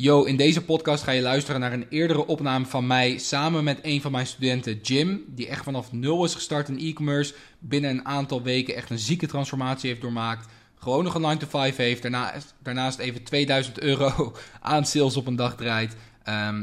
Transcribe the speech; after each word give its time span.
Yo, 0.00 0.24
in 0.24 0.36
deze 0.36 0.64
podcast 0.64 1.02
ga 1.02 1.10
je 1.10 1.22
luisteren 1.22 1.60
naar 1.60 1.72
een 1.72 1.86
eerdere 1.88 2.26
opname 2.26 2.66
van 2.66 2.86
mij 2.86 3.18
samen 3.18 3.64
met 3.64 3.78
een 3.82 4.00
van 4.00 4.12
mijn 4.12 4.26
studenten, 4.26 4.80
Jim, 4.82 5.24
die 5.26 5.48
echt 5.48 5.64
vanaf 5.64 5.92
nul 5.92 6.24
is 6.24 6.34
gestart 6.34 6.68
in 6.68 6.78
e-commerce, 6.78 7.34
binnen 7.58 7.90
een 7.90 8.04
aantal 8.04 8.42
weken 8.42 8.74
echt 8.74 8.90
een 8.90 8.98
zieke 8.98 9.26
transformatie 9.26 9.88
heeft 9.88 10.00
doormaakt, 10.00 10.48
gewoon 10.78 11.04
nog 11.04 11.14
een 11.14 11.20
9 11.20 11.38
to 11.38 11.46
5 11.46 11.76
heeft, 11.76 12.02
daarnaast, 12.02 12.54
daarnaast 12.62 12.98
even 12.98 13.22
2000 13.22 13.80
euro 13.80 14.34
aan 14.60 14.86
sales 14.86 15.16
op 15.16 15.26
een 15.26 15.36
dag 15.36 15.56
draait. 15.56 15.96
Ehm, 16.22 16.62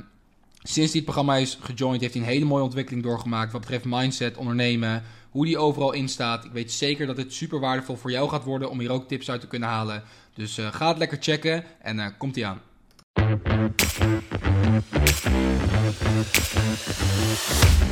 sinds 0.63 0.93
het 0.93 1.03
programma 1.03 1.35
is 1.35 1.57
gejoind, 1.61 2.01
heeft 2.01 2.13
hij 2.13 2.23
een 2.23 2.29
hele 2.29 2.45
mooie 2.45 2.63
ontwikkeling 2.63 3.03
doorgemaakt 3.03 3.51
wat 3.51 3.61
betreft 3.61 3.85
mindset, 3.85 4.37
ondernemen, 4.37 5.03
hoe 5.29 5.45
die 5.45 5.57
overal 5.57 5.91
in 5.91 6.09
staat. 6.09 6.45
Ik 6.45 6.51
weet 6.51 6.71
zeker 6.71 7.07
dat 7.07 7.15
dit 7.15 7.33
super 7.33 7.59
waardevol 7.59 7.95
voor 7.95 8.11
jou 8.11 8.29
gaat 8.29 8.43
worden 8.43 8.69
om 8.69 8.79
hier 8.79 8.91
ook 8.91 9.07
tips 9.07 9.29
uit 9.29 9.41
te 9.41 9.47
kunnen 9.47 9.69
halen. 9.69 10.03
Dus 10.33 10.57
uh, 10.57 10.73
ga 10.73 10.87
het 10.87 10.97
lekker 10.97 11.17
checken 11.21 11.63
en 11.81 11.97
uh, 11.97 12.07
komt 12.17 12.35
ie 12.35 12.45
aan. 12.45 12.61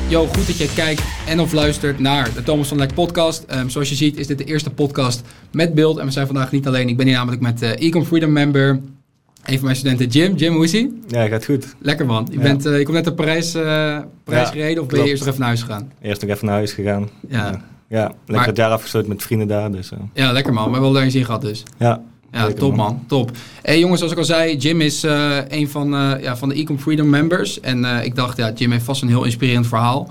Yo, 0.08 0.26
goed 0.26 0.48
dat 0.48 0.58
je 0.58 0.74
kijkt 0.76 1.04
en 1.28 1.40
of 1.40 1.52
luistert 1.52 2.00
naar 2.00 2.34
de 2.34 2.44
Thomas 2.44 2.68
van 2.68 2.78
Lek 2.78 2.94
podcast. 2.94 3.46
Um, 3.56 3.70
zoals 3.70 3.90
je 3.90 3.96
ziet 3.96 4.18
is 4.18 4.28
dit 4.28 4.38
de 4.38 4.44
eerste 4.44 4.70
podcast 4.70 5.22
met 5.52 5.74
beeld. 5.74 5.98
En 5.98 6.06
we 6.06 6.12
zijn 6.12 6.26
vandaag 6.26 6.52
niet 6.52 6.68
alleen. 6.68 6.90
Ik 6.90 6.98
ben 6.98 7.06
hier 7.06 7.16
namelijk 7.16 7.42
met 7.42 7.64
uh, 7.64 7.70
Ecom 7.70 8.06
Freedom 8.06 8.32
member. 8.32 8.70
Een 9.44 9.56
van 9.56 9.64
mijn 9.64 9.76
studenten, 9.76 10.08
Jim. 10.08 10.36
Jim, 10.36 10.54
hoe 10.54 10.64
is 10.64 10.74
ie? 10.74 11.02
Ja, 11.08 11.28
gaat 11.28 11.46
goed. 11.46 11.76
Lekker 11.80 12.06
man. 12.06 12.28
Je, 12.32 12.38
ja. 12.38 12.44
bent, 12.44 12.66
uh, 12.66 12.78
je 12.78 12.84
komt 12.84 12.96
net 12.96 13.06
naar 13.06 13.14
Parijs, 13.14 13.56
uh, 13.56 13.64
Parijs 14.24 14.48
ja, 14.48 14.52
gereden 14.52 14.84
of 14.84 14.90
ben 14.90 15.00
je 15.04 15.10
eerst 15.10 15.20
nog 15.20 15.28
even 15.28 15.40
naar 15.40 15.50
huis 15.50 15.62
gegaan? 15.62 15.92
Eerst 16.02 16.22
nog 16.22 16.30
even 16.30 16.46
naar 16.46 16.56
huis 16.56 16.72
gegaan. 16.72 17.10
Ja. 17.28 17.62
ja, 17.88 18.06
lekker 18.06 18.16
maar, 18.26 18.48
het 18.48 18.58
jaar 18.58 18.72
afgesloten 18.72 19.10
met 19.10 19.24
vrienden 19.24 19.48
daar. 19.48 19.72
Dus, 19.72 19.92
Ja, 20.14 20.32
lekker 20.32 20.54
man. 20.54 20.72
Maar 20.72 20.82
wel 20.82 20.92
daar 20.92 21.12
zin 21.12 21.26
gehad 21.26 21.42
dus. 21.42 21.64
Ja, 21.78 22.02
ja, 22.34 22.40
Lekker, 22.40 22.60
top 22.60 22.76
man. 22.76 23.04
Top. 23.08 23.32
Hey 23.62 23.80
jongens, 23.80 23.98
zoals 23.98 24.14
ik 24.14 24.20
al 24.20 24.26
zei, 24.26 24.56
Jim 24.56 24.82
is 24.82 25.04
uh, 25.04 25.38
een 25.48 25.70
van, 25.70 25.94
uh, 25.94 26.22
ja, 26.22 26.38
van 26.38 26.50
de 26.50 26.56
Ecom 26.56 26.80
Freedom 26.80 27.10
members. 27.10 27.60
En 27.60 27.80
uh, 27.84 28.06
ik 28.06 28.16
dacht, 28.16 28.38
ja, 28.38 28.52
Jim 28.56 28.72
heeft 28.72 28.86
vast 28.86 29.02
een 29.02 29.08
heel 29.08 29.24
inspirerend 29.24 29.68
verhaal. 29.68 30.10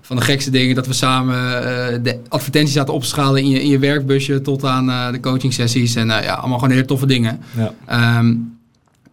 Van 0.00 0.16
de 0.16 0.22
gekste 0.22 0.50
dingen 0.50 0.74
dat 0.74 0.86
we 0.86 0.92
samen 0.92 2.02
de 2.02 2.18
advertenties 2.28 2.74
zaten 2.74 2.94
opschalen 2.94 3.42
in 3.42 3.48
je, 3.48 3.62
in 3.62 3.68
je 3.68 3.78
werkbusje 3.78 4.40
tot 4.40 4.64
aan 4.64 5.12
de 5.12 5.20
coaching 5.20 5.52
sessies. 5.52 5.94
En 5.94 6.06
ja, 6.06 6.34
allemaal 6.34 6.58
gewoon 6.58 6.74
hele 6.74 6.86
toffe 6.86 7.06
dingen. 7.06 7.40
Ja. 7.86 8.18
Um, 8.18 8.58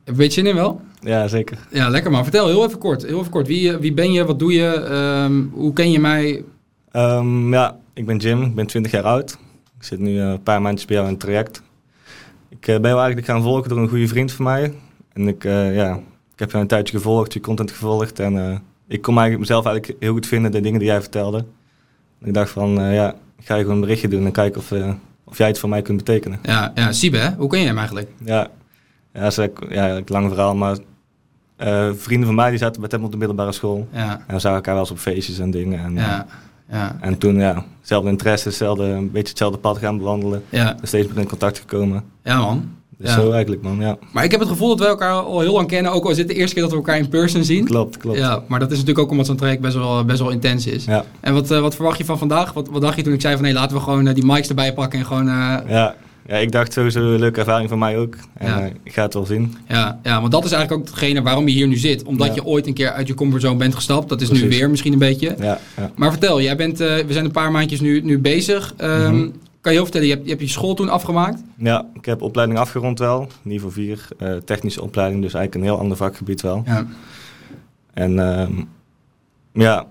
weet 0.04 0.34
je 0.34 0.42
zin 0.42 0.46
in 0.46 0.56
wel? 0.56 0.82
Ja, 1.02 1.28
zeker. 1.28 1.58
Ja, 1.72 1.90
lekker 1.90 2.12
man. 2.12 2.24
Vertel 2.24 2.48
heel 2.48 2.66
even 2.66 2.80
kort. 2.80 3.06
Heel 3.06 3.20
even 3.20 3.32
kort. 3.32 3.48
Wie, 3.48 3.78
wie 3.78 3.94
ben 3.94 4.12
je? 4.12 4.26
Wat 4.26 4.40
doe 4.40 4.54
je? 4.54 4.90
Um, 5.24 5.52
hoe 5.54 5.74
ken 5.74 5.92
je 5.92 6.00
mij? 6.00 6.44
Um, 6.92 7.54
ja, 7.54 7.78
ik 7.94 8.06
ben 8.06 8.18
Jim. 8.18 8.44
Ik 8.44 8.56
ben 8.56 8.68
20 8.68 8.92
jaar 8.92 9.04
oud. 9.04 9.38
Ik 9.78 9.84
zit 9.84 10.00
nu 10.00 10.20
een 10.20 10.44
paar 10.44 10.62
maandjes 10.62 10.86
bij 10.86 10.96
jou 10.96 11.08
in 11.08 11.14
het 11.14 11.24
traject. 11.24 11.62
Ik 12.50 12.68
uh, 12.68 12.76
ben 12.76 12.90
jou 12.90 12.98
eigenlijk 12.98 13.28
gaan 13.28 13.42
volgen 13.42 13.70
door 13.70 13.78
een 13.78 13.90
goede 13.90 14.08
vriend 14.08 14.32
van 14.32 14.46
mij. 14.46 14.74
En 15.14 15.28
ik, 15.28 15.44
uh, 15.44 15.76
ja, 15.76 15.96
ik 16.34 16.40
heb 16.40 16.50
jou 16.50 16.62
een 16.62 16.70
tijdje 16.70 16.98
gevolgd, 16.98 17.34
je 17.34 17.40
content 17.40 17.72
gevolgd. 17.72 18.20
En 18.20 18.34
uh, 18.34 18.58
ik 18.88 19.02
kon 19.02 19.18
eigenlijk 19.18 19.40
mezelf 19.40 19.66
eigenlijk 19.66 20.02
heel 20.02 20.14
goed 20.14 20.28
vinden, 20.28 20.52
de 20.52 20.62
dingen 20.62 20.80
die 20.80 20.88
jij 20.88 21.02
vertelde. 21.02 21.38
En 22.22 22.28
ik 22.28 22.34
dacht 22.34 22.50
van, 22.50 22.70
ja, 22.94 23.14
ik 23.38 23.46
ga 23.46 23.56
je 23.56 23.62
gewoon 23.62 23.76
een 23.76 23.82
berichtje 23.82 24.08
doen 24.08 24.26
en 24.26 24.32
kijken 24.32 24.62
of, 24.62 24.72
of 25.24 25.38
jij 25.38 25.48
het 25.48 25.60
voor 25.60 25.70
mij 25.70 25.82
kunt 25.82 25.98
betekenen. 25.98 26.40
Ja, 26.44 26.72
ja 26.76 26.92
Siebe, 26.92 27.18
hè? 27.18 27.36
hoe 27.36 27.50
ken 27.50 27.60
je 27.60 27.66
hem 27.66 27.78
eigenlijk? 27.78 28.10
Ja, 28.24 28.48
ja 29.14 29.20
dat 29.22 29.38
is 29.38 29.48
ja, 29.70 29.96
een 29.96 30.04
lang 30.06 30.28
verhaal, 30.30 30.56
maar 30.56 30.78
vrienden 31.96 32.26
van 32.26 32.36
mij 32.36 32.50
die 32.50 32.60
zaten 32.60 32.82
met 32.82 32.92
hem 32.92 33.04
op 33.04 33.12
de 33.12 33.18
middelbare 33.18 33.52
school. 33.52 33.88
Ja. 33.92 34.24
En 34.28 34.34
we 34.34 34.40
zagen 34.40 34.58
elkaar 34.58 34.74
wel 34.74 34.84
eens 34.84 34.92
op 34.92 34.98
feestjes 34.98 35.40
en 35.40 35.52
dingen. 35.52 35.80
En, 35.80 35.94
ja. 35.94 36.26
Ja. 36.72 36.98
En 37.02 37.18
toen, 37.18 37.36
ja, 37.36 37.66
hetzelfde 37.80 38.10
interesse, 38.10 38.48
hetzelfde, 38.48 38.84
een 38.84 39.12
beetje 39.12 39.30
hetzelfde 39.30 39.58
pad 39.58 39.78
gaan 39.78 39.98
bewandelen. 39.98 40.44
Ja. 40.50 40.78
steeds 40.82 41.08
meer 41.08 41.18
in 41.18 41.28
contact 41.28 41.60
gekomen. 41.60 42.04
Ja, 42.24 42.40
man. 42.40 42.76
Dus 43.00 43.14
zo 43.14 43.32
eigenlijk, 43.32 43.62
man, 43.62 43.80
ja. 43.80 43.98
Maar 44.12 44.24
ik 44.24 44.32
heb 44.32 44.40
het 44.40 44.50
gevoel 44.50 44.68
dat 44.68 44.80
wij 44.80 44.88
elkaar 44.88 45.12
al 45.12 45.40
heel 45.40 45.54
lang 45.54 45.68
kennen, 45.68 45.92
ook 45.92 46.04
al 46.04 46.10
is 46.10 46.18
het 46.18 46.28
de 46.28 46.34
eerste 46.34 46.54
keer 46.54 46.64
dat 46.64 46.72
we 46.72 46.78
elkaar 46.78 46.98
in 46.98 47.10
person 47.10 47.44
zien. 47.44 47.66
Klopt, 47.66 47.98
klopt. 47.98 48.18
Ja, 48.18 48.44
maar 48.48 48.60
dat 48.60 48.72
is 48.72 48.78
natuurlijk 48.78 49.06
ook 49.06 49.12
omdat 49.12 49.26
zo'n 49.26 49.36
traject 49.36 49.62
best 49.62 49.76
wel, 49.76 50.06
best 50.06 50.20
wel 50.20 50.30
intens 50.30 50.68
is. 50.68 50.86
Ja. 50.86 51.06
En 51.20 51.34
wat, 51.34 51.52
uh, 51.52 51.60
wat 51.60 51.76
verwacht 51.76 51.98
je 51.98 52.06
van 52.06 52.18
vandaag? 52.18 52.54
Wat, 52.54 52.70
wat 52.70 52.82
dacht 52.82 52.96
je 52.96 53.04
toen 53.04 53.14
ik 53.14 53.22
zei 53.22 53.36
van, 53.36 53.44
hé, 53.46 53.52
hey, 53.52 53.60
laten 53.60 53.78
we 53.78 53.84
gewoon 53.84 54.08
uh, 54.08 54.14
die 54.14 54.26
mics 54.26 54.50
erbij 54.50 54.74
pakken 54.74 55.00
en 55.00 55.06
gewoon... 55.06 55.28
Uh, 55.28 55.58
ja, 55.68 55.96
ja, 56.28 56.36
ik 56.36 56.52
dacht 56.52 56.74
sowieso 56.74 57.00
een 57.00 57.20
leuke 57.20 57.40
ervaring 57.40 57.70
voor 57.70 57.78
mij 57.78 57.98
ook. 57.98 58.16
En 58.34 58.48
ja. 58.48 58.66
uh, 58.66 58.72
ik 58.84 58.94
ga 58.94 59.04
het 59.04 59.14
wel 59.14 59.26
zien. 59.26 59.58
Ja, 59.68 60.00
ja, 60.04 60.20
want 60.20 60.32
dat 60.32 60.46
is 60.46 60.52
eigenlijk 60.52 60.82
ook 60.82 60.90
hetgene 60.90 61.22
waarom 61.22 61.48
je 61.48 61.54
hier 61.54 61.68
nu 61.68 61.76
zit. 61.76 62.04
Omdat 62.04 62.28
ja. 62.28 62.34
je 62.34 62.46
ooit 62.46 62.68
een 62.68 62.74
keer 62.74 62.92
uit 62.92 63.08
je 63.08 63.14
comfortzone 63.14 63.58
bent 63.58 63.76
gestapt. 63.76 64.10
Dat 64.10 64.22
is 64.22 64.28
Precies. 64.28 64.46
nu 64.46 64.50
weer 64.50 64.70
misschien 64.70 64.94
een 64.94 65.00
beetje. 65.00 65.36
Ja, 65.40 65.60
ja. 65.78 65.92
Maar 65.96 66.12
vertel, 66.12 66.42
jij 66.42 66.56
bent, 66.56 66.82
uh, 66.82 66.88
we 66.88 67.14
zijn 67.14 67.26
een 67.26 67.32
paar 67.32 67.52
maandjes 67.52 67.80
nu, 67.80 68.02
nu 68.02 68.20
bezig. 68.20 68.74
Um, 68.82 68.90
mm 68.90 69.06
-hmm. 69.06 69.34
Kan 69.62 69.76
je 69.76 69.82
heel 69.82 69.92
vertellen, 69.92 70.08
je 70.08 70.14
hebt, 70.14 70.26
je 70.26 70.36
hebt 70.36 70.44
je 70.44 70.54
school 70.54 70.74
toen 70.74 70.90
afgemaakt? 70.90 71.42
Ja, 71.58 71.86
ik 71.94 72.06
heb 72.06 72.22
opleiding 72.22 72.60
afgerond 72.60 73.00
wel. 73.00 73.28
Niveau 73.42 73.74
4, 73.74 74.08
uh, 74.20 74.34
technische 74.46 74.82
opleiding. 74.82 75.22
Dus 75.22 75.34
eigenlijk 75.34 75.66
een 75.66 75.72
heel 75.72 75.82
ander 75.82 75.98
vakgebied 75.98 76.42
wel. 76.42 76.64
Ja. 76.66 76.88
En 77.94 78.20
um, 78.20 78.70
ja, 79.54 79.86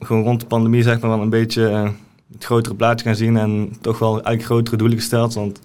gewoon 0.00 0.22
rond 0.22 0.40
de 0.40 0.46
pandemie 0.46 0.82
zeg 0.82 1.00
maar 1.00 1.10
wel 1.10 1.20
een 1.20 1.30
beetje 1.30 1.92
het 2.32 2.44
grotere 2.44 2.74
plaatje 2.74 3.06
gaan 3.06 3.16
zien. 3.16 3.36
En 3.36 3.72
toch 3.80 3.98
wel 3.98 4.12
eigenlijk 4.12 4.44
grotere 4.44 4.76
doelen 4.76 4.98
gesteld. 4.98 5.34
Want 5.34 5.60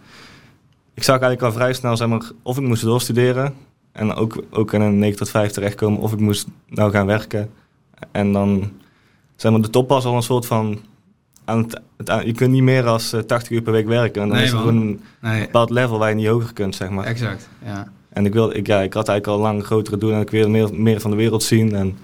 ik 0.94 1.03
zag 1.03 1.19
eigenlijk 1.19 1.41
al 1.41 1.59
vrij 1.59 1.74
snel, 1.74 1.97
zeg 1.97 2.07
maar, 2.07 2.29
of 2.41 2.57
ik 2.57 2.63
moest 2.63 2.84
doorstuderen 2.84 3.53
en 3.91 4.13
ook, 4.13 4.44
ook 4.50 4.74
in 4.74 4.81
een 4.81 5.00
9 5.00 5.18
tot 5.18 5.29
5 5.29 5.52
terechtkomen, 5.52 6.00
of 6.00 6.13
ik 6.13 6.19
moest 6.19 6.47
nou 6.68 6.91
gaan 6.91 7.06
werken. 7.06 7.50
En 8.12 8.34
dan, 8.34 8.72
zeg 9.35 9.52
maar, 9.52 9.62
de 9.62 9.69
top 9.69 9.90
was 9.90 10.06
al 10.06 10.16
een 10.16 10.24
soort 10.24 10.46
van, 10.46 10.79
aan 11.46 11.57
het, 11.57 11.81
het, 11.97 12.25
je 12.25 12.31
kunt 12.31 12.52
niet 12.52 12.63
meer 12.63 12.88
als 12.88 13.16
80 13.28 13.50
uur 13.50 13.62
per 13.62 13.74
week 13.74 13.88
werken. 13.88 14.22
En 14.22 14.28
dan 14.28 14.38
nee, 14.38 14.46
is 14.46 14.52
er 14.52 14.57
gewoon 14.57 14.75
een 14.75 15.02
nee. 15.22 15.41
bepaald 15.41 15.69
level 15.69 15.97
waar 15.97 16.09
je 16.09 16.16
niet 16.16 16.28
hoger 16.28 16.53
kunt, 16.53 16.75
zeg 16.75 16.90
maar. 16.90 17.06
Exact, 17.06 17.50
ja. 17.66 17.88
En 18.09 18.25
ik, 18.25 18.34
wilde, 18.34 18.53
ik, 18.53 18.68
ja, 18.68 18.81
ik 18.81 18.94
had 18.94 19.08
eigenlijk 19.08 19.40
al 19.40 19.44
lang 19.52 19.66
grotere 19.66 19.97
doelen 19.97 20.18
en 20.18 20.25
ik 20.25 20.31
wilde 20.31 20.50
meer, 20.50 20.69
meer 20.73 21.00
van 21.00 21.12
de 21.12 21.18
wereld 21.18 21.44
zien. 21.44 21.75
En 21.75 21.97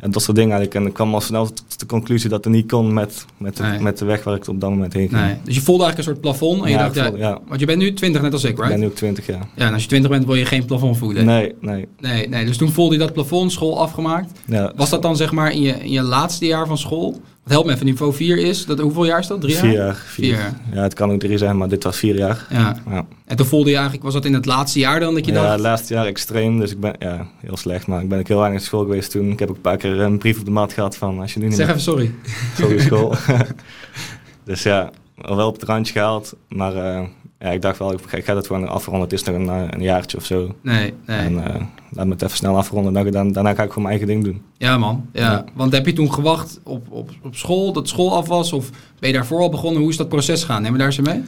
en 0.00 0.10
dat 0.10 0.22
soort 0.22 0.36
dingen 0.36 0.52
eigenlijk. 0.52 0.80
En 0.80 0.86
ik 0.90 0.94
kwam 0.94 1.14
al 1.14 1.20
snel 1.20 1.46
tot 1.46 1.80
de 1.80 1.86
conclusie 1.86 2.30
dat 2.30 2.44
het 2.44 2.52
niet 2.52 2.70
kon 2.70 2.92
met, 2.92 3.24
met, 3.36 3.56
de, 3.56 3.62
nee. 3.62 3.80
met 3.80 3.98
de 3.98 4.04
weg 4.04 4.24
waar 4.24 4.34
ik 4.34 4.48
op 4.48 4.60
dat 4.60 4.70
moment 4.70 4.92
heen 4.92 5.08
ging. 5.08 5.20
Nee. 5.20 5.36
Dus 5.44 5.54
je 5.54 5.60
voelde 5.60 5.84
eigenlijk 5.84 5.98
een 5.98 6.14
soort 6.14 6.38
plafond. 6.38 6.64
En 6.64 6.70
je 6.70 6.76
dacht, 6.76 6.98
voelde, 6.98 7.18
ja, 7.18 7.40
Want 7.48 7.60
je 7.60 7.66
bent 7.66 7.78
nu 7.78 7.92
20 7.92 8.22
net 8.22 8.32
als 8.32 8.44
ik, 8.44 8.50
right? 8.50 8.64
Ik 8.64 8.70
ben 8.70 8.80
nu 8.80 8.86
ook 8.86 8.94
20, 8.94 9.26
ja. 9.26 9.38
Ja, 9.56 9.66
en 9.66 9.72
als 9.72 9.82
je 9.82 9.88
20 9.88 10.10
bent 10.10 10.24
wil 10.24 10.34
je 10.34 10.44
geen 10.44 10.64
plafond 10.64 10.98
voelen. 10.98 11.24
Nee, 11.24 11.54
nee. 11.60 11.88
Nee, 11.98 12.28
nee. 12.28 12.44
Dus 12.44 12.56
toen 12.56 12.70
voelde 12.70 12.94
je 12.94 13.00
dat 13.00 13.12
plafond, 13.12 13.52
school 13.52 13.80
afgemaakt. 13.80 14.32
Ja. 14.46 14.72
Was 14.76 14.90
dat 14.90 15.02
dan 15.02 15.16
zeg 15.16 15.32
maar 15.32 15.52
in 15.52 15.60
je, 15.60 15.72
in 15.72 15.90
je 15.90 16.02
laatste 16.02 16.46
jaar 16.46 16.66
van 16.66 16.78
school? 16.78 17.20
Wat 17.42 17.52
helpt 17.52 17.66
me 17.66 17.72
even, 17.72 17.86
niveau 17.86 18.12
4 18.14 18.38
is, 18.38 18.66
dat, 18.66 18.78
hoeveel 18.78 19.04
jaar 19.04 19.18
is 19.18 19.26
dat? 19.26 19.40
Drie 19.40 19.52
jaar? 19.52 19.62
Vier 19.62 19.72
jaar. 19.72 19.94
Vier. 19.94 20.34
jaar. 20.34 20.60
Ja, 20.72 20.82
het 20.82 20.94
kan 20.94 21.10
ook 21.10 21.20
drie 21.20 21.38
zijn, 21.38 21.56
maar 21.56 21.68
dit 21.68 21.84
was 21.84 21.96
vier 21.96 22.16
jaar. 22.16 22.46
Ja. 22.50 22.76
ja. 22.90 23.06
En 23.24 23.36
toen 23.36 23.46
voelde 23.46 23.68
je 23.68 23.74
eigenlijk, 23.74 24.04
was 24.04 24.14
dat 24.14 24.24
in 24.24 24.34
het 24.34 24.46
laatste 24.46 24.78
jaar 24.78 25.00
dan 25.00 25.14
dat 25.14 25.24
je 25.24 25.32
ja, 25.32 25.36
dacht? 25.36 25.46
Ja, 25.46 25.52
het 25.52 25.62
laatste 25.62 25.94
jaar 25.94 26.06
extreem, 26.06 26.58
dus 26.58 26.70
ik 26.70 26.80
ben, 26.80 26.94
ja, 26.98 27.26
heel 27.40 27.56
slecht. 27.56 27.86
Maar 27.86 28.02
ik 28.02 28.08
ben 28.08 28.18
ook 28.18 28.28
heel 28.28 28.38
weinig 28.38 28.58
naar 28.58 28.68
school 28.68 28.82
geweest 28.82 29.10
toen. 29.10 29.30
Ik 29.30 29.38
heb 29.38 29.48
ook 29.48 29.56
een 29.56 29.60
paar 29.60 29.76
keer 29.76 30.00
een 30.00 30.18
brief 30.18 30.38
op 30.38 30.44
de 30.44 30.50
mat 30.50 30.72
gehad 30.72 30.96
van, 30.96 31.20
als 31.20 31.34
je 31.34 31.40
nu 31.40 31.46
niet 31.46 31.56
Zeg 31.56 31.68
even 31.68 31.80
sorry. 31.80 32.14
Sorry 32.56 32.78
school. 32.78 33.14
dus 34.44 34.62
ja, 34.62 34.90
al 35.20 35.36
wel 35.36 35.48
op 35.48 35.54
het 35.54 35.62
randje 35.62 35.92
gehaald, 35.92 36.34
maar... 36.48 36.74
Uh, 36.74 37.06
ja, 37.40 37.50
ik 37.50 37.62
dacht 37.62 37.78
wel, 37.78 37.92
ik 37.92 38.24
ga 38.24 38.34
dat 38.34 38.46
gewoon 38.46 38.68
afronden. 38.68 39.02
Het 39.02 39.12
is 39.12 39.22
nog 39.22 39.34
een, 39.34 39.48
een 39.48 39.82
jaartje 39.82 40.16
of 40.16 40.24
zo. 40.24 40.54
Nee, 40.62 40.94
nee. 41.06 41.18
En 41.18 41.32
uh, 41.32 41.44
laat 41.90 42.06
me 42.06 42.12
het 42.12 42.22
even 42.22 42.36
snel 42.36 42.56
afronden. 42.56 42.92
Dan, 42.92 43.10
dan, 43.10 43.32
daarna 43.32 43.54
ga 43.54 43.62
ik 43.62 43.68
gewoon 43.68 43.88
mijn 43.88 43.98
eigen 43.98 44.06
ding 44.06 44.24
doen. 44.24 44.42
Ja, 44.58 44.78
man. 44.78 45.08
Ja. 45.12 45.30
ja. 45.32 45.44
Want 45.54 45.72
heb 45.72 45.86
je 45.86 45.92
toen 45.92 46.12
gewacht 46.12 46.60
op, 46.64 46.90
op, 46.90 47.10
op 47.22 47.34
school, 47.34 47.72
dat 47.72 47.88
school 47.88 48.16
af 48.16 48.28
was? 48.28 48.52
Of 48.52 48.70
ben 48.98 49.08
je 49.08 49.14
daarvoor 49.14 49.40
al 49.40 49.48
begonnen? 49.48 49.80
Hoe 49.80 49.90
is 49.90 49.96
dat 49.96 50.08
proces 50.08 50.44
gaan? 50.44 50.62
Neem 50.62 50.72
me 50.72 50.78
daar 50.78 50.86
eens 50.86 51.00
mee? 51.00 51.22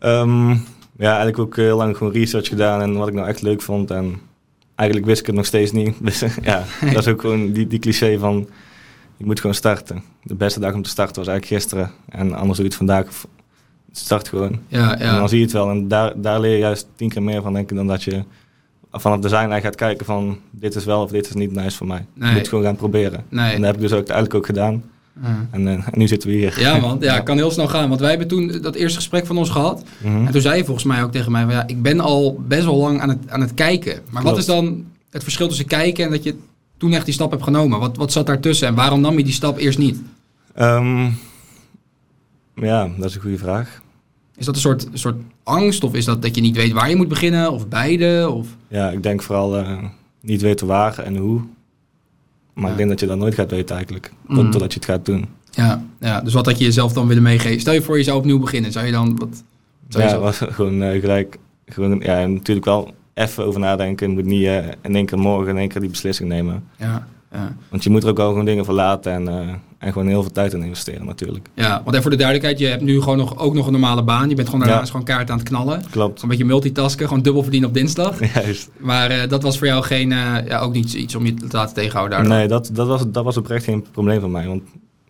Um, 0.00 0.50
ja, 0.96 1.08
eigenlijk 1.08 1.38
ook 1.38 1.56
heel 1.56 1.76
lang 1.76 1.96
gewoon 1.96 2.12
research 2.12 2.48
gedaan 2.48 2.80
en 2.80 2.96
wat 2.96 3.08
ik 3.08 3.14
nou 3.14 3.28
echt 3.28 3.42
leuk 3.42 3.62
vond. 3.62 3.90
En 3.90 4.20
eigenlijk 4.74 5.08
wist 5.08 5.20
ik 5.20 5.26
het 5.26 5.36
nog 5.36 5.46
steeds 5.46 5.72
niet. 5.72 5.94
Dus 6.02 6.24
ja, 6.42 6.64
dat 6.92 7.06
is 7.06 7.08
ook 7.08 7.20
gewoon 7.20 7.52
die, 7.52 7.66
die 7.66 7.78
cliché 7.78 8.18
van... 8.18 8.48
Je 9.16 9.24
moet 9.24 9.40
gewoon 9.40 9.54
starten. 9.54 10.02
De 10.22 10.34
beste 10.34 10.60
dag 10.60 10.74
om 10.74 10.82
te 10.82 10.90
starten 10.90 11.16
was 11.16 11.28
eigenlijk 11.28 11.60
gisteren. 11.60 11.90
En 12.08 12.32
anders 12.32 12.58
doe 12.58 12.66
je 12.66 12.70
het 12.70 12.74
vandaag 12.74 13.06
start 13.98 14.28
gewoon. 14.28 14.58
Ja, 14.68 14.80
ja. 14.80 14.96
En 14.96 15.14
dan 15.14 15.28
zie 15.28 15.38
je 15.38 15.44
het 15.44 15.52
wel. 15.52 15.70
En 15.70 15.88
daar, 15.88 16.12
daar 16.16 16.40
leer 16.40 16.52
je 16.52 16.58
juist 16.58 16.86
tien 16.96 17.08
keer 17.08 17.22
meer 17.22 17.42
van 17.42 17.52
denken 17.52 17.76
dan 17.76 17.86
dat 17.86 18.02
je 18.02 18.24
vanaf 18.92 19.18
design 19.18 19.50
eigenlijk 19.50 19.64
gaat 19.64 19.88
kijken 19.88 20.06
van 20.06 20.38
dit 20.50 20.74
is 20.74 20.84
wel 20.84 21.02
of 21.02 21.10
dit 21.10 21.28
is 21.28 21.34
niet 21.34 21.52
nice 21.52 21.76
voor 21.76 21.86
mij. 21.86 22.06
Nee. 22.14 22.30
Je 22.30 22.36
moet 22.36 22.48
gewoon 22.48 22.64
gaan 22.64 22.76
proberen. 22.76 23.24
Nee. 23.28 23.52
En 23.52 23.56
dat 23.56 23.66
heb 23.66 23.74
ik 23.74 23.80
dus 23.80 23.92
ook 23.92 24.06
eigenlijk 24.06 24.34
ook 24.34 24.46
gedaan. 24.46 24.82
Ja. 25.22 25.46
En, 25.50 25.68
en, 25.68 25.84
nu 25.92 26.08
zitten 26.08 26.28
we 26.28 26.34
hier. 26.34 26.60
Ja, 26.60 26.78
man. 26.78 26.96
Ja, 27.00 27.20
kan 27.28 27.36
heel 27.36 27.50
snel 27.50 27.68
gaan. 27.68 27.88
Want 27.88 28.00
wij 28.00 28.10
hebben 28.10 28.28
toen 28.28 28.58
dat 28.62 28.74
eerste 28.74 28.98
gesprek 28.98 29.26
van 29.26 29.38
ons 29.38 29.50
gehad. 29.50 29.84
Mm 29.98 30.14
-hmm. 30.14 30.26
En 30.26 30.32
toen 30.32 30.40
zei 30.40 30.56
je 30.56 30.64
volgens 30.64 30.86
mij 30.86 31.02
ook 31.02 31.12
tegen 31.12 31.32
mij: 31.32 31.44
van, 31.44 31.52
ja, 31.52 31.66
ik 31.66 31.82
ben 31.82 32.00
al 32.00 32.38
best 32.48 32.64
wel 32.64 32.76
lang 32.76 33.00
aan 33.00 33.08
het, 33.08 33.18
aan 33.28 33.40
het 33.40 33.54
kijken. 33.54 33.92
Maar 33.92 34.22
Klopt. 34.22 34.24
wat 34.24 34.38
is 34.38 34.46
dan 34.46 34.84
het 35.10 35.22
verschil 35.22 35.48
tussen 35.48 35.66
kijken 35.66 36.04
en 36.04 36.10
dat 36.10 36.22
je 36.22 36.34
toen 36.76 36.92
echt 36.92 37.04
die 37.04 37.14
stap 37.14 37.30
hebt 37.30 37.42
genomen? 37.42 37.80
Wat, 37.80 37.96
wat 37.96 38.12
zat 38.12 38.26
daartussen 38.26 38.68
en 38.68 38.74
waarom 38.74 39.00
nam 39.00 39.18
je 39.18 39.24
die 39.24 39.32
stap 39.32 39.58
eerst 39.58 39.78
niet? 39.78 40.02
Um, 40.58 41.18
ja, 42.54 42.88
dat 42.96 43.08
is 43.08 43.14
een 43.14 43.20
goede 43.20 43.38
vraag. 43.38 43.82
Is 44.36 44.44
dat 44.44 44.54
een 44.54 44.60
soort, 44.60 44.86
soort 44.92 45.16
angst 45.42 45.84
of 45.84 45.94
is 45.94 46.04
dat 46.04 46.22
dat 46.22 46.34
je 46.34 46.40
niet 46.40 46.56
weet 46.56 46.72
waar 46.72 46.88
je 46.88 46.96
moet 46.96 47.08
beginnen 47.08 47.52
of 47.52 47.68
beide? 47.68 48.30
Of? 48.30 48.48
Ja, 48.68 48.90
ik 48.90 49.02
denk 49.02 49.22
vooral 49.22 49.58
uh, 49.58 49.84
niet 50.20 50.42
weten 50.42 50.66
waar 50.66 50.98
en 50.98 51.16
hoe. 51.16 51.40
Maar 52.54 52.64
ja. 52.64 52.70
ik 52.70 52.76
denk 52.76 52.88
dat 52.88 53.00
je 53.00 53.06
dat 53.06 53.18
nooit 53.18 53.34
gaat 53.34 53.50
weten 53.50 53.74
eigenlijk, 53.74 54.12
mm. 54.26 54.50
totdat 54.50 54.72
je 54.72 54.78
het 54.78 54.88
gaat 54.88 55.06
doen. 55.06 55.26
Ja, 55.50 55.84
ja, 56.00 56.20
dus 56.20 56.32
wat 56.32 56.46
had 56.46 56.58
je 56.58 56.64
jezelf 56.64 56.92
dan 56.92 57.06
willen 57.06 57.22
meegeven? 57.22 57.60
Stel 57.60 57.72
je 57.72 57.82
voor 57.82 57.98
je 57.98 58.04
zou 58.04 58.18
opnieuw 58.18 58.38
beginnen, 58.38 58.72
zou 58.72 58.86
je 58.86 58.92
dan 58.92 59.16
wat... 59.16 59.44
Zou 59.88 60.04
ja, 60.04 60.10
je 60.10 60.18
was 60.18 60.38
gewoon 60.56 60.82
uh, 60.82 61.00
gelijk, 61.00 61.38
gewoon, 61.66 62.00
ja, 62.00 62.26
natuurlijk 62.26 62.66
wel 62.66 62.94
even 63.14 63.44
over 63.44 63.60
nadenken. 63.60 64.08
Je 64.08 64.14
moet 64.14 64.24
niet 64.24 64.42
uh, 64.42 64.56
in 64.82 64.94
één 64.94 65.06
keer 65.06 65.18
morgen 65.18 65.50
in 65.50 65.58
één 65.58 65.68
keer 65.68 65.80
die 65.80 65.90
beslissing 65.90 66.28
nemen. 66.28 66.64
Ja, 66.76 67.06
ja. 67.34 67.56
Want 67.68 67.84
je 67.84 67.90
moet 67.90 68.02
er 68.02 68.08
ook 68.08 68.16
wel 68.16 68.28
gewoon 68.28 68.44
dingen 68.44 68.64
verlaten 68.64 69.12
en, 69.12 69.22
uh, 69.22 69.54
en 69.78 69.92
gewoon 69.92 70.08
heel 70.08 70.22
veel 70.22 70.32
tijd 70.32 70.52
in 70.52 70.62
investeren 70.62 71.06
natuurlijk. 71.06 71.48
Ja, 71.54 71.70
want 71.70 71.88
even 71.88 72.02
voor 72.02 72.10
de 72.10 72.16
duidelijkheid, 72.16 72.58
je 72.58 72.66
hebt 72.66 72.82
nu 72.82 73.00
gewoon 73.00 73.18
nog, 73.18 73.38
ook 73.38 73.54
nog 73.54 73.66
een 73.66 73.72
normale 73.72 74.02
baan. 74.02 74.28
Je 74.28 74.34
bent 74.34 74.48
gewoon 74.48 74.66
daarnaast 74.66 74.90
gewoon 74.90 75.06
kaart 75.06 75.30
aan 75.30 75.38
het 75.38 75.48
knallen. 75.48 75.82
Klopt. 75.90 76.22
Een 76.22 76.28
beetje 76.28 76.44
multitasken, 76.44 77.08
gewoon 77.08 77.22
dubbel 77.22 77.42
verdienen 77.42 77.68
op 77.68 77.74
dinsdag. 77.74 78.18
Juist. 78.34 78.70
Maar 78.76 79.10
uh, 79.10 79.28
dat 79.28 79.42
was 79.42 79.58
voor 79.58 79.66
jou 79.66 79.82
geen, 79.82 80.08
ja, 80.08 80.58
ook 80.58 80.72
niet 80.72 80.92
iets 80.92 81.14
om 81.14 81.26
je 81.26 81.34
te 81.34 81.56
laten 81.56 81.74
tegenhouden 81.74 82.18
daardoor. 82.18 82.36
Nee, 82.36 82.48
dat, 82.48 82.70
dat, 82.72 82.86
was, 82.86 83.02
dat 83.06 83.24
was 83.24 83.36
oprecht 83.36 83.64
geen 83.64 83.86
probleem 83.92 84.20
voor 84.20 84.30
mij. 84.30 84.46
Want 84.46 84.62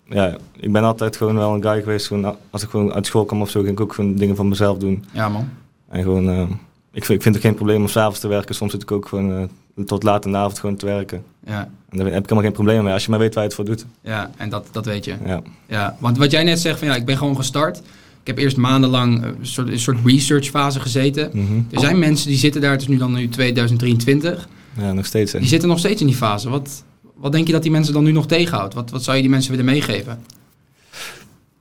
ja, 0.09 0.37
ik 0.61 0.73
ben 0.73 0.85
altijd 0.85 1.17
gewoon 1.17 1.37
wel 1.37 1.55
een 1.55 1.63
guy 1.63 1.83
geweest. 1.83 2.07
Gewoon, 2.07 2.37
als 2.51 2.63
ik 2.63 2.71
gewoon 2.71 2.93
uit 2.93 3.07
school 3.07 3.25
kwam 3.25 3.41
of 3.41 3.51
zo, 3.51 3.61
ging 3.61 3.73
ik 3.73 3.81
ook 3.81 3.93
gewoon 3.93 4.15
dingen 4.15 4.37
van 4.37 4.49
mezelf 4.49 4.79
doen. 4.79 5.05
Ja, 5.13 5.29
man. 5.29 5.49
En 5.89 6.03
gewoon, 6.03 6.59
ik, 6.93 7.05
vind, 7.05 7.19
ik 7.19 7.23
vind 7.23 7.35
het 7.35 7.45
geen 7.45 7.55
probleem 7.55 7.81
om 7.81 7.89
s'avonds 7.89 8.21
te 8.21 8.29
werken. 8.29 8.55
Soms 8.55 8.73
zit 8.73 8.83
ik 8.83 8.91
ook 8.91 9.09
gewoon 9.09 9.49
tot 9.87 10.03
laat 10.03 10.25
in 10.25 10.33
de 10.33 10.39
avond 10.39 10.59
gewoon 10.59 10.77
te 10.77 10.87
werken. 10.87 11.23
Ja. 11.47 11.69
En 11.89 11.99
daar 11.99 12.07
heb 12.07 12.17
ik 12.17 12.23
helemaal 12.23 12.43
geen 12.43 12.53
probleem 12.53 12.85
mee, 12.85 12.93
als 12.93 13.05
je 13.05 13.11
maar 13.11 13.19
weet 13.19 13.35
waar 13.35 13.43
je 13.43 13.49
het 13.49 13.57
voor 13.57 13.65
doet. 13.65 13.87
Ja, 14.01 14.31
en 14.37 14.49
dat, 14.49 14.69
dat 14.71 14.85
weet 14.85 15.05
je. 15.05 15.15
Ja. 15.25 15.43
ja. 15.67 15.97
Want 15.99 16.19
wat 16.19 16.31
jij 16.31 16.45
net 16.45 16.61
zegt, 16.61 16.79
van 16.79 16.89
ja, 16.89 16.95
ik 16.95 17.05
ben 17.05 17.17
gewoon 17.17 17.37
gestart. 17.37 17.79
Ik 18.21 18.27
heb 18.27 18.39
eerst 18.39 18.57
maandenlang 18.57 19.23
een 19.23 19.37
soort, 19.41 19.69
een 19.69 19.79
soort 19.79 19.99
research 20.05 20.47
fase 20.47 20.81
gezeten. 20.81 21.31
Mm 21.33 21.47
-hmm. 21.47 21.67
Er 21.71 21.81
zijn 21.81 21.99
mensen 21.99 22.29
die 22.29 22.39
zitten 22.39 22.61
daar, 22.61 22.71
het 22.71 22.81
is 22.81 22.89
nu 22.89 22.97
dan 22.97 23.13
nu 23.13 23.29
2023. 23.29 24.49
Ja, 24.79 24.93
nog 24.93 25.07
steeds. 25.07 25.33
Hè. 25.33 25.39
Die 25.39 25.49
zitten 25.49 25.69
nog 25.69 25.79
steeds 25.79 26.01
in 26.01 26.07
die 26.07 26.17
fase. 26.17 26.49
Wat, 26.49 26.85
wat 27.15 27.33
denk 27.33 27.47
je 27.47 27.53
dat 27.53 27.63
die 27.63 27.71
mensen 27.71 27.95
dan 27.95 28.05
nu 28.05 28.13
nog 28.13 28.27
tegenhoudt? 28.27 28.75
Wat, 28.75 28.91
wat 28.91 29.05
zou 29.05 29.17
je 29.17 29.23
die 29.23 29.31
mensen 29.31 29.51
willen 29.51 29.67
meegeven? 29.67 30.25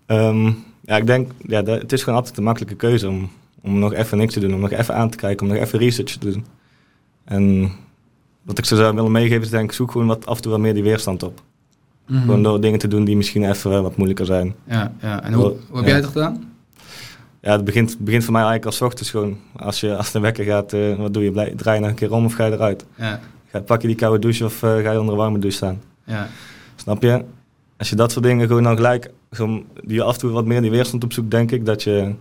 Um, 0.08 0.64
ja, 0.82 0.98
ik 0.98 1.06
denk, 1.06 1.32
ja, 1.48 1.62
dat, 1.62 1.82
het 1.82 1.92
is 1.92 2.04
gewoon 2.04 2.20
altijd 2.20 2.38
een 2.38 2.44
makkelijke 2.44 2.76
keuze 2.76 3.08
om, 3.08 3.30
om 3.62 3.80
nog 3.80 3.94
even 3.94 4.18
niks 4.18 4.34
te 4.34 4.40
doen, 4.40 4.54
om 4.54 4.60
nog 4.60 4.72
even 4.72 4.96
aan 4.96 5.10
te 5.10 5.18
kijken, 5.18 5.48
om 5.48 5.54
nog 5.54 5.64
even 5.64 5.80
research 5.80 6.12
te 6.12 6.32
doen. 6.32 6.46
En 7.24 7.72
wat 8.44 8.58
ik 8.58 8.66
ze 8.66 8.76
zou 8.76 8.96
willen 8.96 9.12
meegeven 9.12 9.42
is 9.42 9.50
denk 9.50 9.70
ik, 9.70 9.72
zoek 9.72 9.92
gewoon 9.92 10.08
wat, 10.08 10.26
af 10.26 10.36
en 10.36 10.42
toe 10.42 10.52
wat 10.52 10.60
meer 10.60 10.74
die 10.74 10.84
weerstand 10.84 11.24
op. 11.24 11.42
Mm 12.08 12.16
-hmm. 12.16 12.26
Gewoon 12.26 12.44
door 12.44 12.62
dingen 12.62 12.80
te 12.80 12.88
doen 12.88 13.04
die 13.04 13.16
misschien 13.16 13.50
even 13.50 13.84
wat 13.84 13.96
moeilijker 13.96 14.26
zijn. 14.26 14.56
Ja, 14.68 14.94
ja. 15.02 15.24
en 15.24 15.34
hoe, 15.34 15.44
hoe 15.44 15.78
heb 15.78 15.86
ja. 15.86 15.92
jij 15.92 15.96
het 15.96 16.06
gedaan? 16.06 16.52
Ja, 17.42 17.52
het 17.52 17.64
begint, 17.64 18.00
begint 18.00 18.24
voor 18.24 18.34
mij 18.34 18.42
eigenlijk 18.42 18.72
als 18.72 18.82
ochtends 18.82 19.10
gewoon. 19.10 19.38
Als, 19.56 19.80
je, 19.80 19.98
als 19.98 20.12
de 20.12 20.20
wekker 20.20 20.46
gaat, 20.46 20.74
uh, 20.74 20.96
wat 20.96 21.14
doe 21.14 21.24
je? 21.24 21.32
Blij, 21.32 21.54
draai 21.56 21.76
je 21.76 21.82
nog 21.82 21.90
een 21.90 21.98
keer 21.98 22.14
om 22.14 22.26
of 22.26 22.34
ga 22.34 22.46
je 22.46 22.52
eruit? 22.52 22.86
Ja. 22.96 23.20
Ga, 23.52 23.60
pak 23.60 23.82
je 23.82 23.88
die 23.88 23.96
koude 23.96 24.20
douche 24.20 24.46
of 24.46 24.64
uh, 24.64 24.70
ga 24.70 24.92
je 24.92 25.00
onder 25.00 25.14
een 25.14 25.20
warme 25.20 25.40
douche 25.40 25.58
staan? 25.58 25.82
Ja. 26.04 26.28
Snap 26.76 27.02
je? 27.02 27.24
Als 27.78 27.90
je 27.90 27.96
dat 27.96 28.12
soort 28.12 28.26
dingen 28.26 28.48
gewoon 28.48 28.64
dan 28.64 28.76
gelijk, 28.76 29.12
gewoon, 29.32 29.66
die 29.84 30.02
af 30.02 30.14
en 30.14 30.20
toe 30.20 30.32
wat 30.32 30.46
meer 30.46 30.62
die 30.62 30.72
weerstand 30.72 31.04
opzoekt, 31.04 31.32
denk 31.32 31.52
ik 31.52 31.66
dat 31.66 31.84
je, 31.84 32.14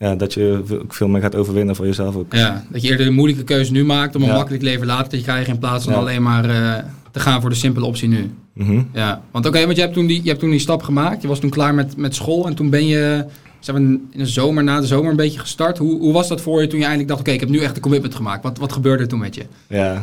ja, 0.00 0.14
dat 0.14 0.34
je 0.34 0.62
veel 0.88 1.08
meer 1.08 1.20
gaat 1.20 1.34
overwinnen 1.34 1.76
voor 1.76 1.86
jezelf 1.86 2.16
ook. 2.16 2.34
Ja, 2.34 2.64
dat 2.70 2.82
je 2.82 2.88
eerder 2.90 3.06
de 3.06 3.12
moeilijke 3.12 3.44
keuze 3.44 3.72
nu 3.72 3.84
maakt 3.84 4.14
om 4.16 4.22
een 4.22 4.28
Ja. 4.28 4.34
makkelijk 4.34 4.62
leven 4.62 4.86
later 4.86 5.08
te 5.08 5.20
krijgen 5.22 5.52
in 5.52 5.58
plaats 5.58 5.84
van 5.84 5.92
Ja. 5.92 5.98
alleen 5.98 6.22
maar 6.22 6.44
eh, 6.50 6.84
te 7.10 7.20
gaan 7.20 7.40
voor 7.40 7.50
de 7.50 7.56
simpele 7.56 7.86
optie 7.86 8.08
nu. 8.08 8.30
Mhm. 8.54 8.82
Ja, 8.92 9.22
want 9.30 9.46
oké, 9.46 9.60
want 9.64 9.76
je 9.76 9.82
hebt, 9.82 9.94
toen 9.94 10.06
die, 10.06 10.20
je 10.22 10.28
hebt 10.28 10.40
toen 10.40 10.50
die 10.50 10.58
stap 10.58 10.82
gemaakt. 10.82 11.22
Je 11.22 11.28
was 11.28 11.38
toen 11.38 11.50
klaar 11.50 11.74
met, 11.74 11.96
met 11.96 12.14
school 12.14 12.46
en 12.46 12.54
toen 12.54 12.70
ben 12.70 12.86
je 12.86 13.24
zeg 13.60 13.74
maar, 13.74 13.84
in 13.84 14.08
de 14.12 14.26
zomer, 14.26 14.64
na 14.64 14.80
de 14.80 14.86
zomer 14.86 15.10
een 15.10 15.16
beetje 15.16 15.38
gestart. 15.38 15.78
Hoe, 15.78 15.98
hoe 16.00 16.12
was 16.12 16.28
dat 16.28 16.40
voor 16.40 16.60
je 16.60 16.66
toen 16.66 16.78
je 16.78 16.84
eindelijk 16.84 17.08
dacht, 17.10 17.20
oké, 17.20 17.30
ik 17.30 17.40
heb 17.40 17.48
nu 17.48 17.58
echt 17.58 17.76
een 17.76 17.82
commitment 17.82 18.14
gemaakt. 18.14 18.42
Wat, 18.42 18.58
wat 18.58 18.72
gebeurde 18.72 19.02
er 19.02 19.08
toen 19.08 19.18
met 19.18 19.34
je? 19.34 19.42
Ja, 19.68 20.02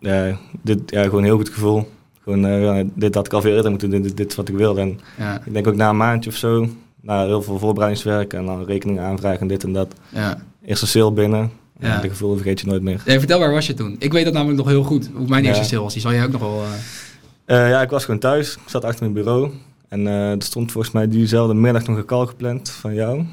ja, 0.00 0.38
dit, 0.62 0.78
ja, 0.86 1.02
gewoon 1.02 1.18
een 1.18 1.24
heel 1.24 1.36
goed 1.36 1.48
gevoel. 1.48 1.88
Gewoon, 2.22 2.46
eh, 2.46 2.84
dit 2.94 3.14
had 3.14 3.26
ik 3.26 3.32
al 3.32 3.40
veel 3.40 3.54
eerder 3.56 3.70
moeten 3.70 3.90
doen, 3.90 4.02
dit, 4.02 4.16
dit 4.16 4.30
is 4.30 4.36
wat 4.36 4.48
ik 4.48 4.54
wilde. 4.56 4.80
En 4.80 4.98
ik 5.46 5.52
denk 5.52 5.66
ook 5.66 5.76
na 5.76 5.88
een 5.88 5.96
maandje 5.96 6.30
of 6.30 6.36
zo, 6.36 6.68
na 7.06 7.24
heel 7.26 7.42
veel 7.42 7.58
voorbereidingswerk 7.58 8.32
en 8.32 8.46
dan 8.46 8.64
rekeningen 8.64 9.02
aanvragen 9.02 9.40
en 9.40 9.48
dit 9.48 9.64
en 9.64 9.72
dat. 9.72 9.94
ja. 10.08 10.38
Eerste 10.64 10.86
sale 10.86 11.12
binnen, 11.12 11.50
Ja. 11.80 11.88
ja. 11.88 12.00
de 12.00 12.08
gevoel 12.08 12.34
vergeet 12.34 12.60
je 12.60 12.66
nooit 12.66 12.82
meer. 12.82 13.02
Nee, 13.06 13.18
vertel, 13.18 13.38
waar 13.38 13.52
was 13.52 13.66
je 13.66 13.74
toen? 13.74 13.96
Ik 13.98 14.12
weet 14.12 14.24
dat 14.24 14.32
namelijk 14.32 14.58
nog 14.58 14.68
heel 14.68 14.82
goed, 14.82 15.10
hoe 15.14 15.28
mijn 15.28 15.44
eerste 15.44 15.62
Ja. 15.62 15.68
sale 15.68 15.82
was. 15.82 15.92
Die 15.92 16.02
zal 16.02 16.12
jij 16.12 16.24
ook 16.24 16.32
nog 16.32 16.40
wel... 16.40 16.62
eh, 16.62 17.64
Eh, 17.64 17.70
ja, 17.70 17.82
ik 17.82 17.90
was 17.90 18.04
gewoon 18.04 18.20
thuis. 18.20 18.54
Ik 18.54 18.60
zat 18.66 18.84
achter 18.84 19.00
mijn 19.02 19.12
bureau. 19.14 19.50
En 19.88 20.06
eh, 20.06 20.30
er 20.30 20.42
stond 20.42 20.72
volgens 20.72 20.92
mij 20.94 21.08
diezelfde 21.08 21.54
middag 21.54 21.86
nog 21.86 21.96
een 21.96 22.04
call 22.04 22.26
gepland 22.26 22.70
van 22.70 22.94
jou. 22.94 23.24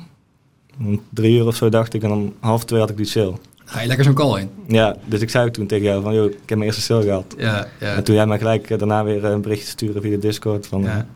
Om 0.80 1.02
drie 1.10 1.38
uur 1.38 1.48
of 1.48 1.56
zo 1.56 1.70
dacht 1.70 1.94
ik. 1.94 2.04
En 2.04 2.12
om 2.12 2.34
half 2.40 2.66
twee 2.66 2.80
had 2.80 2.90
ik 2.90 2.98
die 2.98 3.06
sale. 3.06 3.34
ga 3.66 3.82
je 3.82 3.88
lekker 3.88 4.06
zo'n 4.06 4.14
call 4.14 4.40
in. 4.40 4.50
Ja, 4.68 4.96
dus 5.06 5.22
ik 5.22 5.30
zei 5.30 5.48
ook 5.48 5.54
toen 5.54 5.68
tegen 5.68 5.86
jou 5.86 6.04
van... 6.04 6.14
Joh, 6.14 6.26
ik 6.26 6.32
heb 6.46 6.50
mijn 6.58 6.62
eerste 6.64 6.82
sale 6.82 7.04
gehad. 7.04 7.36
Ja, 7.38 7.68
ja. 7.80 7.96
En 7.96 8.04
toen 8.04 8.16
jij 8.16 8.28
mij 8.28 8.38
gelijk 8.38 8.78
daarna 8.80 9.04
weer 9.04 9.26
een 9.26 9.42
berichtje 9.42 9.68
stuurde 9.68 10.02
via 10.02 10.12
de 10.12 10.18
Discord. 10.18 10.68
Van, 10.68 10.82
ja. 10.82 11.08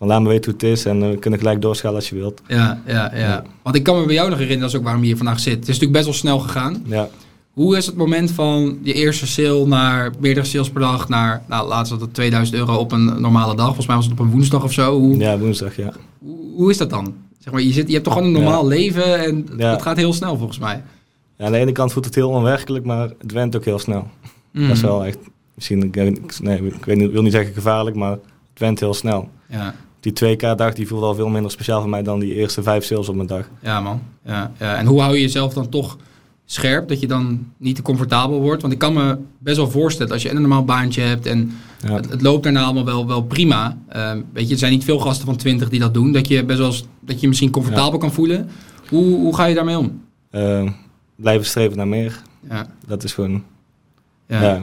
Van 0.00 0.08
laat 0.08 0.22
me 0.22 0.28
weten 0.28 0.44
hoe 0.52 0.60
het 0.60 0.78
is. 0.78 0.84
En 0.84 1.02
eh, 1.02 1.10
we 1.10 1.16
kunnen 1.16 1.38
gelijk 1.38 1.62
doorschalen 1.62 1.96
als 1.96 2.08
je 2.08 2.14
wilt. 2.14 2.40
Ja, 2.46 2.82
ja, 2.86 3.10
ja. 3.14 3.18
Ja. 3.18 3.42
Want 3.62 3.76
ik 3.76 3.82
kan 3.82 4.00
me 4.00 4.04
bij 4.06 4.14
jou 4.14 4.28
nog 4.28 4.38
herinneren, 4.38 4.60
dat 4.62 4.70
is 4.72 4.76
ook 4.78 4.84
waarom 4.84 5.02
je 5.02 5.08
hier 5.08 5.16
vandaag 5.16 5.40
zit. 5.40 5.52
Het 5.52 5.62
is 5.62 5.66
natuurlijk 5.66 5.92
best 5.92 6.04
wel 6.04 6.14
snel 6.14 6.38
gegaan. 6.38 6.82
Ja, 6.86 7.08
Hoe 7.52 7.76
is 7.76 7.86
het 7.86 7.96
moment 7.96 8.30
van 8.30 8.78
je 8.82 8.92
eerste 8.92 9.26
sale 9.26 9.66
naar 9.66 10.12
meerdere 10.18 10.46
sales 10.46 10.70
per 10.70 10.80
dag 10.80 11.08
naar, 11.08 11.42
nou 11.48 11.68
laatst 11.68 11.92
was 11.92 12.00
het 12.00 12.14
2000 12.14 12.56
euro 12.56 12.74
op 12.76 12.92
een 12.92 13.20
normale 13.20 13.54
dag. 13.56 13.64
Volgens 13.66 13.86
mij 13.86 13.96
was 13.96 14.04
het 14.04 14.14
op 14.14 14.20
een 14.20 14.30
woensdag 14.30 14.62
of 14.62 14.72
zo. 14.72 14.98
Hoe, 14.98 15.16
ja 15.16 15.38
woensdag, 15.38 15.76
ja. 15.76 15.92
hoe, 16.18 16.38
hoe 16.56 16.70
is 16.70 16.76
dat 16.78 16.90
dan? 16.90 17.14
Zeg 17.38 17.52
maar, 17.52 17.62
je, 17.62 17.72
zit, 17.72 17.86
je 17.86 17.92
hebt 17.92 18.04
toch 18.04 18.12
gewoon 18.12 18.28
een 18.28 18.34
normaal 18.42 18.66
leven 18.66 19.24
en 19.24 19.46
Ja. 19.56 19.70
het 19.70 19.82
gaat 19.82 19.96
heel 19.96 20.12
snel 20.12 20.36
volgens 20.36 20.58
mij. 20.58 20.82
ja. 21.38 21.44
Aan 21.46 21.52
de 21.52 21.58
ene 21.58 21.72
kant 21.72 21.92
voelt 21.92 22.04
het 22.04 22.14
heel 22.14 22.28
onwerkelijk, 22.30 22.84
maar 22.84 23.10
het 23.18 23.32
went 23.32 23.56
ook 23.56 23.64
heel 23.64 23.78
snel. 23.78 24.08
Mm. 24.52 24.66
Dat 24.68 24.76
is 24.76 24.82
wel 24.82 25.04
echt... 25.04 25.18
Misschien, 25.54 25.92
nee, 26.42 26.62
ik 26.66 26.84
weet 26.84 26.96
niet, 26.96 27.10
wil 27.10 27.22
niet 27.22 27.32
zeggen 27.32 27.54
gevaarlijk, 27.54 27.96
maar 27.96 28.10
het 28.10 28.58
went 28.58 28.80
heel 28.80 28.94
snel. 28.94 29.28
Ja, 29.46 29.74
Die 30.00 30.12
2K-dag 30.12 30.74
die 30.74 30.86
voelde 30.88 31.06
al 31.06 31.14
veel 31.14 31.28
minder 31.28 31.50
speciaal 31.50 31.80
voor 31.80 31.90
mij 31.90 32.02
dan 32.02 32.20
die 32.20 32.34
eerste 32.34 32.62
vijf 32.62 32.84
sales 32.84 33.08
op 33.08 33.14
mijn 33.14 33.28
dag. 33.28 33.48
ja 33.62 33.80
man. 33.80 34.02
Ja, 34.24 34.52
ja. 34.58 34.76
En 34.76 34.86
hoe 34.86 35.00
hou 35.00 35.14
je 35.14 35.20
jezelf 35.20 35.52
dan 35.54 35.68
toch 35.68 35.96
scherp, 36.44 36.88
dat 36.88 37.00
je 37.00 37.06
dan 37.06 37.46
niet 37.56 37.76
te 37.76 37.82
comfortabel 37.82 38.40
wordt? 38.40 38.60
Want 38.62 38.72
ik 38.72 38.78
kan 38.78 38.92
me 38.92 39.16
best 39.38 39.56
wel 39.56 39.70
voorstellen, 39.70 40.12
als 40.12 40.22
je 40.22 40.30
een 40.30 40.40
normaal 40.40 40.64
baantje 40.64 41.02
hebt 41.02 41.26
en 41.26 41.52
Ja. 41.86 41.94
Het, 41.94 42.10
het 42.10 42.22
loopt 42.22 42.42
daarna 42.42 42.62
allemaal 42.62 42.84
wel, 42.84 43.06
wel 43.06 43.22
prima. 43.22 43.76
Ehm, 43.88 44.20
weet 44.32 44.46
je, 44.46 44.52
er 44.52 44.58
zijn 44.58 44.72
niet 44.72 44.84
veel 44.84 44.98
gasten 44.98 45.26
van 45.26 45.36
20 45.36 45.68
die 45.68 45.80
dat 45.80 45.94
doen. 45.94 46.12
Dat 46.12 46.28
je 46.28 46.44
best 46.44 46.58
wel 46.58 46.74
dat 47.00 47.20
je 47.20 47.28
misschien 47.28 47.50
comfortabel 47.50 47.98
kan 47.98 48.12
voelen. 48.12 48.48
Hoe, 48.88 49.04
hoe 49.16 49.34
ga 49.34 49.44
je 49.44 49.54
daarmee 49.54 49.78
om? 49.78 50.00
Eh, 50.30 50.70
blijven 51.16 51.46
streven 51.46 51.76
naar 51.76 51.88
meer. 51.88 52.22
Ja, 52.48 52.66
Dat 52.86 53.04
is 53.04 53.12
gewoon, 53.12 53.42
ja, 54.26 54.42
ja, 54.42 54.48
ja. 54.54 54.58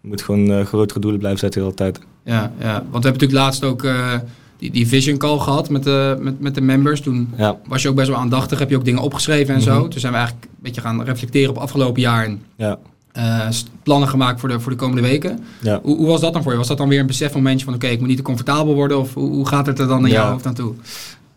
je 0.00 0.08
moet 0.08 0.22
gewoon 0.22 0.50
eh, 0.52 0.64
grotere 0.66 1.00
doelen 1.00 1.18
blijven 1.20 1.40
zetten 1.40 1.60
de 1.60 1.66
hele 1.66 1.76
tijd. 1.78 2.00
ja, 2.24 2.40
Want 2.60 2.60
we 2.60 2.70
hebben 2.70 3.02
natuurlijk 3.02 3.32
laatst 3.32 3.64
ook 3.64 3.84
eh, 3.84 4.14
die, 4.60 4.70
die 4.70 4.86
vision 4.86 5.16
call 5.16 5.38
gehad 5.38 5.70
met 5.70 5.82
de, 5.82 6.16
met, 6.20 6.40
met 6.40 6.54
de 6.54 6.60
members. 6.60 7.00
Toen 7.00 7.32
Ja, 7.36 7.58
was 7.66 7.82
je 7.82 7.88
ook 7.88 7.94
best 7.94 8.08
wel 8.08 8.18
aandachtig. 8.18 8.58
Heb 8.58 8.70
je 8.70 8.76
ook 8.76 8.84
dingen 8.84 9.02
opgeschreven 9.02 9.54
en 9.54 9.60
zo. 9.60 9.80
Mhm. 9.80 9.88
Toen 9.88 10.00
zijn 10.00 10.12
we 10.12 10.18
eigenlijk 10.18 10.48
een 10.50 10.58
beetje 10.62 10.80
gaan 10.80 11.04
reflecteren 11.04 11.50
op 11.50 11.56
afgelopen 11.56 12.00
jaar. 12.00 12.24
En 12.24 12.42
ja, 12.56 12.78
eh, 13.12 13.48
plannen 13.82 14.08
gemaakt 14.08 14.40
voor 14.40 14.48
de, 14.48 14.60
voor 14.60 14.72
de 14.72 14.78
komende 14.78 15.02
weken. 15.02 15.44
ja. 15.60 15.80
Hoe, 15.82 15.96
hoe 15.96 16.06
was 16.06 16.20
dat 16.20 16.32
dan 16.32 16.42
voor 16.42 16.52
je? 16.52 16.58
Was 16.58 16.68
dat 16.68 16.78
dan 16.78 16.88
weer 16.88 17.00
een 17.00 17.06
besefmomentje 17.06 17.64
van... 17.64 17.74
oké, 17.74 17.86
ik 17.86 17.98
moet 17.98 18.08
niet 18.08 18.16
te 18.16 18.22
comfortabel 18.22 18.74
worden? 18.74 18.98
Of 18.98 19.14
hoe, 19.14 19.30
hoe 19.30 19.46
gaat 19.46 19.66
het 19.66 19.78
er 19.78 19.86
dan 19.86 20.06
in 20.06 20.12
jouw 20.12 20.30
hoofd 20.30 20.46
aan 20.46 20.54
toe? 20.54 20.74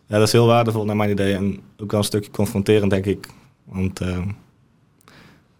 ja, 0.07 0.17
dat 0.17 0.27
is 0.27 0.31
heel 0.33 0.45
waardevol 0.47 0.85
naar 0.85 0.95
mijn 0.95 1.09
idee. 1.09 1.33
En 1.33 1.59
ook 1.77 1.91
wel 1.91 1.99
een 1.99 2.05
stukje 2.05 2.31
confronterend, 2.31 2.91
denk 2.91 3.05
ik. 3.05 3.27
Want, 3.63 3.99
eh, 3.99 4.17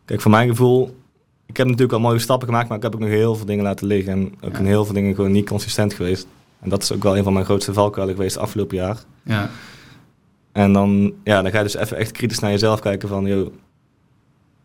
kijk, 0.06 0.22
voor 0.22 0.32
mijn 0.32 0.50
gevoel... 0.50 1.02
Ik 1.46 1.58
heb 1.58 1.68
natuurlijk 1.68 1.94
al 1.94 2.00
mooie 2.00 2.20
stappen 2.20 2.48
gemaakt, 2.48 2.68
maar 2.68 2.78
ik 2.78 2.84
heb 2.84 2.94
ook 2.94 3.00
nog 3.00 3.10
heel 3.10 3.36
veel 3.36 3.46
dingen 3.46 3.64
laten 3.64 3.88
liggen. 3.88 4.14
En 4.14 4.34
ook 4.42 4.58
in 4.58 4.66
heel 4.66 4.86
veel 4.86 4.94
dingen 4.94 5.16
gewoon 5.16 5.32
niet 5.32 5.50
consistent 5.50 5.94
geweest. 5.94 6.28
En 6.64 6.70
dat 6.70 6.84
is 6.84 6.92
ook 6.92 7.04
wel 7.04 7.18
een 7.18 7.24
van 7.24 7.34
mijn 7.34 7.46
grootste 7.46 7.74
valkuilen 7.74 8.16
geweest 8.16 8.38
afgelopen 8.38 8.78
jaar. 8.78 8.98
Ja, 9.24 9.50
En 10.52 10.74
dan, 10.74 11.14
ja, 11.24 11.42
dan 11.42 11.52
ga 11.52 11.58
je 11.58 11.64
dus 11.64 11.76
even 11.76 11.98
echt 11.98 12.12
kritisch 12.12 12.40
naar 12.40 12.52
jezelf 12.52 12.80
kijken 12.80 13.10
van... 13.10 13.26
Joh, 13.26 13.54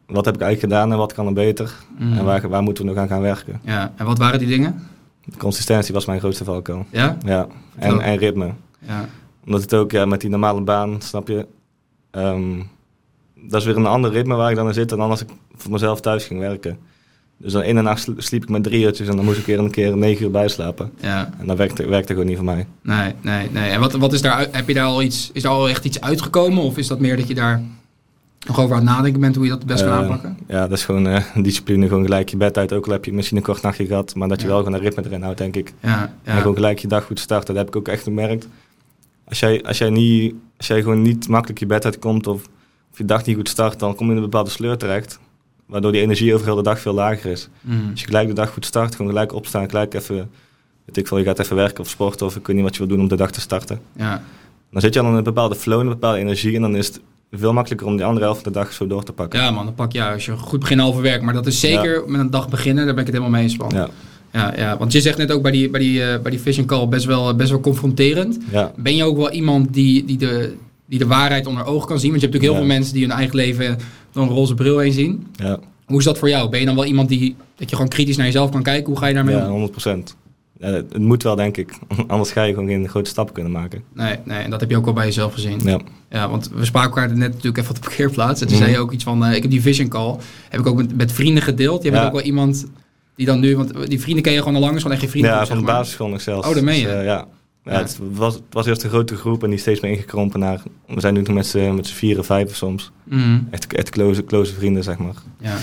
wat 0.06 0.24
heb 0.24 0.34
ik 0.34 0.40
eigenlijk 0.40 0.72
gedaan 0.72 0.92
en 0.92 0.98
wat 0.98 1.12
kan 1.12 1.26
er 1.26 1.32
beter? 1.32 1.74
Mhm. 1.98 2.18
En 2.18 2.24
waar, 2.24 2.48
waar 2.48 2.62
moeten 2.62 2.84
we 2.84 2.90
nog 2.90 2.98
aan 3.00 3.08
gaan 3.08 3.20
werken? 3.20 3.60
ja. 3.64 3.92
En 3.96 4.06
wat 4.06 4.18
waren 4.18 4.38
die 4.38 4.48
dingen? 4.48 4.86
De 5.24 5.36
consistentie 5.36 5.94
was 5.94 6.06
mijn 6.06 6.18
grootste 6.20 6.44
valkuil. 6.44 6.86
Ja? 6.90 7.16
Ja, 7.24 7.46
en, 7.76 8.00
en 8.00 8.16
ritme. 8.16 8.52
Ja. 8.78 9.08
Omdat 9.44 9.60
het 9.62 9.74
ook 9.74 9.90
ja, 9.90 10.04
met 10.04 10.20
die 10.20 10.30
normale 10.30 10.60
baan, 10.60 11.00
snap 11.00 11.28
je... 11.28 11.46
ehm, 12.10 12.62
dat 13.34 13.60
is 13.60 13.66
weer 13.66 13.76
een 13.76 13.86
ander 13.86 14.10
ritme 14.10 14.34
waar 14.34 14.50
ik 14.50 14.56
dan 14.56 14.66
in 14.66 14.74
zit 14.74 14.88
dan 14.88 15.00
als 15.00 15.20
ik 15.20 15.28
voor 15.54 15.70
mezelf 15.72 16.00
thuis 16.00 16.24
ging 16.26 16.40
werken. 16.40 16.78
Dus 17.40 17.52
dan 17.52 17.62
in 17.62 17.74
de 17.74 17.80
nacht 17.82 18.02
sl- 18.02 18.10
sliep 18.16 18.42
ik 18.42 18.48
met 18.48 18.62
drie 18.62 18.84
uurtjes 18.84 19.08
en 19.08 19.16
dan 19.16 19.24
moest 19.24 19.38
ik 19.38 19.46
weer 19.46 19.58
een 19.58 19.70
keer 19.70 19.96
negen 19.96 20.24
uur 20.24 20.30
bijslapen. 20.30 20.90
Ja, 21.00 21.30
En 21.38 21.46
dat 21.46 21.56
werkte, 21.56 21.88
werkte 21.88 22.12
gewoon 22.12 22.26
niet 22.28 22.36
voor 22.36 22.44
mij. 22.44 22.66
nee, 22.82 23.12
nee, 23.20 23.50
nee. 23.50 23.70
En 23.70 23.80
wat, 23.80 23.92
wat 23.92 24.12
is 24.12 24.22
daar, 24.22 24.46
heb 24.52 24.68
je 24.68 24.74
daar 24.74 24.84
al 24.86 25.02
iets, 25.02 25.30
is 25.32 25.42
daar 25.42 25.52
al 25.52 25.68
echt 25.68 25.84
iets 25.84 26.00
uitgekomen? 26.00 26.62
Of 26.62 26.76
is 26.78 26.86
dat 26.86 27.00
meer 27.00 27.16
dat 27.16 27.28
je 27.28 27.34
daar 27.34 27.62
nog 28.46 28.60
over 28.60 28.76
aan 28.76 28.86
het 28.86 28.90
nadenken 28.90 29.20
bent 29.20 29.34
hoe 29.34 29.44
je 29.44 29.50
dat 29.50 29.58
het 29.58 29.68
best 29.68 29.82
kan 29.84 29.92
Eh, 29.92 29.98
aanpakken? 29.98 30.38
Ja, 30.48 30.60
dat 30.68 30.78
is 30.78 30.84
gewoon 30.84 31.06
eh, 31.08 31.22
discipline, 31.42 31.88
gewoon 31.88 32.02
gelijk 32.04 32.28
je 32.28 32.36
bed 32.36 32.58
uit. 32.58 32.72
Ook 32.72 32.86
al 32.86 32.92
heb 32.92 33.04
je 33.04 33.12
misschien 33.12 33.36
een 33.36 33.42
kort 33.42 33.62
nachtje 33.62 33.86
gehad, 33.86 34.14
maar 34.14 34.28
dat 34.28 34.40
je 34.40 34.46
Ja. 34.46 34.52
wel 34.52 34.62
gewoon 34.62 34.74
een 34.78 34.84
ritme 34.84 35.04
erin 35.04 35.22
houdt, 35.22 35.38
denk 35.38 35.56
ik. 35.56 35.72
Ja, 35.80 36.02
En 36.24 36.34
ja, 36.34 36.40
gewoon 36.40 36.54
gelijk 36.56 36.78
je 36.78 36.88
dag 36.88 37.04
goed 37.04 37.20
starten. 37.20 37.54
Dat 37.54 37.64
heb 37.64 37.74
ik 37.74 37.80
ook 37.80 37.88
echt 37.88 38.02
gemerkt. 38.02 38.48
Als 39.24 39.38
jij, 39.40 39.62
als 39.64 39.78
jij, 39.78 39.90
niet, 39.90 40.34
als 40.56 40.66
jij 40.66 40.82
gewoon 40.82 41.02
niet 41.02 41.28
makkelijk 41.28 41.58
je 41.58 41.66
bed 41.66 41.84
uitkomt 41.84 42.26
of, 42.26 42.42
of 42.92 42.98
je 42.98 43.04
dag 43.04 43.24
niet 43.26 43.36
goed 43.36 43.48
start, 43.48 43.78
dan 43.78 43.94
kom 43.94 44.06
je 44.06 44.10
in 44.10 44.16
een 44.18 44.22
bepaalde 44.24 44.50
sleur 44.50 44.76
terecht. 44.76 45.18
Waardoor 45.68 45.92
die 45.92 46.00
energie 46.00 46.34
over 46.34 46.46
heel 46.46 46.56
de 46.56 46.62
dag 46.62 46.80
veel 46.80 46.92
lager 46.92 47.30
is. 47.30 47.48
Mm. 47.60 47.90
Als 47.90 48.00
je 48.00 48.06
gelijk 48.06 48.28
de 48.28 48.34
dag 48.34 48.50
goed 48.50 48.66
start, 48.66 48.94
gewoon 48.94 49.10
gelijk 49.10 49.34
opstaan, 49.34 49.68
gelijk 49.68 49.94
even, 49.94 50.30
weet 50.84 50.96
ik 50.96 51.06
veel, 51.06 51.18
je 51.18 51.24
gaat 51.24 51.38
even 51.38 51.56
werken 51.56 51.80
of 51.80 51.88
sporten 51.88 52.26
of 52.26 52.36
ik 52.36 52.46
weet 52.46 52.56
niet 52.56 52.64
wat 52.64 52.76
je 52.76 52.78
wil 52.78 52.88
doen 52.88 53.00
om 53.00 53.08
de 53.08 53.16
dag 53.16 53.30
te 53.30 53.40
starten. 53.40 53.80
ja, 53.96 54.22
Dan 54.72 54.80
zit 54.80 54.94
je 54.94 55.00
al 55.00 55.06
in 55.06 55.14
een 55.14 55.22
bepaalde 55.22 55.54
flow, 55.54 55.80
een 55.80 55.88
bepaalde 55.88 56.18
energie 56.18 56.54
en 56.54 56.62
dan 56.62 56.76
is 56.76 56.86
het 56.86 57.00
veel 57.32 57.52
makkelijker 57.52 57.86
om 57.86 57.96
die 57.96 58.04
andere 58.04 58.24
helft 58.24 58.42
van 58.42 58.52
de 58.52 58.58
dag 58.58 58.72
zo 58.72 58.86
door 58.86 59.02
te 59.02 59.12
pakken. 59.12 59.40
Ja 59.40 59.50
man, 59.50 59.64
dan 59.64 59.74
pak 59.74 59.92
je 59.92 60.04
als 60.04 60.24
je 60.24 60.36
goed 60.36 60.60
begint 60.60 60.80
halve 60.80 61.00
werk. 61.00 61.22
Maar 61.22 61.34
dat 61.34 61.46
is 61.46 61.60
zeker 61.60 62.02
met 62.06 62.20
een 62.20 62.30
dag 62.30 62.48
beginnen, 62.48 62.84
daar 62.84 62.94
ben 62.94 63.04
ik 63.06 63.12
het 63.12 63.16
helemaal 63.16 63.40
mee 63.40 63.48
eens 63.48 63.58
man. 63.58 63.70
Ja. 63.74 63.88
Ja, 64.32 64.54
ja, 64.56 64.76
want 64.78 64.92
je 64.92 65.00
zegt 65.00 65.18
net 65.18 65.32
ook 65.32 65.42
bij 65.42 65.50
die, 65.50 65.70
bij 65.70 65.80
die, 65.80 66.04
eh, 66.04 66.20
bij 66.20 66.30
die 66.30 66.40
vision 66.40 66.66
call 66.66 66.88
best 66.88 67.04
wel, 67.04 67.34
best 67.34 67.50
wel 67.50 67.60
confronterend. 67.60 68.38
Ja. 68.50 68.72
Ben 68.76 68.96
je 68.96 69.04
ook 69.04 69.16
wel 69.16 69.30
iemand 69.30 69.74
die, 69.74 70.04
die, 70.04 70.16
de, 70.16 70.54
die 70.86 70.98
de 70.98 71.06
waarheid 71.06 71.46
onder 71.46 71.64
ogen 71.64 71.88
kan 71.88 71.98
zien? 71.98 72.10
Want 72.10 72.22
je 72.22 72.28
hebt 72.28 72.34
natuurlijk 72.38 72.52
heel 72.52 72.54
veel 72.54 72.76
mensen 72.76 72.94
die 72.94 73.02
hun 73.02 73.16
eigen 73.16 73.36
leven 73.36 73.78
een 74.22 74.28
roze 74.28 74.54
bril 74.54 74.78
heen 74.78 74.92
zien. 74.92 75.26
Ja, 75.36 75.58
Hoe 75.86 75.98
is 75.98 76.04
dat 76.04 76.18
voor 76.18 76.28
jou? 76.28 76.48
Ben 76.48 76.60
je 76.60 76.66
dan 76.66 76.74
wel 76.74 76.84
iemand 76.84 77.08
die 77.08 77.36
dat 77.56 77.70
je 77.70 77.76
gewoon 77.76 77.90
kritisch 77.90 78.16
naar 78.16 78.26
jezelf 78.26 78.50
kan 78.50 78.62
kijken? 78.62 78.86
Hoe 78.86 78.98
ga 78.98 79.06
je 79.06 79.14
daarmee 79.14 79.34
ja 79.36 79.44
om? 79.44 79.50
100 79.50 79.70
procent. 79.70 80.16
Ja, 80.60 80.66
het 80.68 80.98
moet 80.98 81.22
wel, 81.22 81.36
denk 81.36 81.56
ik. 81.56 81.72
Anders 82.06 82.30
ga 82.32 82.42
je 82.42 82.52
gewoon 82.52 82.68
geen 82.68 82.88
grote 82.88 83.10
stappen 83.10 83.34
kunnen 83.34 83.52
maken. 83.52 83.82
Nee, 83.94 84.16
nee, 84.24 84.38
en 84.38 84.50
dat 84.50 84.60
heb 84.60 84.70
je 84.70 84.76
ook 84.76 84.84
wel 84.84 84.94
bij 84.94 85.04
jezelf 85.04 85.32
gezien. 85.32 85.60
Ja, 85.64 85.78
Ja, 86.10 86.28
want 86.28 86.50
we 86.54 86.64
spraken 86.64 86.90
elkaar 86.90 87.08
net 87.16 87.28
natuurlijk 87.28 87.56
even 87.58 87.70
op 87.70 87.74
de 87.76 87.88
parkeerplaats. 87.88 88.40
En 88.40 88.46
toen 88.46 88.56
Mhm. 88.56 88.64
zei 88.64 88.76
je 88.76 88.82
ook 88.82 88.92
iets 88.92 89.04
van, 89.04 89.24
eh, 89.24 89.34
ik 89.34 89.42
heb 89.42 89.50
die 89.50 89.62
vision 89.62 89.88
call. 89.88 90.16
Heb 90.48 90.60
ik 90.60 90.66
ook 90.66 90.76
met, 90.76 90.96
met 90.96 91.12
vrienden 91.12 91.42
gedeeld. 91.42 91.82
Je 91.82 91.90
Ja. 91.90 92.06
ook 92.06 92.12
wel 92.12 92.20
iemand 92.22 92.66
die 93.16 93.26
dan 93.26 93.40
nu, 93.40 93.56
want 93.56 93.88
die 93.88 94.00
vrienden 94.00 94.22
ken 94.22 94.32
je 94.32 94.38
gewoon 94.38 94.54
al 94.54 94.60
lang. 94.60 94.72
is 94.74 94.78
gewoon 94.78 94.92
echt 94.92 95.00
geen 95.02 95.10
vrienden. 95.10 95.32
ja 95.32 95.46
van 95.46 95.58
de 95.58 95.64
basisschool 95.64 96.08
nog 96.08 96.20
zelfs. 96.20 96.48
Oh, 96.48 96.62
meen 96.62 96.78
je? 96.78 96.84
Dus, 96.84 96.92
eh, 96.94 97.04
ja. 97.04 97.26
Ja. 97.68 97.78
Het, 97.78 97.98
was, 98.12 98.34
het 98.34 98.42
was 98.50 98.66
eerst 98.66 98.82
een 98.82 98.90
grote 98.90 99.16
groep 99.16 99.42
en 99.44 99.50
die 99.50 99.58
steeds 99.58 99.80
meer 99.80 99.90
ingekrompen 99.90 100.40
naar... 100.40 100.62
We 100.86 101.00
zijn 101.00 101.14
nu 101.14 101.22
nog 101.22 101.34
met 101.34 101.46
z'n 101.46 101.74
met 101.74 101.86
z'n 101.86 101.94
vier 101.94 102.18
of 102.18 102.26
vijf 102.26 102.56
soms. 102.56 102.90
Mhm. 103.04 103.38
Echt, 103.50 103.72
echt 103.72 103.90
close, 103.90 104.24
close 104.24 104.54
vrienden, 104.54 104.82
zeg 104.82 104.98
maar. 104.98 105.14
Ja. 105.40 105.56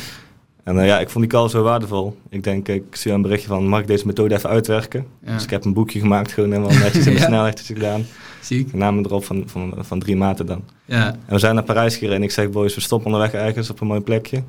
En 0.63 0.79
eh, 0.79 0.85
ja, 0.85 1.00
ik 1.00 1.09
vond 1.09 1.24
die 1.29 1.33
call 1.39 1.50
zo 1.50 1.63
waardevol. 1.63 2.17
Ik 2.29 2.43
denk, 2.43 2.67
ik 2.67 2.95
zie 2.95 3.12
een 3.12 3.21
berichtje 3.21 3.47
van, 3.47 3.67
mag 3.67 3.79
ik 3.79 3.88
deze 3.88 4.05
methode 4.05 4.35
even 4.35 4.50
uitwerken? 4.50 5.05
Ja. 5.25 5.33
Dus 5.33 5.43
ik 5.43 5.50
heb 5.50 5.65
een 5.65 5.74
boekje 5.74 6.00
gemaakt, 6.00 6.31
gewoon 6.31 6.51
helemaal 6.51 6.77
netjes 6.77 7.05
in 7.07 7.13
de 7.13 7.19
Ja. 7.19 7.25
snelheidjes 7.25 7.67
gedaan. 7.67 8.05
Ziek. 8.41 8.74
Namen 8.74 9.05
erop 9.05 9.25
van, 9.25 9.43
van, 9.45 9.74
van 9.77 10.00
drie 10.00 10.15
maten 10.15 10.45
dan. 10.45 10.63
Ja. 10.85 11.07
En 11.07 11.33
we 11.33 11.39
zijn 11.39 11.55
naar 11.55 11.63
Parijs 11.63 11.93
gereden 11.95 12.15
en 12.17 12.24
ik 12.24 12.31
zeg, 12.31 12.50
boys, 12.50 12.75
we 12.75 12.81
stoppen 12.81 13.12
onderweg 13.13 13.33
ergens 13.41 13.69
op 13.69 13.81
een 13.81 13.88
mooi 13.88 14.01
plekje. 14.01 14.43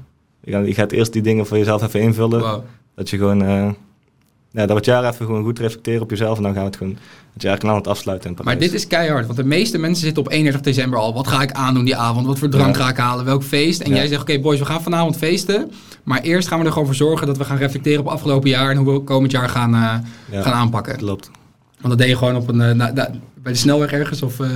Je 0.45 0.53
gaat, 0.53 0.67
je 0.67 0.75
gaat 0.75 0.93
eerst 0.93 1.13
die 1.13 1.23
dingen 1.23 1.47
voor 1.47 1.57
jezelf 1.59 1.83
even 1.83 2.01
invullen. 2.01 2.41
Wow. 2.41 2.63
Dat 2.95 3.11
je 3.11 3.17
gewoon, 3.17 3.43
eh, 3.43 3.69
ja, 4.57 4.61
dat 4.61 4.69
we 4.69 4.75
het 4.77 4.85
jaar 4.85 5.05
even 5.05 5.27
gewoon 5.27 5.43
goed 5.45 5.59
reflecteren 5.59 6.03
op 6.03 6.11
jezelf. 6.11 6.37
En 6.37 6.43
dan 6.43 6.53
gaan 6.53 6.61
we 6.63 6.69
het 6.69 6.77
gewoon 6.77 6.97
het 7.33 7.43
jaar 7.43 7.61
aan 7.63 7.75
het 7.75 7.87
afsluiten 7.87 8.29
in 8.31 8.35
Parijs. 8.37 8.59
Maar 8.59 8.67
dit 8.69 8.75
is 8.77 8.87
keihard, 8.87 9.25
want 9.27 9.39
de 9.39 9.45
meeste 9.45 9.79
mensen 9.79 10.05
zitten 10.05 10.23
op 10.23 10.31
31 10.31 10.61
december 10.61 10.99
al. 10.99 11.15
Wat 11.15 11.27
ga 11.27 11.43
ik 11.43 11.53
aandoen 11.53 11.85
die 11.85 11.97
avond? 11.97 12.27
Wat 12.27 12.39
voor 12.39 12.49
drank 12.49 12.77
Ja. 12.77 12.83
ga 12.83 12.89
ik 12.91 12.97
halen? 12.97 13.25
Welk 13.25 13.43
feest? 13.43 13.81
En 13.81 13.91
Ja. 13.91 13.97
jij 13.97 14.07
zegt, 14.07 14.21
oké 14.21 14.39
boys, 14.39 14.59
we 14.59 14.65
gaan 14.65 14.83
vanavond 14.83 15.17
feesten. 15.17 15.71
Maar 16.05 16.21
eerst 16.21 16.49
gaan 16.49 16.59
we 16.59 16.65
er 16.65 16.73
gewoon 16.73 16.87
voor 16.87 16.97
zorgen 16.97 17.27
dat 17.27 17.37
we 17.37 17.45
gaan 17.45 17.57
reflecteren 17.57 18.01
op 18.01 18.07
afgelopen 18.07 18.49
jaar... 18.51 18.71
en 18.71 18.77
hoe 18.77 18.93
we 18.93 19.01
komend 19.01 19.33
jaar 19.33 19.49
gaan, 19.49 19.71
Ja, 20.31 20.43
gaan 20.43 20.53
aanpakken. 20.53 20.97
klopt. 20.97 21.31
Want 21.81 21.89
dat 21.89 21.99
deed 21.99 22.09
je 22.09 22.17
gewoon 22.17 22.37
op 22.37 22.49
een, 22.49 22.61
eh, 22.61 22.73
na- 22.75 22.91
na- 22.93 23.11
bij 23.43 23.53
de 23.53 23.59
snelweg 23.59 23.93
ergens? 23.93 24.23
Of, 24.23 24.41
eh, 24.41 24.49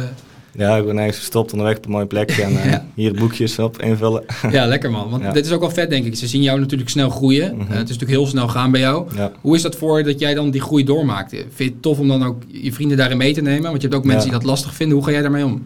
Ja, 0.52 0.76
gewoon 0.76 0.96
ergens 0.98 1.16
gestopt 1.18 1.52
onderweg 1.52 1.76
op 1.76 1.84
een 1.84 1.90
mooi 1.90 2.06
plekje. 2.06 2.42
En 2.42 2.56
eh, 2.62 2.70
Ja. 2.70 2.86
hier 2.94 3.14
boekjes 3.14 3.58
op 3.58 3.82
invullen. 3.82 4.24
Ja, 4.50 4.66
lekker 4.66 4.90
man. 4.90 5.10
Want 5.10 5.22
Ja. 5.22 5.32
dit 5.32 5.46
is 5.46 5.52
ook 5.52 5.60
wel 5.60 5.70
vet, 5.70 5.90
denk 5.90 6.04
ik. 6.04 6.16
Ze 6.16 6.26
zien 6.26 6.42
jou 6.42 6.60
natuurlijk 6.60 6.90
snel 6.90 7.10
groeien. 7.10 7.52
Mhm. 7.56 7.60
Eh, 7.60 7.66
het 7.68 7.88
is 7.88 7.96
natuurlijk 7.96 8.10
heel 8.10 8.26
snel 8.26 8.48
gaan 8.48 8.70
bij 8.70 8.80
jou. 8.80 9.06
ja. 9.16 9.32
Hoe 9.40 9.56
is 9.56 9.62
dat 9.62 9.76
voor 9.76 10.02
dat 10.02 10.18
jij 10.18 10.34
dan 10.34 10.50
die 10.50 10.60
groei 10.60 10.84
doormaakt? 10.84 11.30
Vind 11.30 11.52
je 11.56 11.64
het 11.64 11.82
tof 11.82 11.98
om 11.98 12.08
dan 12.08 12.22
ook 12.24 12.42
je 12.46 12.72
vrienden 12.72 12.96
daarin 12.96 13.16
mee 13.16 13.32
te 13.34 13.40
nemen? 13.42 13.62
Want 13.70 13.82
je 13.82 13.88
hebt 13.88 13.94
ook 14.00 14.04
mensen 14.04 14.22
die 14.30 14.38
dat 14.38 14.44
lastig 14.48 14.74
vinden. 14.74 14.96
Hoe 14.96 15.04
ga 15.06 15.10
jij 15.12 15.22
daarmee 15.22 15.44
om? 15.44 15.62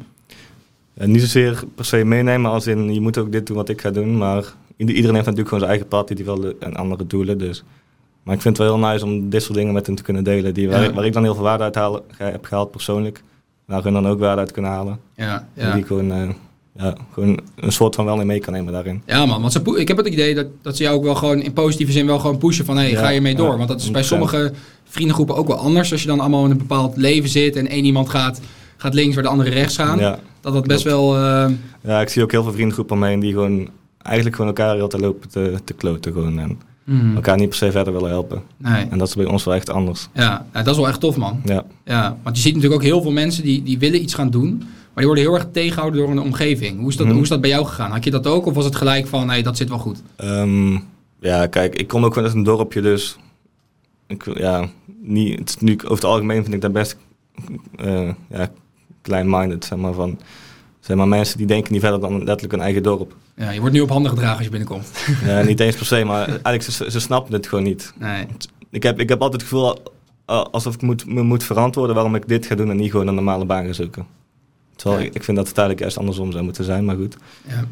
Eh, 0.95 1.07
niet 1.07 1.21
zozeer 1.21 1.63
per 1.75 1.85
se 1.85 2.05
meenemen 2.05 2.51
als 2.51 2.67
in 2.67 2.95
je 2.95 3.01
moet 3.01 3.19
ook 3.19 3.33
dit 3.33 3.47
doen 3.47 3.57
wat 3.57 3.69
ik 3.69 3.81
ga 3.81 3.91
doen. 3.91 4.17
Maar 4.19 4.45
ieder- 4.77 4.95
iedereen 4.95 5.15
heeft 5.17 5.27
natuurlijk 5.27 5.49
gewoon 5.49 5.59
zijn 5.59 5.71
eigen 5.71 5.89
pad 5.89 6.09
die 6.09 6.25
wil 6.25 6.53
en 6.61 6.77
andere 6.77 7.07
doelen. 7.07 7.39
Dus. 7.39 7.65
Maar 8.23 8.35
ik 8.35 8.41
vind 8.41 8.59
het 8.59 8.67
wel 8.67 8.77
heel 8.79 8.89
nice 8.91 9.05
om 9.05 9.31
dit 9.31 9.43
soort 9.43 9.59
dingen 9.59 9.73
met 9.75 9.87
hen 9.87 9.95
te 9.95 10.03
kunnen 10.03 10.25
delen. 10.25 10.55
Die, 10.55 10.69
waar, 10.69 10.85
ik, 10.85 10.95
waar 10.95 11.05
ik 11.05 11.13
dan 11.13 11.23
heel 11.23 11.35
veel 11.35 11.43
waarde 11.43 11.65
uit 11.65 11.75
haal, 11.75 12.05
heb 12.17 12.45
gehaald 12.45 12.71
persoonlijk. 12.71 13.23
Waar 13.67 13.83
hun 13.83 13.93
dan 13.93 14.07
ook 14.07 14.19
waarde 14.19 14.41
uit 14.41 14.53
kunnen 14.53 14.71
halen. 14.71 14.99
Ja, 15.17 15.49
En 15.55 15.67
ja. 15.67 15.75
die 15.75 15.85
gewoon, 15.85 16.13
eh, 16.13 16.29
ja, 16.77 16.95
gewoon 17.13 17.39
een 17.57 17.73
soort 17.73 17.95
van 17.95 18.05
wel 18.05 18.21
in 18.21 18.27
mee 18.27 18.41
kan 18.41 18.53
nemen 18.53 18.73
daarin. 18.73 19.03
Ja 19.07 19.27
man, 19.27 19.41
want 19.41 19.53
ze 19.53 19.77
ik 19.77 19.89
heb 19.89 19.97
het 19.97 20.07
idee 20.07 20.35
dat, 20.35 20.47
dat 20.63 20.77
ze 20.77 20.83
jou 20.83 20.97
ook 20.97 21.05
wel 21.05 21.15
gewoon 21.15 21.43
in 21.43 21.53
positieve 21.53 21.93
zin 21.93 22.07
wel 22.07 22.19
gewoon 22.19 22.39
pushen 22.39 22.65
van 22.65 22.77
hé, 22.77 22.83
Ja, 22.83 22.99
ga 22.99 23.09
je 23.09 23.21
mee 23.21 23.35
door. 23.35 23.51
ja, 23.51 23.57
Want 23.57 23.69
dat 23.69 23.81
is 23.81 23.91
bij 23.91 24.03
100%. 24.03 24.05
sommige 24.07 24.53
vriendengroepen 24.85 25.37
ook 25.37 25.47
wel 25.47 25.57
anders. 25.57 25.93
Als 25.93 26.01
je 26.03 26.09
dan 26.09 26.21
allemaal 26.21 26.45
in 26.45 26.51
een 26.51 26.59
bepaald 26.59 26.97
leven 26.97 27.29
zit 27.29 27.57
en 27.57 27.69
één 27.69 27.85
iemand 27.85 28.09
gaat, 28.09 28.41
gaat 28.77 28.95
links 28.95 29.15
waar 29.15 29.25
de 29.25 29.31
andere 29.31 29.51
rechts 29.51 29.77
gaan. 29.77 29.99
Ja. 29.99 30.19
Dat 30.41 30.53
dat 30.53 30.67
best 30.67 30.83
Klopt. 30.83 30.97
wel... 30.99 31.17
eh, 31.17 31.51
ja, 31.81 32.01
ik 32.01 32.09
zie 32.09 32.23
ook 32.23 32.31
heel 32.31 32.43
veel 32.43 32.53
vriendengroepen 32.53 32.97
omheen 32.97 33.21
die 33.21 33.33
gewoon 33.33 33.69
eigenlijk 34.03 34.37
gewoon 34.37 34.51
elkaar 34.57 34.75
heel 34.75 34.89
te 34.89 34.99
lopen 34.99 35.29
te, 35.29 35.59
te 35.65 35.73
kloten. 35.75 36.13
Gewoon, 36.13 36.39
en 36.39 36.59
mhm. 36.85 37.15
elkaar 37.15 37.37
niet 37.37 37.49
per 37.49 37.59
se 37.59 37.71
verder 37.71 37.93
willen 37.93 38.11
helpen. 38.11 38.43
Nee, 38.57 38.87
En 38.91 38.99
dat 38.99 39.09
is 39.09 39.15
bij 39.15 39.25
ons 39.25 39.45
wel 39.45 39.55
echt 39.55 39.71
anders. 39.71 40.09
ja, 40.15 40.47
dat 40.53 40.67
is 40.67 40.77
wel 40.77 40.89
echt 40.89 41.01
tof 41.01 41.17
man. 41.17 41.41
Ja. 41.45 41.65
Ja, 41.85 42.17
want 42.23 42.37
je 42.37 42.43
ziet 42.43 42.55
natuurlijk 42.55 42.81
ook 42.83 42.89
heel 42.89 43.03
veel 43.03 43.11
mensen 43.13 43.43
die, 43.43 43.63
die 43.63 43.79
willen 43.79 44.03
iets 44.03 44.15
gaan 44.15 44.31
doen. 44.31 44.57
Maar 44.59 45.05
die 45.05 45.13
worden 45.15 45.25
heel 45.25 45.35
erg 45.35 45.49
tegengehouden 45.53 46.01
door 46.01 46.11
een 46.11 46.21
omgeving. 46.21 46.79
Hoe 46.81 46.89
is 46.89 46.97
dat, 46.97 47.05
Mhm. 47.07 47.15
hoe 47.15 47.25
is 47.25 47.29
dat 47.29 47.41
bij 47.41 47.51
jou 47.51 47.65
gegaan? 47.67 47.91
Had 47.91 48.05
je 48.05 48.11
dat 48.11 48.27
ook? 48.27 48.47
Of 48.47 48.55
was 48.55 48.65
het 48.65 48.77
gelijk 48.77 49.07
van, 49.07 49.27
nee, 49.27 49.43
dat 49.43 49.57
zit 49.57 49.69
wel 49.69 49.79
goed? 49.79 50.03
Ehm, 50.17 50.73
ja, 51.21 51.47
kijk, 51.47 51.75
ik 51.75 51.89
kom 51.89 52.05
ook 52.05 52.13
gewoon 52.13 52.29
uit 52.29 52.37
een 52.37 52.43
dorpje, 52.43 52.81
dus 52.81 53.17
ik, 54.07 54.37
ja, 54.39 54.69
niet, 55.03 55.39
het 55.39 55.49
is 55.49 55.57
nu, 55.59 55.73
over 55.83 55.95
het 55.95 56.05
algemeen 56.05 56.43
vind 56.43 56.55
ik 56.55 56.61
dat 56.61 56.73
best 56.73 56.97
eh 57.77 58.09
ja, 58.31 58.51
klein-minded, 59.03 59.65
zeg 59.65 59.79
maar, 59.79 59.93
van, 59.93 60.19
zeg 60.81 60.97
maar, 60.97 61.09
mensen 61.09 61.39
die 61.39 61.47
denken 61.47 61.73
niet 61.73 61.81
verder 61.83 62.01
dan 62.01 62.17
letterlijk 62.19 62.53
hun 62.53 62.61
eigen 62.61 62.83
dorp. 62.83 63.17
Ja, 63.37 63.51
je 63.51 63.61
wordt 63.61 63.75
nu 63.75 63.81
op 63.81 63.89
handen 63.89 64.11
gedragen 64.11 64.35
als 64.37 64.45
je 64.45 64.51
binnenkomt. 64.51 64.89
Ja, 65.25 65.43
niet 65.43 65.61
eens 65.61 65.77
per 65.77 65.87
se, 65.87 66.05
maar 66.05 66.27
eigenlijk, 66.47 66.63
ze, 66.63 66.91
ze 66.91 67.01
snappen 67.01 67.33
het 67.33 67.47
gewoon 67.47 67.65
niet. 67.65 67.93
Nee. 67.99 68.27
Ik 68.71 68.83
heb, 68.83 69.01
ik 69.01 69.09
heb 69.09 69.23
altijd 69.23 69.41
het 69.41 69.51
gevoel 69.51 69.79
al- 70.25 70.51
alsof 70.51 70.75
ik 70.75 70.83
moet, 70.83 71.07
me 71.07 71.23
moet 71.23 71.45
verantwoorden 71.45 71.95
waarom 71.95 72.15
ik 72.15 72.29
dit 72.29 72.47
ga 72.47 72.55
doen 72.55 72.71
en 72.71 72.77
niet 72.77 72.91
gewoon 72.91 73.07
een 73.07 73.15
normale 73.15 73.45
baan 73.45 73.67
ga 73.67 73.73
zoeken. 73.73 74.07
Terwijl 74.77 75.01
Ja. 75.01 75.07
ik, 75.09 75.15
ik 75.15 75.25
vind 75.25 75.37
dat 75.37 75.49
het 75.49 75.59
eigenlijk 75.59 75.81
juist 75.81 75.99
andersom 75.99 76.33
zou 76.33 76.45
moeten 76.45 76.65
zijn, 76.65 76.85
maar 76.85 76.97
goed. 76.97 77.17
Ja. 77.49 77.65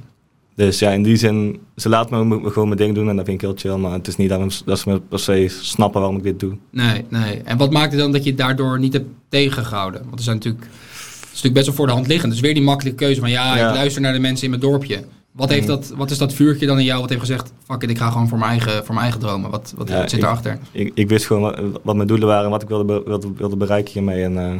Dus 0.54 0.78
ja, 0.78 0.90
in 0.90 1.02
die 1.02 1.16
zin, 1.16 1.61
ze 1.76 1.88
laten 1.88 2.28
me, 2.28 2.40
me 2.40 2.50
gewoon 2.50 2.69
mijn 2.69 2.81
ding 2.81 2.95
doen 2.95 3.09
en 3.09 3.16
dat 3.16 3.25
vind 3.25 3.42
ik 3.42 3.49
heel 3.49 3.57
chill. 3.57 3.76
Maar 3.81 3.92
het 3.92 4.07
is 4.09 4.16
niet 4.16 4.28
dat, 4.28 4.62
dat 4.64 4.78
ze 4.78 4.88
me 4.88 5.00
per 5.00 5.19
se 5.19 5.47
snappen 5.49 6.00
waarom 6.00 6.19
ik 6.19 6.25
dit 6.25 6.40
doe. 6.40 6.57
Nee, 6.71 7.04
nee. 7.09 7.40
En 7.45 7.57
wat 7.57 7.71
maakt 7.73 7.92
het 7.92 8.00
dan 8.00 8.12
dat 8.12 8.23
je 8.25 8.28
het 8.31 8.38
daardoor 8.38 8.78
niet 8.78 8.92
hebt 8.92 9.07
tegengehouden? 9.28 10.00
Want 10.04 10.14
er 10.19 10.23
zijn 10.25 10.37
natuurlijk, 10.37 10.64
het 10.64 11.23
is 11.23 11.28
natuurlijk 11.28 11.54
best 11.54 11.66
wel 11.66 11.75
voor 11.75 11.87
de 11.87 11.92
hand 11.92 12.07
liggend. 12.07 12.33
Dus 12.33 12.40
weer 12.40 12.54
die 12.54 12.62
makkelijke 12.62 12.99
keuze 13.04 13.21
van 13.21 13.31
ja, 13.31 13.57
Ja. 13.57 13.69
ik 13.69 13.75
luister 13.75 14.02
naar 14.02 14.12
de 14.12 14.19
mensen 14.19 14.45
in 14.45 14.50
mijn 14.50 14.62
dorpje. 14.62 15.04
Wat, 15.33 15.49
heeft 15.49 15.67
Mhm. 15.67 15.77
dat, 15.77 15.93
wat 15.97 16.11
is 16.11 16.19
dat 16.19 16.33
vuurtje 16.35 16.67
dan 16.67 16.79
in 16.79 16.85
jou 16.85 17.01
wat 17.01 17.09
heeft 17.09 17.21
gezegd, 17.21 17.53
fuck 17.67 17.83
it, 17.83 17.91
ik 17.91 17.99
ga 17.99 18.11
gewoon 18.11 18.29
voor 18.29 18.39
mijn 18.39 18.51
eigen, 18.51 18.73
voor 18.77 18.95
mijn 18.95 19.01
eigen 19.01 19.21
dromen. 19.21 19.51
Wat, 19.51 19.75
wat, 19.77 19.89
Ja, 19.89 19.97
wat 19.99 20.11
zit 20.11 20.19
ik- 20.19 20.25
erachter? 20.25 20.59
Ik, 20.73 20.91
ik 20.95 21.09
wist 21.09 21.27
gewoon 21.27 21.43
wat, 21.43 21.61
wat 21.83 21.97
mijn 21.97 22.09
doelen 22.09 22.29
waren 22.29 22.45
en 22.45 22.51
wat 22.51 22.62
ik 22.62 22.69
wilde, 22.69 23.03
wilde, 23.07 23.29
wilde 23.37 23.57
bereiken 23.57 23.93
hiermee. 23.93 24.23
En, 24.23 24.39
eh, 24.39 24.53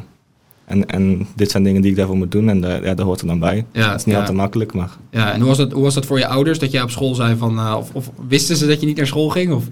en, 0.65 0.87
en 0.87 1.27
dit 1.37 1.51
zijn 1.51 1.63
dingen 1.63 1.83
die 1.83 1.91
ik 1.91 1.97
daarvoor 1.97 2.17
moet 2.17 2.33
doen 2.33 2.49
en 2.49 2.61
daar 2.61 2.85
ja, 2.85 2.95
dat 2.95 3.07
hoort 3.07 3.21
er 3.21 3.27
dan 3.27 3.39
bij. 3.39 3.65
Ja, 3.73 3.91
Het 3.91 3.99
is 4.01 4.05
niet 4.05 4.15
ja. 4.15 4.21
altijd 4.21 4.39
makkelijk, 4.39 4.73
maar 4.75 4.91
Ja, 5.11 5.33
en 5.33 5.39
hoe 5.39 5.49
was, 5.49 5.57
dat, 5.57 5.73
hoe 5.73 5.83
was 5.83 5.95
dat 5.95 6.07
voor 6.07 6.19
je 6.19 6.27
ouders? 6.27 6.59
Dat 6.59 6.71
jij 6.71 6.83
op 6.83 6.91
school 6.91 7.15
zei 7.15 7.37
van, 7.37 7.59
eh, 7.59 7.75
of, 7.79 7.91
of 7.95 8.11
wisten 8.29 8.57
ze 8.57 8.67
dat 8.67 8.81
je 8.81 8.87
niet 8.87 8.97
naar 8.97 9.07
school 9.07 9.29
ging? 9.29 9.53
Of 9.53 9.65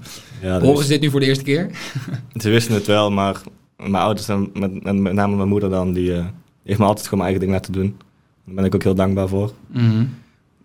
ja, 0.42 0.60
horen 0.60 0.82
ze 0.82 0.88
dit 0.88 1.00
nu 1.00 1.10
voor 1.10 1.20
de 1.20 1.26
eerste 1.26 1.44
keer? 1.44 1.70
ze 2.42 2.48
wisten 2.50 2.74
het 2.74 2.86
wel. 2.86 3.10
Maar 3.10 3.40
mijn 3.76 3.94
ouders 3.94 4.28
en 4.28 4.50
met, 4.54 4.82
met, 4.82 5.12
name 5.12 5.36
mijn 5.36 5.48
moeder 5.48 5.70
dan, 5.70 5.92
die, 5.92 6.14
eh, 6.14 6.24
heeft 6.64 6.78
me 6.78 6.84
altijd 6.84 7.06
gewoon 7.08 7.24
mijn 7.24 7.30
eigen 7.30 7.40
ding 7.40 7.52
laten 7.52 7.72
doen. 7.72 7.96
Daar 8.44 8.54
ben 8.54 8.64
ik 8.64 8.74
ook 8.74 8.82
heel 8.82 8.94
dankbaar 8.94 9.28
voor. 9.28 9.52
Mhm. 9.66 10.04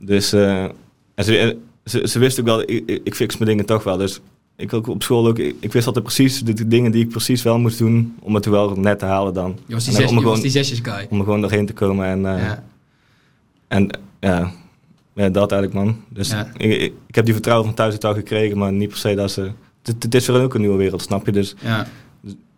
Dus 0.05 0.33
eh, 0.33 0.63
en 1.15 1.24
ze, 1.24 1.57
ze, 1.85 2.07
ze 2.07 2.19
wist 2.19 2.39
ook 2.39 2.45
wel, 2.45 2.62
ik, 2.62 3.01
ik- 3.03 3.15
fix 3.15 3.38
mijn 3.38 3.50
dingen 3.50 3.65
toch 3.65 3.83
wel. 3.83 3.97
Dus 3.97 4.19
ik 4.55 4.74
ook 4.74 4.88
op 4.88 5.03
school 5.03 5.27
ook, 5.27 5.39
ik, 5.39 5.55
ik 5.59 5.71
wist 5.74 5.88
altijd 5.88 6.05
precies 6.05 6.43
de, 6.43 6.53
de 6.53 6.67
dingen 6.67 6.91
die 6.91 7.03
ik 7.03 7.09
precies 7.09 7.43
wel 7.43 7.59
moest 7.59 7.77
doen 7.77 8.15
om 8.21 8.35
het 8.35 8.45
wel 8.45 8.75
net 8.75 9.00
te 9.00 9.05
halen 9.05 9.33
dan. 9.33 9.57
Je 9.65 9.74
was 9.74 9.85
die, 9.85 9.93
zes, 9.93 10.09
om, 10.09 10.17
gewoon, 10.17 10.41
die 10.41 10.50
zesjes 10.50 10.79
guy. 10.83 11.07
om 11.09 11.17
er 11.17 11.24
gewoon 11.24 11.41
doorheen 11.41 11.65
te 11.65 11.74
komen 11.74 12.05
en, 12.05 12.25
eh, 12.35 12.43
ja. 12.43 12.63
en 13.67 13.89
ja, 14.19 14.51
ja, 15.15 15.29
dat 15.29 15.51
eigenlijk 15.51 15.85
man. 15.85 15.97
Dus 16.09 16.29
Ja. 16.29 16.51
ik, 16.57 16.71
ik, 16.81 16.93
ik 17.07 17.15
heb 17.15 17.25
die 17.25 17.33
vertrouwen 17.33 17.65
van 17.67 17.75
thuis 17.75 17.91
uit 17.93 18.05
al 18.05 18.13
gekregen, 18.13 18.57
maar 18.57 18.74
niet 18.74 18.89
per 18.89 18.97
se 18.97 19.15
dat 19.15 19.31
ze... 19.31 19.51
Het, 19.83 20.03
het 20.03 20.15
is 20.15 20.25
voor 20.25 20.35
hen 20.35 20.43
ook 20.43 20.53
een 20.53 20.62
nieuwe 20.62 20.77
wereld, 20.77 21.01
snap 21.01 21.25
je? 21.25 21.31
Dus, 21.31 21.55
Ja. 21.62 21.88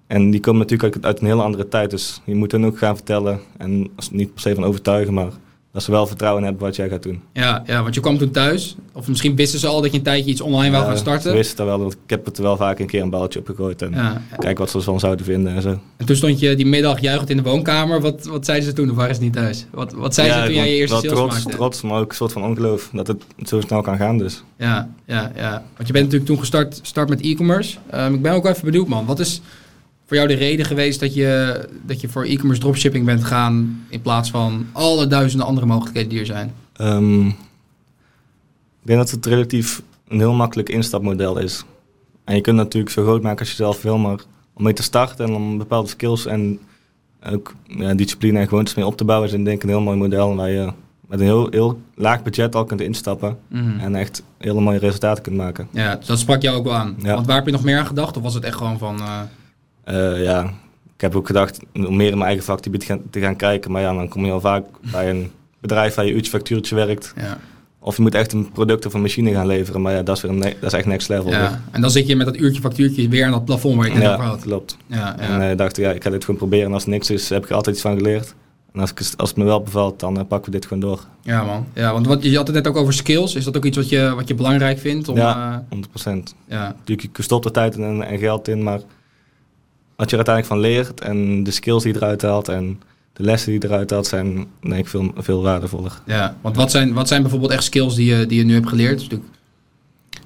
en 0.08 0.30
die 0.32 0.40
komen 0.40 0.60
natuurlijk 0.62 0.96
uit, 0.96 1.06
uit 1.06 1.20
een 1.22 1.28
hele 1.28 1.42
andere 1.42 1.68
tijd, 1.68 1.90
dus 1.90 2.22
je 2.26 2.36
moet 2.36 2.52
hen 2.52 2.66
ook 2.66 2.78
gaan 2.78 2.96
vertellen. 2.96 3.40
En 3.58 3.90
niet 4.12 4.34
per 4.34 4.42
se 4.42 4.56
van 4.56 4.64
overtuigen, 4.64 5.14
maar 5.14 5.32
dat 5.78 5.86
ze 5.86 5.92
wel 5.92 6.08
vertrouwen 6.08 6.44
hebben 6.44 6.62
wat 6.62 6.76
jij 6.76 6.90
gaat 6.90 7.04
doen. 7.04 7.22
Ja, 7.34 7.64
ja, 7.66 7.82
want 7.82 7.94
je 7.96 8.02
kwam 8.02 8.18
toen 8.18 8.32
thuis. 8.32 8.76
Of 8.94 9.08
misschien 9.08 9.36
wisten 9.36 9.60
ze 9.60 9.68
al 9.68 9.82
dat 9.82 9.92
je 9.92 9.98
een 9.98 10.04
tijdje 10.04 10.30
iets 10.32 10.42
online 10.42 10.72
wou 10.72 10.84
gaan 10.84 10.94
Ze 10.94 11.00
starten. 11.00 11.34
wisten 11.34 11.58
dat 11.58 11.66
wel, 11.66 11.80
want 11.80 11.94
ik 11.94 12.00
heb 12.10 12.26
het 12.26 12.38
er 12.38 12.44
wel 12.44 12.58
vaak 12.58 12.80
een 12.80 12.88
keer 12.88 13.02
een 13.02 13.10
balletje 13.10 13.40
op 13.40 13.46
gegooid. 13.46 13.82
En 13.82 13.92
Ja. 13.92 14.22
kijk 14.38 14.58
wat 14.58 14.70
ze 14.70 14.78
ervan 14.78 15.00
zouden 15.00 15.26
vinden 15.26 15.56
en 15.56 15.62
zo. 15.62 15.80
En 15.98 16.06
toen 16.06 16.16
stond 16.16 16.40
je 16.40 16.56
die 16.56 16.66
middag 16.66 17.00
juichend 17.00 17.30
in 17.30 17.38
de 17.38 17.44
woonkamer. 17.44 18.02
Wat, 18.02 18.26
wat 18.26 18.46
zeiden 18.46 18.68
ze 18.68 18.74
toen? 18.74 18.90
Of 18.90 18.96
waren 18.96 19.16
ze 19.16 19.22
niet 19.22 19.34
thuis? 19.34 19.66
Wat, 19.72 19.94
wat 19.94 20.14
zeiden 20.14 20.38
ze 20.40 20.46
toen 20.46 20.56
jij 20.56 20.70
je 20.70 20.76
eerste 20.76 20.96
sales 20.96 21.12
trots, 21.12 21.34
maakte? 21.36 21.50
trots, 21.50 21.82
maar 21.82 22.00
ook 22.00 22.10
een 22.10 22.16
soort 22.16 22.32
van 22.32 22.44
ongeloof 22.44 22.90
dat 22.94 23.08
het 23.08 23.24
zo 23.46 23.62
snel 23.62 23.82
kan 23.82 23.98
gaan. 23.98 24.18
Dus. 24.18 24.44
Ja, 24.58 24.90
ja, 25.06 25.32
ja. 25.36 25.52
Want 25.76 25.88
je 25.88 25.94
bent 25.94 26.06
natuurlijk 26.06 26.26
toen 26.26 26.40
gestart 26.40 26.80
start 26.84 27.10
met 27.10 27.22
e-commerce. 27.22 27.78
Ehm, 27.90 28.14
ik 28.14 28.22
ben 28.22 28.32
ook 28.34 28.46
even 28.46 28.66
benieuwd, 28.66 28.88
man. 28.88 29.06
Wat 29.06 29.20
is 29.20 29.42
voor 30.08 30.18
jou 30.18 30.28
de 30.28 30.34
reden 30.34 30.66
geweest 30.66 31.00
dat 31.00 31.14
je, 31.14 31.62
dat 31.86 32.02
je 32.02 32.10
voor 32.10 32.24
e-commerce 32.24 32.62
dropshipping 32.62 33.06
bent 33.06 33.24
gaan... 33.24 33.86
in 33.90 34.02
plaats 34.02 34.30
van 34.30 34.68
alle 34.72 35.08
duizenden 35.08 35.48
andere 35.48 35.66
mogelijkheden 35.66 36.10
die 36.10 36.20
er 36.20 36.26
zijn? 36.26 36.54
Ehm, 36.74 37.28
ik 37.28 37.34
denk 38.84 39.00
dat 39.00 39.12
het 39.12 39.26
relatief 39.26 39.82
een 40.08 40.20
heel 40.20 40.34
makkelijk 40.34 40.70
instapmodel 40.70 41.38
is. 41.38 41.64
En 42.24 42.36
je 42.36 42.42
kunt 42.42 42.58
natuurlijk 42.58 42.94
zo 42.94 43.04
groot 43.04 43.22
maken 43.22 43.40
als 43.40 43.50
je 43.50 43.56
zelf 43.56 43.82
wil, 43.82 43.98
maar 43.98 44.20
om 44.54 44.64
mee 44.64 44.74
te 44.74 44.84
starten 44.84 45.26
en 45.26 45.34
om 45.34 45.58
bepaalde 45.58 45.90
skills 45.90 46.26
en 46.26 46.60
ook 47.30 47.56
ja, 47.68 47.94
discipline 47.94 48.40
en 48.40 48.48
gewoontes 48.48 48.76
mee 48.76 48.86
op 48.86 48.98
te 48.98 49.06
bouwen, 49.06 49.30
is 49.30 49.36
denk 49.36 49.48
ik 49.48 49.64
een 49.64 49.70
heel 49.70 49.82
mooi 49.82 49.98
model 49.98 50.36
waar 50.36 50.50
je 50.50 50.72
met 51.08 51.20
een 51.20 51.26
heel, 51.26 51.48
heel 51.50 51.80
laag 51.96 52.24
budget 52.24 52.56
al 52.56 52.66
kunt 52.66 52.82
instappen. 52.82 53.38
Mhm. 53.48 53.80
En 53.80 53.96
echt 53.96 54.24
hele 54.38 54.62
mooie 54.62 54.80
resultaten 54.80 55.24
kunt 55.24 55.36
maken. 55.36 55.68
Ja, 55.72 55.96
dus 55.96 56.06
dat 56.06 56.20
sprak 56.20 56.42
jou 56.42 56.58
ook 56.58 56.64
wel 56.64 56.76
aan. 56.76 56.96
Ja. 56.98 57.14
Want 57.14 57.26
waar 57.26 57.36
heb 57.36 57.46
je 57.46 57.52
nog 57.52 57.64
meer 57.64 57.80
aan 57.80 57.86
gedacht? 57.86 58.18
Of 58.18 58.24
was 58.24 58.34
het 58.34 58.44
echt 58.44 58.58
gewoon 58.58 58.78
van... 58.78 59.00
eh, 59.00 59.22
Eh, 59.88 60.24
ja, 60.24 60.44
ik 60.96 61.02
heb 61.02 61.16
ook 61.16 61.28
gedacht 61.28 61.60
om 61.74 61.96
meer 61.96 62.08
in 62.12 62.14
mijn 62.18 62.28
eigen 62.28 62.44
vakgebied 62.46 62.84
gaan, 62.84 63.02
te 63.10 63.20
gaan 63.20 63.36
kijken. 63.36 63.72
Maar 63.72 63.82
ja, 63.82 63.94
dan 63.94 64.08
kom 64.08 64.26
je 64.26 64.32
al 64.32 64.40
vaak 64.40 64.66
bij 64.92 65.10
een 65.10 65.32
bedrijf 65.60 65.96
waar 65.96 66.06
je 66.06 66.14
uurtje 66.14 66.32
factuurtje 66.32 66.76
werkt. 66.76 67.14
ja. 67.16 67.38
Of 67.80 67.96
je 67.96 68.02
moet 68.02 68.16
echt 68.16 68.34
een 68.34 68.52
product 68.52 68.86
of 68.86 68.94
een 68.94 69.02
machine 69.02 69.34
gaan 69.34 69.48
leveren. 69.48 69.82
Maar 69.82 69.94
ja, 69.94 70.02
dat 70.02 70.16
is, 70.16 70.22
weer 70.22 70.32
een 70.32 70.40
dat 70.40 70.56
is 70.62 70.74
echt 70.74 70.86
next 70.86 71.10
level. 71.10 71.26
weer. 71.26 71.34
ja. 71.40 71.62
En 71.72 71.82
dan 71.82 71.92
zit 71.92 72.08
je 72.08 72.16
met 72.16 72.26
dat 72.26 72.38
uurtje 72.38 72.62
factuurtje 72.62 73.10
weer 73.10 73.26
aan 73.26 73.32
dat 73.32 73.46
plafond 73.46 73.76
waar 73.76 73.86
je 73.86 73.92
het 73.92 74.02
net 74.02 74.12
over 74.12 74.24
ja 74.24 74.30
had. 74.30 74.42
klopt. 74.42 74.78
Ja, 74.88 75.20
En 75.20 75.32
ja. 75.42 75.50
eh 75.52 75.58
dacht 75.58 75.78
ik, 75.78 75.84
ja, 75.86 75.92
ik 75.92 76.04
ga 76.04 76.10
dit 76.10 76.22
gewoon 76.26 76.40
proberen. 76.40 76.66
En 76.66 76.74
als 76.74 76.84
er 76.84 76.90
niks 76.90 77.10
is, 77.10 77.30
heb 77.30 77.44
ik 77.44 77.50
er 77.50 77.56
altijd 77.56 77.76
iets 77.76 77.86
van 77.86 77.98
geleerd. 77.98 78.34
En 78.74 78.80
als, 78.80 78.92
ik, 78.92 79.00
als 79.18 79.30
het 79.30 79.38
me 79.38 79.44
wel 79.44 79.62
bevalt, 79.62 80.00
dan 80.00 80.18
eh, 80.20 80.26
pakken 80.28 80.52
we 80.52 80.58
dit 80.60 80.68
gewoon 80.68 80.84
door. 80.90 81.00
ja 81.22 81.44
man. 81.44 81.66
Ja, 81.74 81.94
want 81.94 82.06
wat, 82.08 82.24
je 82.24 82.36
had 82.38 82.48
het 82.48 82.56
net 82.56 82.68
ook 82.68 82.76
over 82.76 82.94
skills. 82.94 83.36
Is 83.36 83.44
dat 83.44 83.58
ook 83.58 83.66
iets 83.66 83.78
wat 83.78 83.90
je, 83.90 84.14
wat 84.16 84.28
je 84.28 84.34
belangrijk 84.36 84.80
vindt? 84.80 85.08
Om, 85.10 85.16
Ja. 85.18 85.66
eh, 85.70 85.78
100%. 85.78 86.34
ja. 86.48 86.76
Natuurlijk, 86.78 87.18
je 87.18 87.24
stopt 87.24 87.46
er 87.46 87.52
tijd 87.52 87.76
en, 87.76 88.02
en 88.08 88.18
geld 88.18 88.48
in, 88.48 88.64
maar 88.64 88.80
wat 89.98 90.10
je 90.10 90.18
er 90.18 90.26
uiteindelijk 90.28 90.48
van 90.48 90.60
leert 90.60 91.02
en 91.02 91.44
de 91.44 91.52
skills 91.52 91.84
die 91.84 91.94
je 91.94 92.00
eruit 92.00 92.22
haalt 92.22 92.48
en 92.48 92.82
de 93.14 93.24
lessen 93.24 93.52
die 93.52 93.62
je 93.62 93.68
eruit 93.68 93.90
haalt, 93.92 94.08
zijn 94.08 94.48
denk 94.62 94.76
ik 94.76 94.88
veel, 94.88 95.12
veel 95.18 95.42
waardevoller. 95.42 96.02
ja. 96.06 96.38
Want 96.42 96.56
wat 96.56 96.72
zijn, 96.72 96.94
wat 96.94 97.08
zijn 97.08 97.22
bijvoorbeeld 97.22 97.52
echt 97.52 97.64
skills 97.64 97.96
die 97.96 98.16
je, 98.16 98.26
die 98.26 98.38
je 98.38 98.44
nu 98.44 98.54
hebt 98.54 98.70
geleerd? 98.70 99.10
Dus 99.10 99.20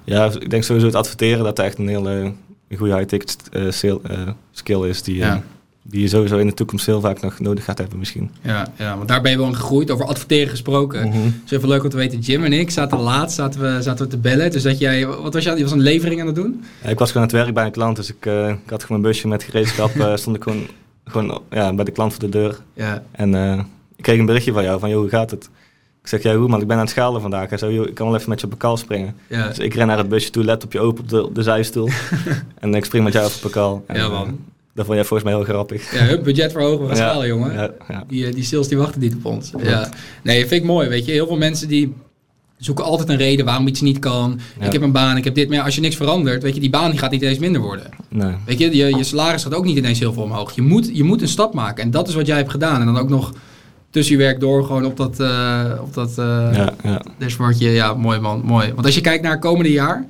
Ja, 0.04 0.24
ik 0.24 0.50
denk 0.50 0.62
sowieso 0.62 0.86
het 0.86 0.96
adverteren 0.96 1.44
dat 1.44 1.58
echt 1.58 1.78
een 1.78 1.88
hele 1.88 2.32
goede 2.76 2.94
high-ticket 2.96 3.38
eh, 3.52 3.90
eh, 3.92 4.28
skill 4.52 4.88
is 4.88 5.02
die, 5.02 5.14
eh, 5.14 5.26
Ja. 5.26 5.42
Die 5.82 6.00
je 6.00 6.08
sowieso 6.08 6.38
in 6.38 6.46
de 6.46 6.54
toekomst 6.54 6.86
heel 6.86 7.00
vaak 7.00 7.20
nog 7.20 7.40
nodig 7.40 7.64
gaat 7.64 7.78
hebben 7.78 7.98
misschien. 7.98 8.30
Ja, 8.42 8.66
ja, 8.78 8.96
want 8.96 9.08
daar 9.08 9.20
ben 9.20 9.30
je 9.30 9.36
wel 9.36 9.46
in 9.46 9.54
gegroeid. 9.54 9.90
Over 9.90 10.06
adverteren 10.06 10.48
gesproken. 10.48 11.12
Het 11.12 11.32
is 11.44 11.50
even 11.50 11.68
leuk 11.68 11.82
om 11.84 11.90
te 11.90 11.96
weten. 11.96 12.18
Jim 12.18 12.44
en 12.44 12.52
ik 12.52 12.70
zaten 12.70 12.98
laatst 12.98 13.36
zaten 13.36 13.60
we, 13.60 13.82
zaten 13.82 14.04
we 14.04 14.10
te 14.10 14.18
bellen. 14.18 14.50
Dus 14.50 14.62
dat 14.62 14.78
jij, 14.78 15.06
wat 15.06 15.34
was 15.34 15.44
jij? 15.44 15.56
Je 15.56 15.62
was 15.62 15.72
een 15.72 15.80
levering 15.80 16.20
aan 16.20 16.26
het 16.26 16.34
doen? 16.34 16.64
Ja, 16.82 16.88
ik 16.88 16.98
was 16.98 17.12
gewoon 17.12 17.22
aan 17.28 17.34
het 17.34 17.42
werk 17.42 17.54
bij 17.54 17.64
een 17.64 17.72
klant, 17.72 17.96
dus 17.96 18.10
ik, 18.10 18.26
eh, 18.26 18.48
ik 18.48 18.70
had 18.70 18.82
gewoon 18.82 18.96
een 18.96 19.08
busje 19.08 19.28
met 19.28 19.42
gereedschap, 19.42 19.94
eh, 19.96 20.16
stond 20.16 20.36
ik 20.36 20.42
gewoon, 20.42 20.66
gewoon 21.04 21.40
ja, 21.50 21.74
bij 21.74 21.84
de 21.84 21.90
klant 21.90 22.12
voor 22.12 22.22
de 22.22 22.28
deur. 22.28 22.58
Ja, 22.74 23.02
En 23.10 23.34
eh, 23.34 23.58
ik 23.96 24.02
kreeg 24.02 24.18
een 24.18 24.26
berichtje 24.26 24.52
van 24.52 24.62
jou, 24.62 24.80
van 24.80 24.90
joh, 24.90 25.00
hoe 25.00 25.08
gaat 25.08 25.30
het? 25.30 25.50
Ik 26.02 26.08
zeg, 26.08 26.22
ja 26.22 26.36
hoe 26.36 26.48
man, 26.48 26.60
ik 26.60 26.66
ben 26.66 26.76
aan 26.76 26.82
het 26.82 26.90
schalen 26.90 27.20
vandaag. 27.20 27.48
Hij 27.48 27.58
zei, 27.58 27.80
ik 27.82 27.94
kan 27.94 28.06
wel 28.06 28.16
even 28.16 28.28
met 28.28 28.40
je 28.40 28.46
op 28.46 28.52
elkaar 28.52 28.78
springen. 28.78 29.14
ja. 29.26 29.48
Dus 29.48 29.58
ik 29.58 29.74
ren 29.74 29.86
naar 29.86 29.98
het 29.98 30.08
busje 30.08 30.30
toe, 30.30 30.44
laptopje 30.44 30.80
open 30.80 31.02
op 31.02 31.08
de, 31.08 31.24
op 31.24 31.34
de 31.34 31.42
zijstoel. 31.42 31.88
en 32.60 32.74
ik 32.74 32.84
spring 32.84 33.04
met 33.04 33.12
jou 33.12 33.30
op. 33.54 33.82
En, 33.86 33.96
Ja, 33.96 34.08
man. 34.08 34.38
Dat 34.74 34.84
vond 34.84 34.96
jij 34.98 35.06
volgens 35.06 35.28
mij 35.30 35.38
heel 35.38 35.48
grappig. 35.48 35.92
ja 35.94 36.04
hup, 36.04 36.24
budget 36.24 36.52
verhogen, 36.52 36.80
we 36.80 36.86
gaan 36.86 36.96
Ja, 36.96 37.08
schalen, 37.10 37.26
jongen. 37.28 37.52
Ja, 37.52 37.70
ja. 37.88 38.04
Die, 38.08 38.26
eh, 38.26 38.34
die 38.34 38.44
sales 38.44 38.68
die 38.68 38.78
wachten 38.78 39.00
niet 39.00 39.14
op 39.14 39.24
ons. 39.24 39.50
Ja. 39.62 39.88
Nee, 40.22 40.38
vind 40.46 40.60
ik 40.60 40.64
mooi, 40.66 40.88
weet 40.88 41.04
je. 41.04 41.12
Heel 41.12 41.26
veel 41.26 41.36
mensen 41.36 41.68
die 41.68 41.94
zoeken 42.58 42.84
altijd 42.84 43.08
een 43.08 43.16
reden 43.16 43.44
waarom 43.44 43.66
iets 43.66 43.80
niet 43.80 43.98
kan. 43.98 44.40
Ik 44.60 44.72
heb 44.72 44.82
een 44.82 44.92
baan, 44.92 45.16
ik 45.16 45.24
heb 45.24 45.34
dit. 45.34 45.48
Maar 45.48 45.60
als 45.60 45.74
je 45.74 45.80
niks 45.80 45.96
verandert, 45.96 46.42
weet 46.42 46.54
je, 46.54 46.60
die 46.60 46.70
baan 46.70 46.90
die 46.90 46.98
gaat 46.98 47.10
niet 47.10 47.22
eens 47.22 47.38
minder 47.38 47.60
worden. 47.60 47.86
Nee. 48.08 48.32
Weet 48.46 48.58
je, 48.58 48.76
je, 48.76 48.96
je 48.96 49.04
salaris 49.04 49.42
gaat 49.42 49.54
ook 49.54 49.64
niet 49.64 49.76
ineens 49.76 49.98
heel 49.98 50.12
veel 50.12 50.22
omhoog. 50.22 50.52
Je 50.54 50.62
moet, 50.62 50.90
je 50.96 51.02
moet 51.04 51.22
een 51.22 51.28
stap 51.28 51.54
maken. 51.54 51.84
En 51.84 51.90
dat 51.90 52.08
is 52.08 52.14
wat 52.14 52.26
jij 52.26 52.36
hebt 52.36 52.50
gedaan. 52.50 52.80
En 52.80 52.86
dan 52.86 52.98
ook 52.98 53.08
nog 53.08 53.32
tussen 53.90 54.16
je 54.16 54.22
werk 54.22 54.40
door 54.40 54.64
gewoon 54.64 54.84
op 54.84 54.96
dat, 54.96 55.20
eh 55.20 55.64
op 55.80 55.94
dat 55.94 56.10
eh 56.18 56.48
Ja, 56.54 56.74
ja. 56.82 57.02
dashboardje. 57.18 57.68
Ja, 57.70 57.94
mooi 57.94 58.18
man, 58.18 58.42
mooi. 58.44 58.72
Want 58.72 58.86
als 58.86 58.94
je 58.94 59.00
kijkt 59.00 59.22
naar 59.22 59.32
het 59.32 59.40
komende 59.40 59.72
jaar, 59.72 60.06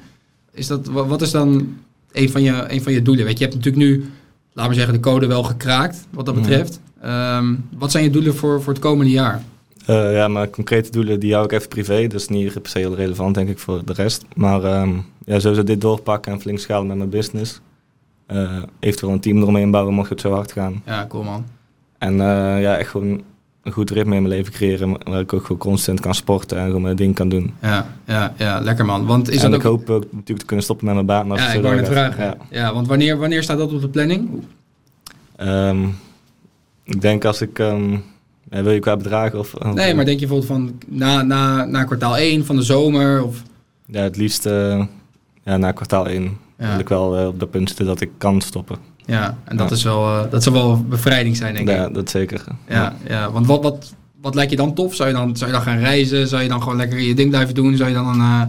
is 0.53 0.67
dat, 0.67 0.87
wa- 0.87 1.07
wat 1.07 1.23
is 1.23 1.31
dan 1.31 1.77
een 2.13 2.31
van 2.31 2.43
je, 2.43 2.65
een 2.69 2.83
van 2.83 2.93
je 2.93 3.03
doelen? 3.03 3.25
Weet 3.25 3.39
je, 3.39 3.45
je 3.45 3.51
hebt 3.51 3.65
natuurlijk 3.65 3.85
nu, 3.93 4.11
laten 4.53 4.71
we 4.73 4.77
zeggen, 4.77 4.95
de 4.95 5.01
code 5.01 5.27
wel 5.27 5.43
gekraakt, 5.43 6.07
wat 6.11 6.27
dat 6.27 6.35
Mhm. 6.35 6.45
betreft. 6.45 6.81
Ehm, 7.01 7.55
wat 7.79 7.91
zijn 7.91 8.05
je 8.05 8.11
doelen 8.11 8.35
voor, 8.35 8.63
voor 8.63 8.73
het 8.73 8.83
komende 8.83 9.13
jaar? 9.13 9.43
Eh, 9.87 10.15
ja, 10.15 10.29
maar 10.29 10.51
concrete 10.51 10.91
doelen 10.91 11.21
die 11.21 11.33
hou 11.33 11.45
ik 11.45 11.53
even 11.53 11.69
privé. 11.69 12.07
Dat 12.07 12.21
is 12.21 12.29
niet 12.29 12.53
per 12.63 12.71
se 12.71 12.79
heel 12.79 12.95
relevant, 12.95 13.35
denk 13.35 13.49
ik, 13.49 13.59
voor 13.59 13.85
de 13.85 13.93
rest. 13.93 14.25
Maar 14.35 14.65
ehm 14.65 14.91
ja, 15.27 15.39
sowieso 15.39 15.63
dit 15.65 15.81
doorpakken 15.81 16.33
en 16.33 16.41
flink 16.41 16.59
schalen 16.59 16.87
met 16.87 16.97
mijn 16.97 17.09
business. 17.09 17.61
Eh, 18.27 18.63
eventueel 18.81 19.13
een 19.13 19.21
team 19.21 19.39
eromheen 19.39 19.71
bouwen, 19.71 19.95
mocht 19.95 20.09
het 20.11 20.21
zo 20.21 20.33
hard 20.33 20.53
gaan. 20.53 20.83
Ja, 20.87 21.07
cool 21.09 21.23
man. 21.25 21.45
En 21.99 22.13
eh, 22.21 22.63
ja, 22.63 22.77
echt 22.77 22.91
gewoon 22.91 23.23
een 23.63 23.73
goed 23.73 23.91
ritme 23.91 24.15
in 24.17 24.23
mijn 24.23 24.35
leven 24.35 24.53
creëren. 24.53 24.97
Waar 25.11 25.21
ik 25.21 25.33
ook 25.33 25.43
gewoon 25.43 25.59
constant 25.59 26.01
kan 26.01 26.15
sporten 26.15 26.59
en 26.59 26.67
gewoon 26.67 26.83
mijn 26.83 26.97
ding 26.97 27.15
kan 27.15 27.29
doen. 27.29 27.55
Ja, 27.63 27.87
ja, 28.07 28.33
ja, 28.37 28.61
lekker 28.61 28.85
man. 28.85 29.07
Want 29.07 29.31
is 29.31 29.43
en 29.43 29.51
dat 29.51 29.61
ik 29.61 29.67
ook... 29.67 29.79
hoop 29.79 29.91
ook 29.91 30.03
natuurlijk 30.13 30.39
te 30.39 30.45
kunnen 30.47 30.65
stoppen 30.65 30.87
met 30.87 30.95
mijn 30.95 31.07
baan. 31.07 31.31
Als 31.31 31.41
Ja, 31.41 31.47
het 31.47 31.57
ik 31.57 31.63
wou 31.63 31.75
net 31.77 31.87
vragen. 31.89 32.25
Ja. 32.25 32.37
Ja. 32.51 32.75
want 32.75 32.87
wanneer, 32.87 33.17
wanneer 33.19 33.43
staat 33.43 33.59
dat 33.59 33.73
op 33.73 33.81
de 33.81 33.89
planning? 33.89 34.29
Ehm, 35.37 35.85
ik 36.85 37.01
denk 37.01 37.25
als 37.25 37.41
ik... 37.41 37.59
ehm, 37.59 37.97
wil 38.49 38.71
je 38.73 38.79
qua 38.81 38.97
bedragen 38.97 39.39
of... 39.39 39.55
of- 39.55 39.75
Nee, 39.75 39.95
maar 39.95 40.05
denk 40.05 40.21
je 40.21 40.27
bijvoorbeeld 40.27 40.61
van 40.61 40.79
na, 40.89 41.23
na, 41.23 41.65
na 41.65 41.85
kwartaal 41.85 42.17
1 42.17 42.45
van 42.47 42.57
de 42.57 42.63
zomer? 42.63 43.25
Of... 43.25 43.43
Ja, 43.87 44.01
het 44.03 44.17
liefst 44.17 44.47
eh, 44.47 44.85
ja, 45.45 45.57
na 45.57 45.73
kwartaal 45.73 46.07
1 46.09 46.37
Ja. 46.59 46.71
wil 46.71 46.79
ik 46.79 46.89
wel 46.89 47.17
eh, 47.19 47.27
op 47.27 47.41
dat 47.41 47.51
punt 47.51 47.69
zitten 47.69 47.87
dat 47.87 48.01
ik 48.01 48.11
kan 48.19 48.41
stoppen. 48.41 48.77
Ja, 49.07 49.37
en 49.45 49.57
dat, 49.57 49.69
Ja. 49.69 49.75
is 49.77 49.83
wel, 49.83 50.05
eh, 50.07 50.31
dat 50.31 50.43
zou 50.43 50.55
wel 50.55 50.85
bevrijding 50.89 51.37
zijn, 51.37 51.55
denk 51.55 51.69
Ja, 51.69 51.87
ik. 51.87 51.95
dat 51.95 52.11
zeker. 52.11 52.45
Ja, 52.69 52.95
ja. 53.09 53.31
want 53.31 53.47
wat, 53.47 53.63
wat, 53.63 53.95
wat 54.21 54.35
lijkt 54.35 54.51
je 54.51 54.57
dan 54.57 54.75
tof? 54.75 54.95
Zou 54.95 55.09
je 55.09 55.15
dan, 55.15 55.37
zou 55.37 55.51
je 55.51 55.57
dan 55.57 55.65
gaan 55.67 55.79
reizen? 55.79 56.29
Zou 56.29 56.43
je 56.43 56.49
dan 56.49 56.63
gewoon 56.63 56.77
lekker 56.77 56.99
je 57.01 57.15
ding 57.15 57.31
blijven 57.31 57.55
doen? 57.55 57.77
Zou 57.77 57.89
je 57.89 57.95
dan 57.95 58.09
een 58.09 58.21
eh 58.21 58.43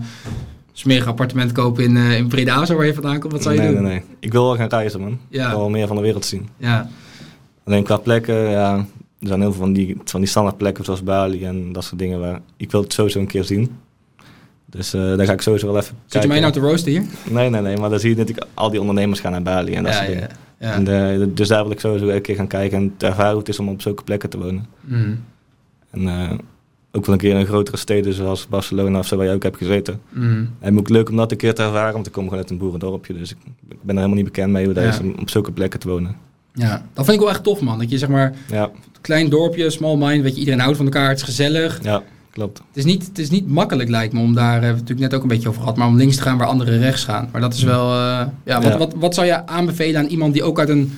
smerig 0.76 1.08
appartement 1.08 1.52
kopen 1.52 1.84
in, 1.84 1.98
eh 1.98 2.18
in 2.18 2.28
Breda, 2.28 2.66
zo 2.66 2.76
waar 2.76 2.86
je 2.86 2.94
vandaan 2.94 3.20
komt? 3.20 3.34
Wat 3.34 3.42
zou 3.44 3.56
je 3.56 3.62
nee, 3.62 3.74
doen? 3.74 3.82
nee, 3.84 3.92
nee. 3.92 4.04
Ik 4.20 4.32
wil 4.32 4.44
wel 4.46 4.56
gaan 4.56 4.68
reizen, 4.70 5.02
man. 5.02 5.20
Ja. 5.30 5.44
Ik 5.44 5.50
wil 5.50 5.60
wel 5.60 5.70
meer 5.70 5.88
van 5.88 5.96
de 5.96 6.02
wereld 6.02 6.26
zien. 6.26 6.48
Ja, 6.58 6.90
Alleen 7.66 7.84
qua 7.84 7.98
plekken, 7.98 8.50
ja, 8.50 8.76
er 9.20 9.28
zijn 9.28 9.40
heel 9.42 9.52
veel 9.52 9.62
van 9.62 9.74
die, 9.74 9.98
van 10.06 10.20
die 10.20 10.30
standaard 10.30 10.58
plekken 10.58 10.86
zoals 10.86 11.04
Bali 11.04 11.46
en 11.46 11.72
dat 11.72 11.84
soort 11.84 12.00
dingen 12.00 12.20
waar 12.20 12.40
ik 12.58 12.72
wil 12.72 12.82
het 12.82 12.94
sowieso 12.94 13.20
een 13.20 13.28
keer 13.28 13.44
zien. 13.44 13.72
Dus 14.66 14.90
daar 14.92 15.26
ga 15.26 15.34
ik 15.34 15.42
sowieso 15.42 15.68
wel 15.68 15.78
even 15.78 15.88
Zit 15.96 15.98
je 16.06 16.10
kijken. 16.12 16.30
mij 16.30 16.40
nou 16.40 16.52
te 16.54 16.60
roosten 16.60 16.92
hier? 16.92 17.04
Nee, 17.30 17.50
nee, 17.50 17.62
nee, 17.62 17.78
maar 17.78 17.90
dan 17.90 18.00
zie 18.00 18.10
je 18.10 18.16
natuurlijk 18.16 18.48
al 18.54 18.70
die 18.70 18.80
ondernemers 18.80 19.20
gaan 19.20 19.32
naar 19.32 19.42
Bali 19.42 19.74
en 19.74 19.84
dat 19.84 19.92
ja, 19.94 19.98
soort 19.98 20.10
ja, 20.10 20.14
dingen. 20.16 20.30
ja. 20.30 20.42
En, 20.72 20.88
eh, 21.22 21.28
dus 21.30 21.48
daar 21.48 21.64
wil 21.64 21.72
ik 21.72 21.80
sowieso 21.80 22.08
een 22.10 22.22
keer 22.22 22.36
gaan 22.36 22.48
kijken 22.48 22.78
en 22.78 22.94
te 22.98 23.06
ervaren 23.06 23.30
hoe 23.32 23.40
het 23.40 23.50
is 23.50 23.60
om 23.60 23.70
op 23.70 23.82
zulke 23.82 24.04
plekken 24.04 24.30
te 24.30 24.38
wonen. 24.40 24.66
Mhm. 24.82 25.14
En 25.92 26.08
eh, 26.08 26.32
ook 26.92 27.06
wel 27.06 27.16
een 27.16 27.22
keer 27.22 27.40
in 27.40 27.46
grotere 27.46 27.78
steden 27.78 28.14
zoals 28.14 28.48
Barcelona 28.48 29.00
of 29.00 29.08
zo 29.08 29.18
waar 29.18 29.26
je 29.26 29.32
ook 29.34 29.44
hebt 29.44 29.58
gezeten. 29.58 30.02
Mhm. 30.10 30.46
En 30.60 30.78
ook 30.80 30.90
leuk 30.90 31.10
om 31.10 31.16
dat 31.16 31.32
een 31.32 31.38
keer 31.38 31.54
te 31.54 31.64
ervaren, 31.64 31.94
want 31.94 32.08
ik 32.08 32.12
kom 32.12 32.24
gewoon 32.24 32.40
uit 32.40 32.50
een 32.50 32.58
boerendorpje. 32.58 33.14
Dus 33.14 33.32
ik, 33.32 33.38
ik 33.70 33.78
ben 33.82 33.90
er 33.90 33.96
helemaal 33.96 34.16
niet 34.16 34.26
bekend 34.26 34.52
mee 34.52 34.66
hoe 34.66 34.74
dat 34.74 34.84
Ja. 34.84 34.90
is 34.90 35.00
om 35.00 35.16
op 35.20 35.30
zulke 35.30 35.52
plekken 35.52 35.80
te 35.80 35.88
wonen. 35.90 36.16
Ja, 36.54 36.86
dat 36.94 37.06
vind 37.06 37.18
ik 37.18 37.24
wel 37.24 37.30
echt 37.34 37.44
tof, 37.44 37.62
man. 37.62 37.80
Dat 37.80 37.90
je 37.90 37.98
zeg 37.98 38.10
maar, 38.10 38.34
Ja, 38.48 38.72
klein 39.02 39.30
dorpje, 39.30 39.70
small 39.70 39.96
mind, 39.98 40.24
weet 40.24 40.34
je, 40.34 40.40
iedereen 40.40 40.60
houdt 40.60 40.78
van 40.78 40.86
elkaar, 40.86 41.08
het 41.10 41.18
is 41.18 41.24
gezellig. 41.24 41.80
ja 41.84 42.04
klopt. 42.34 42.58
Het 42.58 42.78
is, 42.78 42.86
niet, 42.86 43.08
het 43.08 43.20
is 43.20 43.30
niet 43.30 43.48
makkelijk, 43.48 43.90
lijkt 43.90 44.14
me, 44.14 44.20
om 44.20 44.34
daar, 44.34 44.54
eh, 44.54 44.60
we 44.60 44.66
hebben 44.66 44.70
het 44.70 44.90
natuurlijk 44.90 45.12
net 45.12 45.14
ook 45.14 45.22
een 45.22 45.36
beetje 45.36 45.50
over 45.50 45.62
gehad, 45.62 45.78
maar 45.78 45.88
om 45.88 45.98
links 45.98 46.16
te 46.16 46.22
gaan 46.22 46.38
waar 46.38 46.48
anderen 46.48 46.80
rechts 46.80 47.04
gaan. 47.04 47.30
Maar 47.32 47.42
dat 47.42 47.54
is 47.54 47.64
wel, 47.64 47.92
eh, 47.92 48.28
ja, 48.44 48.62
wat, 48.62 48.72
Ja. 48.72 48.78
Wat, 48.78 48.94
wat 48.96 49.14
zou 49.16 49.28
je 49.28 49.48
aanbevelen 49.48 50.02
aan 50.02 50.08
iemand 50.08 50.34
die 50.34 50.44
ook 50.44 50.60
uit 50.60 50.70
een 50.70 50.94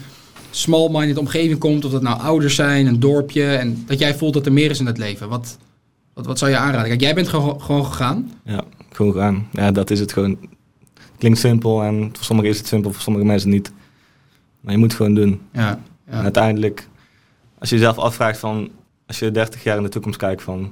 small-minded 0.50 1.18
omgeving 1.18 1.60
komt, 1.60 1.86
of 1.86 1.92
dat 1.92 2.02
nou 2.02 2.20
ouders 2.20 2.56
zijn, 2.56 2.86
een 2.86 3.00
dorpje, 3.00 3.56
en 3.56 3.84
dat 3.88 4.00
jij 4.00 4.16
voelt 4.16 4.34
dat 4.34 4.46
er 4.46 4.54
meer 4.54 4.70
is 4.70 4.80
in 4.80 4.86
het 4.86 4.98
leven? 4.98 5.30
Wat, 5.30 5.58
wat, 6.14 6.26
wat 6.26 6.40
zou 6.40 6.52
je 6.52 6.58
aanraden? 6.58 6.88
Kijk, 6.88 7.02
jij 7.02 7.16
bent 7.16 7.28
gewoon, 7.28 7.62
gewoon 7.62 7.86
gegaan. 7.86 8.32
Ja, 8.46 8.64
gewoon 8.92 9.14
gaan. 9.14 9.48
Ja, 9.52 9.72
dat 9.72 9.90
is 9.90 10.00
het 10.00 10.14
gewoon. 10.14 10.38
Klinkt 11.18 11.40
simpel 11.40 11.84
en 11.84 12.10
voor 12.14 12.24
sommigen 12.24 12.52
is 12.52 12.58
het 12.58 12.68
simpel, 12.68 12.92
voor 12.92 13.02
sommige 13.02 13.26
mensen 13.26 13.50
niet. 13.50 13.72
Maar 14.62 14.74
je 14.74 14.80
moet 14.80 14.88
het 14.88 14.98
gewoon 14.98 15.16
doen. 15.16 15.42
Ja, 15.54 15.70
En 16.06 16.18
ja, 16.18 16.24
uiteindelijk, 16.24 16.88
als 17.60 17.70
je 17.70 17.76
jezelf 17.76 17.98
afvraagt 17.98 18.40
van, 18.40 18.70
als 19.08 19.20
je 19.20 19.32
30 19.32 19.64
jaar 19.64 19.78
in 19.78 19.84
de 19.84 19.90
toekomst 19.90 20.18
kijkt 20.18 20.44
van, 20.44 20.72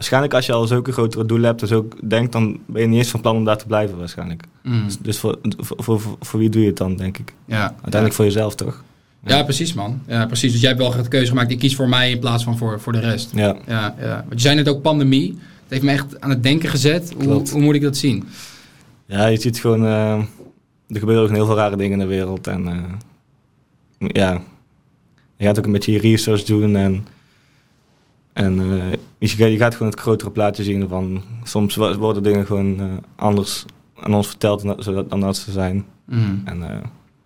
waarschijnlijk 0.00 0.34
als 0.34 0.46
je 0.46 0.52
al 0.52 0.66
zulke 0.66 0.92
grotere 0.92 1.26
doelen 1.26 1.46
hebt, 1.46 1.60
dus 1.60 1.72
ook 1.72 2.08
denkt, 2.08 2.32
dan 2.32 2.58
ben 2.66 2.82
je 2.82 2.88
niet 2.88 2.98
eens 2.98 3.08
van 3.10 3.20
plan 3.20 3.36
om 3.36 3.44
daar 3.44 3.58
te 3.58 3.66
blijven 3.66 3.98
waarschijnlijk. 3.98 4.44
Mm, 4.62 4.84
Dus, 4.84 4.98
dus 4.98 5.18
voor, 5.18 5.38
voor, 5.58 6.00
voor, 6.00 6.16
voor 6.20 6.38
wie 6.38 6.48
doe 6.48 6.60
je 6.60 6.66
het 6.66 6.76
dan, 6.76 6.96
denk 6.96 7.18
ik? 7.18 7.34
ja, 7.44 7.62
Uiteindelijk 7.72 8.14
voor 8.14 8.24
jezelf, 8.24 8.54
toch? 8.54 8.84
ja, 9.24 9.42
precies, 9.42 9.74
man. 9.74 10.02
Ja, 10.06 10.26
precies. 10.26 10.52
Dus 10.52 10.60
jij 10.60 10.70
hebt 10.70 10.82
wel 10.82 11.02
de 11.02 11.08
keuze 11.08 11.26
gemaakt, 11.26 11.50
ik 11.50 11.58
kies 11.58 11.76
voor 11.76 11.88
mij 11.88 12.10
in 12.10 12.18
plaats 12.18 12.44
van 12.44 12.56
voor, 12.58 12.80
voor 12.80 12.92
de 12.92 12.98
rest. 12.98 13.30
Ja. 13.34 13.56
Ja, 13.66 13.94
ja. 14.00 14.14
Want 14.28 14.32
je 14.32 14.40
zei 14.40 14.54
net 14.54 14.68
ook 14.68 14.82
pandemie. 14.82 15.28
Het 15.30 15.68
heeft 15.68 15.82
me 15.82 15.90
echt 15.90 16.20
aan 16.20 16.30
het 16.30 16.42
denken 16.42 16.68
gezet. 16.68 17.12
Hoe, 17.24 17.42
hoe 17.50 17.60
moet 17.60 17.74
ik 17.74 17.82
dat 17.82 17.96
zien? 17.96 18.28
Ja, 19.06 19.26
je 19.26 19.40
ziet 19.40 19.60
gewoon, 19.60 19.84
eh, 19.84 20.18
er 20.88 20.98
gebeuren 20.98 21.24
ook 21.24 21.30
heel 21.30 21.46
veel 21.46 21.56
rare 21.56 21.76
dingen 21.76 21.92
in 21.92 21.98
de 21.98 22.14
wereld. 22.14 22.46
En 22.46 22.66
eh, 22.68 24.08
ja, 24.12 24.40
je 25.36 25.44
gaat 25.44 25.58
ook 25.58 25.64
een 25.66 25.72
beetje 25.72 25.92
je 25.92 25.98
research 25.98 26.42
doen 26.42 26.76
en, 26.76 27.06
en 28.44 28.60
eh, 29.18 29.28
je, 29.50 29.56
gaat- 29.56 29.74
gewoon 29.74 29.90
het 29.92 30.00
grotere 30.00 30.30
plaatje 30.30 30.62
zien 30.62 30.88
van, 30.88 31.22
soms 31.42 31.76
wo- 31.76 31.96
worden 31.96 32.22
dingen 32.22 32.46
gewoon 32.46 32.80
eh, 32.80 32.86
anders 33.16 33.64
aan 34.00 34.14
ons 34.14 34.26
verteld 34.26 34.62
dan, 35.10 35.20
dat 35.20 35.36
ze 35.36 35.52
zijn. 35.52 35.84
Mm. 36.06 36.42
En 36.44 36.62
eh, 36.62 36.76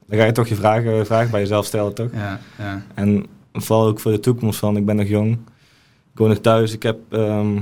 dan 0.07 0.19
ga 0.19 0.25
je 0.25 0.33
toch 0.33 0.49
je 0.49 0.55
vragen, 0.55 1.07
vragen 1.07 1.31
bij 1.31 1.41
jezelf 1.41 1.67
stellen, 1.67 1.95
toch? 1.95 2.09
Ja, 2.13 2.41
ja. 2.59 2.83
En 2.95 3.27
vooral 3.53 3.87
ook 3.87 4.01
voor 4.01 4.11
de 4.13 4.21
toekomst 4.21 4.59
van, 4.59 4.77
ik 4.77 4.85
ben 4.87 4.97
nog 4.97 5.07
jong, 5.09 5.33
ik 6.13 6.19
woon 6.19 6.29
nog 6.29 6.39
thuis, 6.39 6.73
ik 6.73 6.83
heb, 6.83 6.99
ehm, 7.09 7.57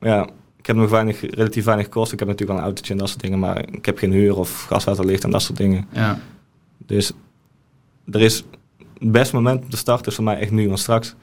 ja, 0.00 0.28
ik 0.58 0.66
heb 0.66 0.76
nog 0.76 0.90
weinig, 0.90 1.20
relatief 1.34 1.64
weinig 1.64 1.88
kosten. 1.88 2.12
Ik 2.12 2.18
heb 2.18 2.28
natuurlijk 2.28 2.58
al 2.58 2.64
een 2.64 2.70
autootje 2.70 2.92
en 2.92 2.98
dat 2.98 3.08
soort 3.08 3.20
dingen, 3.20 3.38
maar 3.38 3.58
ik 3.72 3.84
heb 3.86 3.98
geen 3.98 4.12
huur 4.12 4.36
of 4.36 4.64
gaswaterlicht 4.68 5.24
en 5.24 5.30
dat 5.30 5.42
soort 5.42 5.58
dingen. 5.58 5.86
ja. 5.92 6.18
Dus 6.86 7.12
er 8.10 8.20
is 8.20 8.44
het 8.98 9.12
beste 9.12 9.34
moment 9.34 9.62
om 9.62 9.70
te 9.70 9.76
starten 9.76 10.06
is 10.06 10.14
voor 10.14 10.24
mij 10.24 10.38
echt 10.38 10.50
nu, 10.50 10.66
want 10.66 10.78
straks 10.78 11.14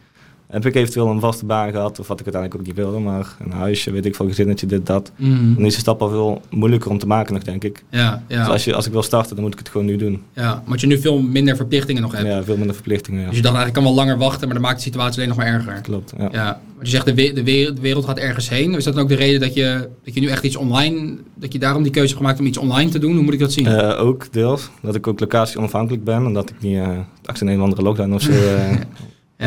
heb 0.50 0.66
ik 0.66 0.76
eventueel 0.76 1.08
een 1.08 1.20
vaste 1.20 1.46
baan 1.46 1.72
gehad, 1.72 2.00
of 2.00 2.08
wat 2.08 2.20
ik 2.20 2.26
uiteindelijk 2.26 2.62
ook 2.62 2.68
niet 2.68 2.76
wilde, 2.86 3.00
maar 3.00 3.36
een 3.46 3.52
huisje, 3.52 3.92
weet 3.92 4.06
ik 4.06 4.16
veel, 4.16 4.28
gezinnetje, 4.28 4.66
dit, 4.68 4.86
dat. 4.86 5.12
Mhm. 5.16 5.54
Dan 5.56 5.66
is 5.66 5.74
de 5.74 5.80
stap 5.80 6.02
al 6.02 6.10
veel 6.10 6.42
moeilijker 6.50 6.90
om 6.92 6.98
te 6.98 7.08
maken 7.08 7.34
nog, 7.34 7.44
denk 7.44 7.64
ik. 7.64 7.84
Ja, 7.90 8.24
ja. 8.28 8.40
Dus 8.44 8.48
als, 8.52 8.64
je, 8.64 8.76
als 8.76 8.86
ik 8.86 8.92
wil 8.92 9.04
starten, 9.04 9.36
dan 9.36 9.44
moet 9.44 9.54
ik 9.54 9.60
het 9.60 9.70
gewoon 9.70 9.86
nu 9.88 9.96
doen. 9.96 10.22
ja, 10.34 10.62
omdat 10.66 10.82
je 10.82 10.88
nu 10.88 10.98
veel 11.00 11.20
minder 11.22 11.56
verplichtingen 11.56 12.02
nog 12.02 12.12
hebt. 12.12 12.28
Ja, 12.28 12.44
veel 12.44 12.58
minder 12.58 12.76
verplichtingen. 12.76 13.20
Ja. 13.22 13.28
Dus 13.28 13.36
je 13.36 13.42
dacht 13.42 13.56
eigenlijk 13.56 13.86
kan 13.86 13.96
wel 13.96 14.04
langer 14.06 14.18
wachten, 14.18 14.46
maar 14.48 14.56
dat 14.58 14.66
maakt 14.66 14.78
de 14.78 14.84
situatie 14.84 15.16
alleen 15.18 15.28
nog 15.28 15.38
maar 15.38 15.48
erger. 15.48 15.82
Klopt, 15.82 16.14
ja. 16.18 16.30
Ja, 16.32 16.60
want 16.76 16.88
je 16.88 16.92
zegt 16.92 17.06
de, 17.06 17.14
we- 17.14 17.34
de, 17.34 17.44
wereld, 17.44 17.76
de 17.76 17.82
wereld 17.82 18.06
gaat 18.06 18.18
ergens 18.18 18.50
heen. 18.50 18.74
Is 18.74 18.84
dat 18.84 18.94
dan 18.94 19.04
ook 19.04 19.10
de 19.10 19.16
reden 19.16 19.40
dat 19.40 19.54
je, 19.54 19.90
dat 20.04 20.14
je 20.14 20.20
nu 20.20 20.28
echt 20.28 20.44
iets 20.44 20.56
online, 20.56 21.18
dat 21.36 21.54
je 21.54 21.60
daarom 21.60 21.84
die 21.84 21.92
keuze 21.92 22.08
hebt 22.08 22.20
gemaakt 22.22 22.40
om 22.40 22.46
iets 22.46 22.58
online 22.58 22.90
te 22.90 23.00
doen? 23.00 23.14
Hoe 23.14 23.24
moet 23.24 23.34
ik 23.34 23.40
dat 23.40 23.54
zien? 23.54 23.66
Eh, 23.68 24.02
ook 24.06 24.34
deels, 24.34 24.70
dat 24.82 24.96
ik 24.96 25.08
ook 25.08 25.20
locatie 25.20 25.58
onafhankelijk 25.58 26.04
ben 26.04 26.26
en 26.26 26.34
dat 26.34 26.50
ik 26.50 26.56
niet 26.62 26.76
uh, 26.76 26.88
achter 27.26 27.48
een 27.48 27.58
of 27.58 27.64
andere 27.64 27.82
lockdown 27.82 28.14
of 28.14 28.22
zo 28.22 28.32
eh, 28.56 28.76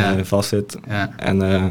ja, 0.01 0.17
eh, 0.17 0.25
vastzit. 0.25 0.79
ja, 0.89 1.11
En 1.17 1.43
eh, 1.43 1.67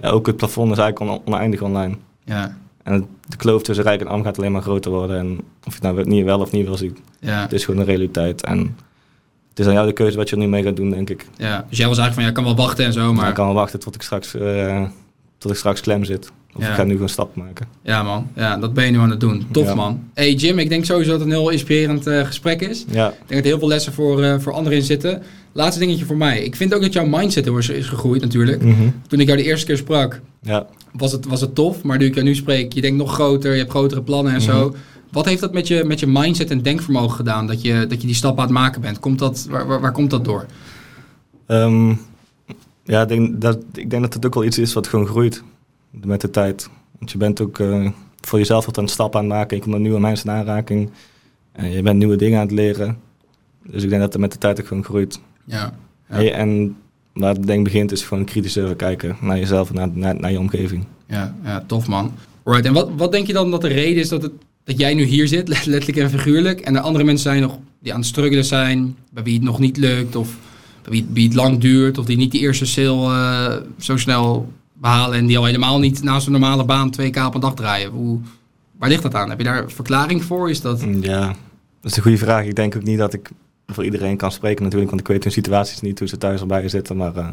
ja, 0.00 0.08
ook 0.08 0.26
het 0.26 0.36
plafond 0.36 0.72
is 0.72 0.78
eigenlijk 0.78 1.10
on- 1.12 1.34
oneindig 1.34 1.62
online. 1.62 1.96
ja, 2.24 2.56
En 2.82 3.06
de 3.28 3.36
kloof 3.36 3.62
tussen 3.62 3.84
rijk 3.84 4.00
en 4.00 4.06
arm 4.06 4.22
gaat 4.22 4.38
alleen 4.38 4.52
maar 4.52 4.62
groter 4.62 4.90
worden. 4.90 5.18
En 5.18 5.30
of 5.66 5.78
je 5.80 5.86
het 5.86 5.94
nou 5.96 6.08
niet 6.08 6.24
wel 6.24 6.40
of 6.40 6.52
niet 6.52 6.66
wil 6.66 6.76
zien, 6.76 6.96
ja, 7.20 7.40
het 7.40 7.52
is 7.52 7.64
gewoon 7.64 7.80
een 7.80 7.86
realiteit. 7.86 8.42
En 8.44 8.58
het 9.48 9.58
is 9.58 9.66
aan 9.66 9.72
jou 9.72 9.86
de 9.86 9.92
keuze 9.92 10.16
wat 10.16 10.28
je 10.28 10.36
er 10.36 10.42
nu 10.42 10.48
mee 10.48 10.62
gaat 10.62 10.76
doen, 10.76 10.90
denk 10.90 11.10
ik. 11.10 11.26
ja. 11.36 11.64
Dus 11.68 11.78
jij 11.78 11.88
was 11.88 11.98
eigenlijk 11.98 12.12
van, 12.14 12.22
ja, 12.22 12.28
ik 12.28 12.34
kan 12.34 12.44
wel 12.44 12.56
wachten 12.66 12.84
en 12.84 12.92
zo, 12.92 13.04
Maar 13.06 13.14
maar... 13.14 13.28
ik 13.28 13.34
kan 13.34 13.46
wel 13.46 13.54
wachten 13.54 13.80
tot 13.80 13.94
ik 13.94 14.02
straks, 14.02 14.34
eh, 14.34 14.84
tot 15.38 15.50
ik 15.50 15.56
straks 15.56 15.80
klem 15.80 16.04
zit. 16.04 16.32
Of 16.54 16.62
Ja. 16.62 16.68
ik 16.68 16.74
ga 16.74 16.84
nu 16.84 16.92
gewoon 16.92 17.08
stappen 17.08 17.42
maken. 17.44 17.66
Ja 17.82 18.02
man, 18.02 18.26
ja, 18.36 18.56
dat 18.56 18.74
ben 18.74 18.84
je 18.84 18.90
nu 18.90 18.98
aan 18.98 19.10
het 19.10 19.20
doen. 19.20 19.46
Tof 19.50 19.66
Ja. 19.66 19.74
man. 19.74 20.02
Hey 20.14 20.32
Jim, 20.34 20.58
ik 20.58 20.68
denk 20.68 20.84
sowieso 20.84 21.10
dat 21.10 21.20
het 21.20 21.28
een 21.28 21.34
heel 21.34 21.48
inspirerend 21.50 22.06
eh, 22.06 22.26
gesprek 22.26 22.60
is. 22.60 22.80
Ik 22.80 22.86
denk 22.94 23.10
dat 23.28 23.38
er 23.38 23.44
heel 23.44 23.58
veel 23.58 23.68
lessen 23.68 23.92
voor, 23.92 24.22
eh, 24.22 24.38
voor 24.38 24.52
anderen 24.52 24.78
in 24.78 24.84
zitten. 24.84 25.22
Laatste 25.52 25.80
dingetje 25.80 26.04
voor 26.04 26.16
mij. 26.16 26.42
Ik 26.42 26.56
vind 26.56 26.74
ook 26.74 26.80
dat 26.82 26.92
jouw 26.92 27.06
mindset 27.06 27.44
heel 27.44 27.56
erg 27.56 27.70
is 27.72 27.86
gegroeid 27.86 28.20
natuurlijk. 28.22 28.62
Mhm. 28.62 28.88
Toen 29.06 29.20
ik 29.20 29.26
jou 29.26 29.38
de 29.38 29.44
eerste 29.44 29.66
keer 29.66 29.76
sprak, 29.76 30.20
ja. 30.42 30.66
was 30.92 31.12
het, 31.12 31.26
was 31.26 31.40
het 31.40 31.54
tof. 31.54 31.82
Maar 31.82 31.98
nu 31.98 32.04
ik 32.04 32.14
jou 32.14 32.26
nu 32.26 32.34
spreek, 32.34 32.72
je 32.72 32.80
denkt 32.80 32.96
nog 32.98 33.12
groter, 33.12 33.52
je 33.52 33.58
hebt 33.58 33.70
grotere 33.70 34.02
plannen 34.02 34.32
en 34.32 34.40
zo. 34.40 34.68
Mhm. 34.68 34.76
Wat 35.12 35.24
heeft 35.24 35.40
dat 35.40 35.52
met 35.52 35.68
je, 35.68 35.84
met 35.84 36.00
je 36.00 36.06
mindset 36.06 36.50
en 36.50 36.62
denkvermogen 36.62 37.16
gedaan? 37.16 37.46
Dat 37.46 37.62
je, 37.62 37.86
dat 37.88 38.00
je 38.00 38.06
die 38.06 38.16
stap 38.16 38.36
aan 38.38 38.44
het 38.44 38.52
maken 38.52 38.80
bent? 38.80 38.98
Komt 39.00 39.18
dat, 39.18 39.46
waar, 39.50 39.66
waar, 39.66 39.80
waar 39.80 39.92
komt 39.92 40.10
dat 40.10 40.24
door? 40.24 40.46
Ehm, 41.46 41.88
ja, 42.84 43.02
ik 43.02 43.08
denk, 43.08 43.40
dat, 43.40 43.58
ik 43.74 43.90
denk 43.90 44.02
dat 44.02 44.14
het 44.14 44.26
ook 44.26 44.34
wel 44.34 44.44
iets 44.44 44.58
is 44.58 44.72
wat 44.72 44.86
gewoon 44.86 45.06
groeit 45.06 45.42
met 45.90 46.20
de 46.20 46.30
tijd. 46.30 46.70
Want 46.98 47.10
je 47.10 47.18
bent 47.18 47.40
ook 47.40 47.58
eh, 47.58 47.90
voor 48.20 48.38
jezelf 48.38 48.66
wat 48.66 48.76
het 48.76 48.90
stappen 48.90 49.20
aan 49.20 49.26
het 49.26 49.34
maken. 49.34 49.56
Je 49.56 49.62
komt 49.62 49.74
met 49.74 49.82
nieuwe 49.82 50.00
mensen 50.00 50.28
in 50.28 50.34
aanraking. 50.36 50.90
En 51.52 51.70
je 51.70 51.82
bent 51.82 51.98
nieuwe 51.98 52.16
dingen 52.16 52.38
aan 52.38 52.46
het 52.46 52.54
leren. 52.54 52.98
Dus 53.66 53.82
ik 53.82 53.88
denk 53.88 54.00
dat 54.00 54.12
het 54.12 54.20
met 54.20 54.32
de 54.32 54.38
tijd 54.38 54.60
ook 54.60 54.66
gewoon 54.66 54.84
groeit. 54.84 55.20
Ja. 55.44 55.74
Ja. 56.08 56.30
En, 56.30 56.76
waar 57.12 57.34
het 57.34 57.46
denk 57.46 57.64
begint 57.64 57.92
is 57.92 58.02
gewoon 58.02 58.24
kritisch 58.24 58.56
even 58.56 58.76
kijken 58.76 59.16
naar 59.20 59.38
jezelf 59.38 59.68
en 59.68 59.74
naar, 59.74 59.88
naar, 59.92 60.20
naar 60.20 60.30
je 60.30 60.38
omgeving. 60.38 60.84
Ja, 61.06 61.34
ja 61.44 61.64
tof 61.66 61.88
man. 61.88 62.12
Right. 62.44 62.64
En 62.64 62.72
wat, 62.72 62.90
wat 62.96 63.12
denk 63.12 63.26
je 63.26 63.32
dan 63.32 63.50
dat 63.50 63.60
de 63.60 63.68
reden 63.68 64.02
is 64.02 64.08
dat, 64.08 64.22
het, 64.22 64.32
dat 64.64 64.78
jij 64.78 64.94
nu 64.94 65.02
hier 65.02 65.28
zit, 65.28 65.48
letterlijk 65.66 65.96
en 65.96 66.10
figuurlijk, 66.10 66.60
en 66.60 66.76
er 66.76 66.82
andere 66.82 67.04
mensen 67.04 67.30
zijn 67.30 67.42
nog 67.42 67.58
die 67.80 67.92
aan 67.92 67.98
het 67.98 68.08
struggelen 68.08 68.44
zijn, 68.44 68.96
bij 69.12 69.22
wie 69.22 69.34
het 69.34 69.42
nog 69.42 69.58
niet 69.58 69.76
lukt, 69.76 70.16
of 70.16 70.36
bij 70.82 70.92
wie, 70.92 71.06
wie 71.12 71.24
het 71.24 71.34
lang 71.34 71.58
duurt, 71.58 71.98
of 71.98 72.04
die 72.04 72.16
niet 72.16 72.30
die 72.30 72.40
eerste 72.40 72.66
sale 72.66 73.14
eh, 73.14 73.56
zo 73.78 73.96
snel 73.96 74.52
behalen 74.80 75.18
en 75.18 75.26
die 75.26 75.38
al 75.38 75.44
helemaal 75.44 75.78
niet 75.78 76.02
naast 76.02 76.26
een 76.26 76.32
normale 76.32 76.64
baan 76.64 76.90
2k 77.00 77.16
op 77.26 77.34
een 77.34 77.40
dag 77.40 77.54
draaien? 77.54 77.90
Hoe, 77.90 78.18
waar 78.78 78.88
ligt 78.88 79.02
dat 79.02 79.14
aan? 79.14 79.28
Heb 79.28 79.38
je 79.38 79.44
daar 79.44 79.62
een 79.62 79.70
verklaring 79.70 80.24
voor? 80.24 80.50
Is 80.50 80.60
dat... 80.60 80.84
Ja, 81.00 81.26
dat 81.80 81.90
is 81.90 81.96
een 81.96 82.02
goede 82.02 82.18
vraag. 82.18 82.44
Ik 82.44 82.54
denk 82.54 82.76
ook 82.76 82.82
niet 82.82 82.98
dat 82.98 83.12
ik 83.12 83.30
voor 83.66 83.84
iedereen 83.84 84.16
kan 84.16 84.32
spreken 84.32 84.62
natuurlijk, 84.62 84.90
want 84.90 85.02
ik 85.02 85.08
weet 85.08 85.22
hun 85.22 85.32
situaties 85.32 85.80
niet, 85.80 85.98
hoe 85.98 86.08
ze 86.08 86.18
thuis 86.18 86.40
erbij 86.40 86.68
zitten. 86.68 86.96
Maar 86.96 87.16
eh, 87.16 87.28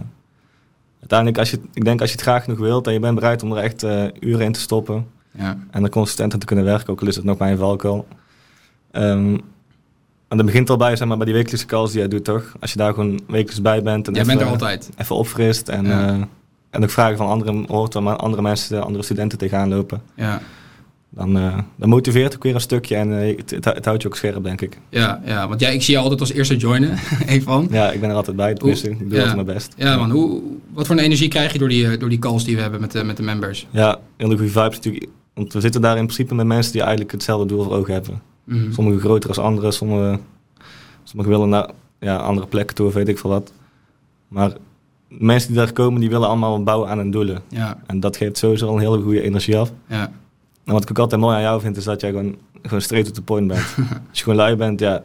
uiteindelijk, 0.99 1.39
als 1.39 1.51
je, 1.51 1.59
ik 1.73 1.83
denk 1.85 1.99
als 2.01 2.09
je 2.09 2.15
het 2.15 2.25
graag 2.25 2.43
genoeg 2.43 2.59
wilt 2.59 2.87
en 2.87 2.93
je 2.93 2.99
bent 2.99 3.15
bereid 3.15 3.43
om 3.43 3.51
er 3.51 3.63
echt 3.63 3.83
eh, 3.83 4.03
uren 4.19 4.45
in 4.45 4.51
te 4.51 4.59
stoppen 4.59 5.07
Ja, 5.31 5.57
en 5.71 5.83
er 5.83 5.89
consistent 5.89 6.33
aan 6.33 6.39
te 6.39 6.45
kunnen 6.45 6.65
werken, 6.65 6.89
ook 6.89 7.01
al 7.01 7.07
is 7.07 7.15
het 7.15 7.25
nog 7.25 7.37
mijn 7.37 7.57
valkuil. 7.57 8.07
Ehm 8.91 9.37
en 10.27 10.37
dat 10.37 10.45
begint 10.45 10.69
al 10.69 10.77
bij, 10.77 10.95
zeg 10.95 11.07
maar, 11.07 11.17
bij 11.17 11.25
die 11.25 11.35
wekelijkse 11.35 11.65
calls 11.67 11.91
die 11.91 11.99
jij 11.99 12.07
doet, 12.07 12.23
toch? 12.23 12.55
Als 12.59 12.71
je 12.71 12.77
daar 12.77 12.93
gewoon 12.93 13.19
wekelijks 13.27 13.61
bij 13.61 13.83
bent 13.83 14.07
en 14.07 14.13
jij 14.13 14.21
even, 14.23 14.35
bent 14.35 14.45
er 14.47 14.51
altijd. 14.53 14.89
even 14.97 15.15
opfrist 15.15 15.69
en, 15.69 15.85
Ja. 15.85 16.07
eh, 16.07 16.21
en 16.69 16.83
ook 16.83 16.89
vragen 16.89 17.17
van 17.17 17.27
anderen 17.27 17.65
hoort 17.67 17.93
waar 17.93 18.15
andere 18.15 18.41
mensen, 18.41 18.83
andere 18.83 19.03
studenten 19.03 19.37
tegenaan 19.37 19.69
lopen. 19.69 20.01
Ja, 20.15 20.41
Dan, 21.09 21.37
eh, 21.37 21.57
dan 21.75 21.89
motiveert 21.89 22.25
het 22.25 22.35
ook 22.35 22.43
weer 22.43 22.55
een 22.55 22.61
stukje 22.61 22.95
en 22.95 23.21
eh, 23.21 23.37
het, 23.37 23.65
het, 23.65 23.85
houdt 23.85 24.01
je 24.01 24.07
ook 24.07 24.15
scherp, 24.15 24.43
denk 24.43 24.61
ik. 24.61 24.77
ja, 24.89 25.21
ja, 25.25 25.47
want 25.47 25.59
jij, 25.59 25.73
ik 25.73 25.81
zie 25.81 25.93
je 25.93 25.99
altijd 25.99 26.19
als 26.19 26.31
eerste 26.31 26.57
joinen, 26.57 26.97
even 27.27 27.43
van. 27.43 27.67
Ja, 27.71 27.91
ik 27.91 27.99
ben 27.99 28.09
er 28.09 28.15
altijd 28.15 28.35
bij. 28.35 28.53
Tenminste, 28.53 28.89
ik 28.89 28.99
doe 28.99 29.09
ja. 29.09 29.17
altijd 29.17 29.35
mijn 29.35 29.57
best. 29.57 29.73
Ja 29.77 29.97
man, 29.97 30.11
hoe, 30.11 30.41
wat 30.73 30.87
voor 30.87 30.95
een 30.95 31.03
energie 31.03 31.27
krijg 31.27 31.53
je 31.53 31.59
door 31.59 31.69
die, 31.69 31.91
eh, 31.91 31.99
door 31.99 32.09
die 32.09 32.19
calls 32.19 32.43
die 32.43 32.55
we 32.55 32.61
hebben 32.61 32.81
met 32.81 32.91
de, 32.91 33.03
met 33.03 33.17
de 33.17 33.23
members? 33.23 33.67
Ja, 33.69 33.99
hele 34.17 34.37
goede 34.37 34.51
vibes 34.51 34.75
natuurlijk. 34.75 35.07
Want 35.33 35.53
we 35.53 35.61
zitten 35.61 35.81
daar 35.81 35.97
in 35.97 36.03
principe 36.03 36.35
met 36.35 36.45
mensen 36.45 36.71
die 36.71 36.81
eigenlijk 36.81 37.11
hetzelfde 37.11 37.47
doel 37.47 37.63
voor 37.63 37.73
ogen 37.73 37.93
hebben. 37.93 38.21
Mhm. 38.43 38.71
Sommigen 38.73 38.99
groter 38.99 39.29
als 39.29 39.39
anderen, 39.39 39.73
sommigen, 39.73 40.19
sommigen 41.03 41.33
willen 41.33 41.49
naar 41.49 41.69
ja, 41.99 42.15
andere 42.15 42.47
plekken 42.47 42.75
toe 42.75 42.87
of 42.87 42.93
weet 42.93 43.07
ik 43.07 43.17
veel 43.17 43.29
wat. 43.29 43.51
Maar 44.27 44.51
mensen 45.07 45.47
die 45.49 45.57
daar 45.57 45.71
komen, 45.73 45.99
die 45.99 46.09
willen 46.09 46.27
allemaal 46.27 46.63
bouwen 46.63 46.89
aan 46.89 46.97
hun 46.97 47.11
doelen. 47.11 47.41
Ja, 47.49 47.77
En 47.87 47.99
dat 47.99 48.17
geeft 48.17 48.37
sowieso 48.37 48.67
al 48.67 48.73
een 48.73 48.79
hele 48.79 49.01
goede 49.01 49.21
energie 49.21 49.57
af. 49.57 49.71
ja, 49.87 50.11
En 50.65 50.73
wat 50.73 50.81
ik 50.83 50.89
ook 50.89 50.99
altijd 50.99 51.21
mooi 51.21 51.35
aan 51.35 51.41
jou 51.41 51.61
vind, 51.61 51.77
is 51.77 51.83
dat 51.83 52.01
jij 52.01 52.09
gewoon, 52.09 52.35
gewoon 52.61 52.81
straight 52.81 53.07
to 53.07 53.13
the 53.15 53.21
point 53.21 53.47
bent. 53.47 53.61
als 54.09 54.17
je 54.17 54.23
gewoon 54.23 54.37
lui 54.37 54.55
bent, 54.55 54.79
ja, 54.79 55.03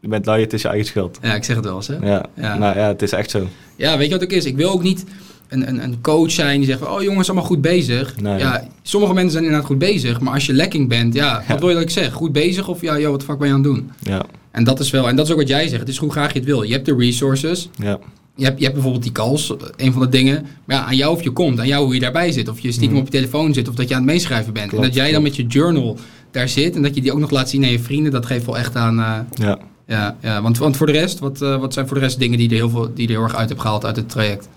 je 0.00 0.08
bent 0.08 0.26
lui, 0.26 0.40
het 0.42 0.52
is 0.52 0.62
je 0.62 0.68
eigen 0.68 0.86
schuld. 0.86 1.18
ja, 1.22 1.34
ik 1.34 1.44
zeg 1.44 1.56
het 1.56 1.64
wel 1.64 1.76
eens 1.76 1.86
hè. 1.86 1.96
Ja, 1.96 2.24
Ja. 2.34 2.56
maar 2.56 2.78
ja, 2.78 2.86
het 2.86 3.02
is 3.02 3.12
echt 3.12 3.30
zo. 3.30 3.46
Ja, 3.76 3.96
weet 3.98 4.06
je 4.08 4.12
wat 4.14 4.22
ook 4.22 4.30
is? 4.30 4.44
Ik 4.44 4.56
wil 4.56 4.70
ook 4.70 4.82
niet 4.82 5.04
een, 5.48 5.68
een, 5.68 5.82
een 5.82 6.00
coach 6.00 6.30
zijn 6.30 6.58
die 6.58 6.66
zegt 6.68 6.78
van, 6.78 6.88
oh 6.88 7.02
jongens, 7.02 7.28
allemaal 7.28 7.46
goed 7.46 7.60
bezig. 7.60 8.20
Nee. 8.20 8.38
Ja, 8.38 8.68
sommige 8.82 9.12
mensen 9.12 9.32
zijn 9.32 9.44
inderdaad 9.44 9.68
goed 9.68 9.78
bezig, 9.78 10.20
maar 10.20 10.32
als 10.34 10.46
je 10.46 10.52
lekking 10.52 10.88
bent, 10.88 11.14
ja, 11.14 11.34
wat 11.36 11.44
Ja. 11.48 11.58
wil 11.58 11.68
je 11.68 11.74
dat 11.74 11.82
ik 11.82 11.90
zeg? 11.90 12.12
Goed 12.12 12.32
bezig 12.32 12.68
of 12.68 12.80
ja, 12.80 12.98
joh, 12.98 13.10
wat 13.10 13.20
de 13.20 13.26
fuck 13.26 13.38
ben 13.38 13.48
je 13.48 13.54
aan 13.54 13.62
het 13.62 13.68
doen? 13.72 13.90
Ja, 13.98 14.24
En 14.50 14.64
dat 14.64 14.80
is 14.80 14.90
wel, 14.90 15.08
en 15.08 15.16
dat 15.16 15.26
is 15.26 15.32
ook 15.32 15.38
wat 15.38 15.48
jij 15.48 15.68
zegt, 15.68 15.80
het 15.80 15.88
is 15.88 15.96
hoe 15.96 16.10
graag 16.10 16.32
je 16.32 16.38
het 16.38 16.48
wil. 16.48 16.62
Je 16.62 16.72
hebt 16.72 16.86
de 16.86 16.94
resources, 16.96 17.68
ja, 17.76 17.98
je 18.36 18.44
hebt, 18.44 18.56
je 18.56 18.62
hebt 18.62 18.74
bijvoorbeeld 18.74 19.02
die 19.04 19.12
calls, 19.12 19.52
een 19.76 19.92
van 19.92 20.02
de 20.02 20.08
dingen. 20.08 20.46
Maar 20.64 20.76
ja, 20.76 20.84
aan 20.84 20.96
jou 20.96 21.12
of 21.16 21.22
je 21.22 21.30
komt, 21.30 21.60
aan 21.60 21.66
jou 21.66 21.84
hoe 21.84 21.94
je 21.94 22.00
daarbij 22.00 22.32
zit. 22.32 22.48
Of 22.48 22.60
je 22.60 22.72
stiekem 22.72 22.96
Mhm. 22.96 23.06
op 23.06 23.12
je 23.12 23.18
telefoon 23.18 23.54
zit, 23.54 23.68
of 23.68 23.74
dat 23.74 23.88
je 23.88 23.94
aan 23.94 24.02
het 24.02 24.10
meeschrijven 24.10 24.52
bent. 24.52 24.68
Klopt, 24.68 24.84
en 24.84 24.90
dat 24.90 24.98
jij 24.98 25.12
dan 25.12 25.22
met 25.22 25.36
je 25.36 25.46
journal 25.46 25.96
daar 26.30 26.48
zit 26.48 26.76
en 26.76 26.82
dat 26.82 26.94
je 26.94 27.00
die 27.00 27.12
ook 27.12 27.18
nog 27.18 27.30
laat 27.30 27.48
zien 27.50 27.64
aan 27.64 27.70
je 27.70 27.78
vrienden, 27.80 28.12
dat 28.12 28.26
geeft 28.26 28.46
wel 28.46 28.58
echt 28.58 28.76
aan... 28.76 28.98
eh, 28.98 29.18
ja. 29.34 29.58
ja, 29.86 30.16
ja 30.20 30.42
want, 30.42 30.58
want 30.58 30.76
voor 30.76 30.86
de 30.86 30.92
rest, 30.92 31.18
wat, 31.18 31.42
eh, 31.42 31.60
wat 31.60 31.72
zijn 31.72 31.86
voor 31.86 31.96
de 31.96 32.02
rest 32.02 32.18
dingen 32.18 32.38
die 32.38 32.48
je 32.48 32.54
er 32.54 32.60
heel, 32.60 32.70
veel, 32.70 32.90
die 32.94 33.02
je 33.08 33.14
er 33.14 33.18
heel 33.18 33.28
erg 33.28 33.36
uit 33.36 33.48
hebt 33.48 33.60
gehaald 33.60 33.84
uit 33.84 33.96
het 33.96 34.08
traject? 34.08 34.48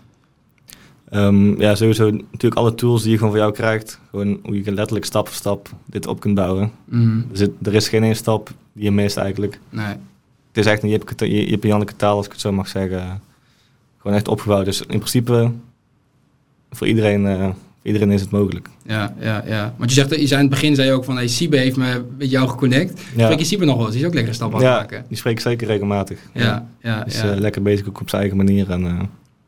Ehm, 1.10 1.62
ja, 1.62 1.76
sowieso 1.76 2.10
natuurlijk 2.12 2.56
alle 2.56 2.76
tools 2.76 3.02
die 3.02 3.12
je 3.12 3.18
gewoon 3.18 3.32
voor 3.32 3.42
jou 3.42 3.54
krijgt. 3.54 4.00
Gewoon 4.10 4.40
hoe 4.44 4.64
je 4.64 4.72
letterlijk 4.72 5.06
stap 5.06 5.28
voor 5.28 5.36
stap 5.36 5.70
dit 5.86 6.08
op 6.08 6.20
kunt 6.20 6.36
bouwen. 6.36 6.72
Mhm. 6.86 7.18
Er, 7.18 7.38
zit, 7.38 7.52
er 7.64 7.74
is 7.76 7.88
geen 7.90 8.04
één 8.04 8.16
stap 8.16 8.50
die 8.74 8.84
je 8.84 8.92
mist 8.92 9.18
eigenlijk. 9.18 9.60
Nee. 9.70 9.86
Het 10.48 10.58
is 10.58 10.66
echt 10.66 10.84
een 10.84 10.90
Jip, 10.90 11.14
Jip 11.18 11.64
Janneke 11.64 11.96
taal, 11.96 12.16
als 12.18 12.26
ik 12.26 12.32
het 12.32 12.42
zo 12.42 12.52
mag 12.52 12.68
zeggen. 12.68 13.22
Gewoon 14.02 14.18
echt 14.18 14.28
opgebouwd. 14.28 14.66
Dus 14.66 14.80
in 14.82 14.88
principe 14.88 15.52
voor 16.72 16.88
iedereen, 16.88 17.28
eh, 17.28 17.44
voor 17.44 17.54
iedereen 17.84 18.12
is 18.12 18.22
het 18.22 18.32
mogelijk. 18.32 18.70
Ja, 18.86 19.14
ja, 19.20 19.44
ja. 19.48 19.74
Want 19.78 19.94
je 19.94 19.96
zegt, 19.96 20.10
je 20.20 20.28
zei 20.28 20.42
in 20.42 20.48
het 20.48 20.60
begin 20.60 20.76
zei 20.76 20.88
je 20.88 20.94
ook 20.94 21.04
van, 21.04 21.16
hey, 21.16 21.28
Siebe 21.28 21.58
heeft 21.58 21.78
me 21.78 22.02
met 22.18 22.30
jou 22.30 22.48
geconnect. 22.50 23.02
Ja, 23.16 23.24
Spreek 23.26 23.40
je 23.40 23.46
Siebe 23.46 23.66
nog 23.66 23.76
wel 23.76 23.84
eens? 23.86 23.94
Die 23.94 24.02
is 24.02 24.08
ook 24.08 24.14
lekker 24.14 24.32
een 24.32 24.38
stap 24.38 24.56
aan 24.56 24.62
ja 24.62 24.76
maken. 24.76 25.06
die 25.08 25.18
spreek 25.18 25.34
ik 25.34 25.40
zeker 25.40 25.68
regelmatig. 25.68 26.20
Ja, 26.34 26.68
ja, 26.82 27.06
Is 27.06 27.22
ja. 27.22 27.32
eh, 27.32 27.40
lekker 27.40 27.62
bezig 27.62 27.88
ook 27.88 28.02
op 28.02 28.10
zijn 28.10 28.22
eigen 28.22 28.38
manier. 28.40 28.70
En, 28.70 28.86
eh, 28.86 29.00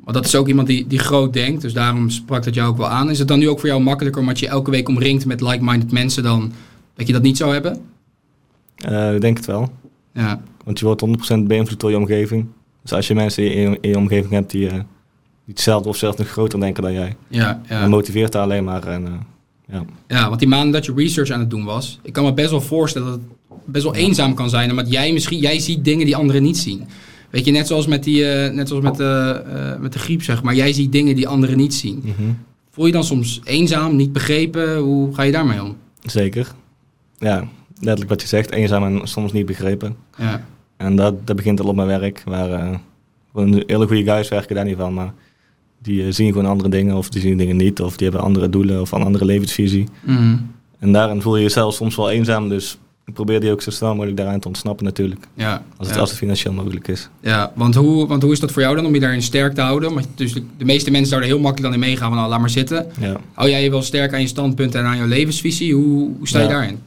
Maar 0.05 0.13
dat 0.13 0.25
is 0.25 0.35
ook 0.35 0.47
iemand 0.47 0.67
die, 0.67 0.87
die 0.87 0.99
groot 0.99 1.33
denkt, 1.33 1.61
dus 1.61 1.73
daarom 1.73 2.09
sprak 2.09 2.43
dat 2.43 2.53
jou 2.53 2.69
ook 2.69 2.77
wel 2.77 2.87
aan. 2.87 3.09
Is 3.09 3.19
het 3.19 3.27
dan 3.27 3.39
nu 3.39 3.49
ook 3.49 3.59
voor 3.59 3.69
jou 3.69 3.81
makkelijker, 3.81 4.21
omdat 4.21 4.39
je 4.39 4.47
elke 4.47 4.71
week 4.71 4.87
omringt 4.89 5.25
met 5.25 5.41
like-minded 5.41 5.91
mensen, 5.91 6.23
dan 6.23 6.51
dat 6.93 7.07
je 7.07 7.13
dat 7.13 7.21
niet 7.21 7.37
zou 7.37 7.53
hebben? 7.53 7.81
ik 9.15 9.21
denk 9.21 9.37
het 9.37 9.45
wel. 9.45 9.69
Ja, 10.13 10.41
Want 10.63 10.79
je 10.79 10.85
wordt 10.85 11.01
100% 11.01 11.47
beïnvloed 11.47 11.79
door 11.79 11.89
je 11.89 11.97
omgeving. 11.97 12.45
Dus 12.81 12.93
als 12.93 13.07
je 13.07 13.15
mensen 13.15 13.53
in 13.53 13.69
je, 13.69 13.77
in 13.81 13.89
je 13.89 13.97
omgeving 13.97 14.31
hebt 14.31 14.51
die, 14.51 14.67
eh, 14.67 14.73
die 14.73 14.83
hetzelfde 15.45 15.89
of 15.89 15.97
zelfs 15.97 16.17
nog 16.17 16.27
groter 16.27 16.59
denken 16.59 16.83
dan 16.83 16.93
jij, 16.93 17.15
ja, 17.27 17.61
dan 17.67 17.77
ja. 17.77 17.87
motiveert 17.87 18.31
dat 18.31 18.41
alleen 18.41 18.63
maar. 18.63 18.87
En, 18.87 19.05
eh, 19.07 19.13
ja. 19.67 19.85
ja, 20.07 20.27
want 20.27 20.39
die 20.39 20.47
maanden 20.47 20.71
dat 20.71 20.85
je 20.85 20.93
research 20.95 21.29
aan 21.29 21.39
het 21.39 21.49
doen 21.49 21.63
was, 21.63 21.99
ik 22.03 22.13
kan 22.13 22.23
me 22.23 22.33
best 22.33 22.49
wel 22.49 22.61
voorstellen 22.61 23.07
dat 23.07 23.19
het 23.49 23.59
best 23.65 23.83
wel 23.83 23.95
eenzaam 23.95 24.33
kan 24.33 24.49
zijn, 24.49 24.69
omdat 24.69 24.91
jij 24.91 25.13
misschien, 25.13 25.39
jij 25.39 25.59
ziet 25.59 25.83
dingen 25.83 26.05
die 26.05 26.15
anderen 26.15 26.43
niet 26.43 26.57
zien. 26.57 26.87
Weet 27.29 27.45
je, 27.45 27.51
net 27.51 27.67
zoals 27.67 27.87
met, 27.87 28.03
die, 28.03 28.25
eh, 28.25 28.53
net 28.53 28.67
zoals 28.67 28.83
met, 28.83 28.95
de, 28.95 29.77
met 29.79 29.93
de 29.93 29.99
griep, 29.99 30.23
zeg 30.23 30.43
maar. 30.43 30.55
Jij 30.55 30.73
ziet 30.73 30.91
dingen 30.91 31.15
die 31.15 31.27
anderen 31.27 31.57
niet 31.57 31.73
zien. 31.73 32.01
Mhm. 32.03 32.31
Voel 32.71 32.85
je 32.85 32.91
dan 32.91 33.03
soms 33.03 33.41
eenzaam, 33.43 33.95
niet 33.95 34.13
begrepen? 34.13 34.77
Hoe 34.77 35.15
ga 35.15 35.23
je 35.23 35.31
daarmee 35.31 35.63
om? 35.63 35.75
Zeker. 36.01 36.51
Ja, 37.17 37.47
letterlijk 37.73 38.09
wat 38.09 38.21
je 38.21 38.27
zegt, 38.27 38.51
eenzaam 38.51 38.83
en 38.83 39.07
soms 39.07 39.31
niet 39.31 39.45
begrepen. 39.45 39.95
Ja, 40.17 40.45
En 40.81 40.95
dat, 40.95 41.27
dat 41.27 41.35
begint 41.35 41.59
al 41.61 41.67
op 41.67 41.75
mijn 41.75 41.87
werk, 41.87 42.21
waar 42.25 42.51
eh, 42.51 42.75
gewoon 43.31 43.63
hele 43.67 43.87
goede 43.87 44.03
guys 44.03 44.29
werken 44.29 44.55
daar 44.55 44.65
niet 44.65 44.77
van, 44.77 44.93
maar 44.93 45.13
die 45.81 46.05
eh, 46.05 46.11
zien 46.11 46.31
gewoon 46.31 46.49
andere 46.49 46.69
dingen 46.69 46.95
of 46.95 47.09
die 47.09 47.21
zien 47.21 47.37
dingen 47.37 47.57
niet, 47.57 47.81
of 47.81 47.97
die 47.97 48.07
hebben 48.07 48.25
andere 48.25 48.49
doelen 48.49 48.81
of 48.81 48.91
een 48.91 49.03
andere 49.03 49.25
levensvisie. 49.25 49.87
Mhm. 50.01 50.37
En 50.79 50.91
daarin 50.91 51.21
voel 51.21 51.35
je 51.35 51.41
jezelf 51.41 51.73
soms 51.73 51.95
wel 51.95 52.09
eenzaam, 52.11 52.49
dus 52.49 52.77
ik 53.05 53.13
probeer 53.13 53.39
die 53.39 53.51
ook 53.51 53.61
zo 53.61 53.71
snel 53.71 53.93
mogelijk 53.93 54.17
daaraan 54.17 54.39
te 54.39 54.47
ontsnappen 54.47 54.85
natuurlijk. 54.85 55.27
Ja, 55.33 55.63
als, 55.77 55.87
het, 55.87 55.95
ja. 55.95 56.01
als 56.01 56.09
het 56.09 56.19
financieel 56.19 56.53
mogelijk 56.53 56.87
is. 56.87 57.09
Ja, 57.21 57.51
want 57.55 57.75
hoe, 57.75 58.07
want 58.07 58.21
hoe 58.23 58.31
is 58.31 58.39
dat 58.39 58.51
voor 58.51 58.61
jou 58.61 58.75
dan 58.75 58.85
om 58.85 58.93
je 58.93 58.99
daarin 58.99 59.21
sterk 59.21 59.53
te 59.53 59.61
houden? 59.61 59.93
Want 59.93 60.07
dus 60.15 60.33
de, 60.33 60.43
de 60.57 60.65
meeste 60.65 60.91
mensen 60.91 61.09
zouden 61.09 61.29
heel 61.29 61.39
makkelijk 61.39 61.73
dan 61.73 61.83
in 61.83 61.89
meegaan 61.89 62.07
van 62.07 62.17
nou, 62.17 62.29
laat 62.29 62.39
maar 62.39 62.49
zitten. 62.49 62.87
Ja, 62.99 63.19
Hou 63.33 63.49
jij 63.49 63.63
je 63.63 63.69
wel 63.69 63.81
sterk 63.81 64.13
aan 64.13 64.21
je 64.21 64.27
standpunten 64.27 64.79
en 64.79 64.85
aan 64.85 64.97
je 64.97 65.07
levensvisie? 65.07 65.73
Hoe, 65.73 66.11
hoe 66.17 66.27
sta 66.27 66.39
je 66.39 66.45
Ja. 66.45 66.51
daarin? 66.51 66.79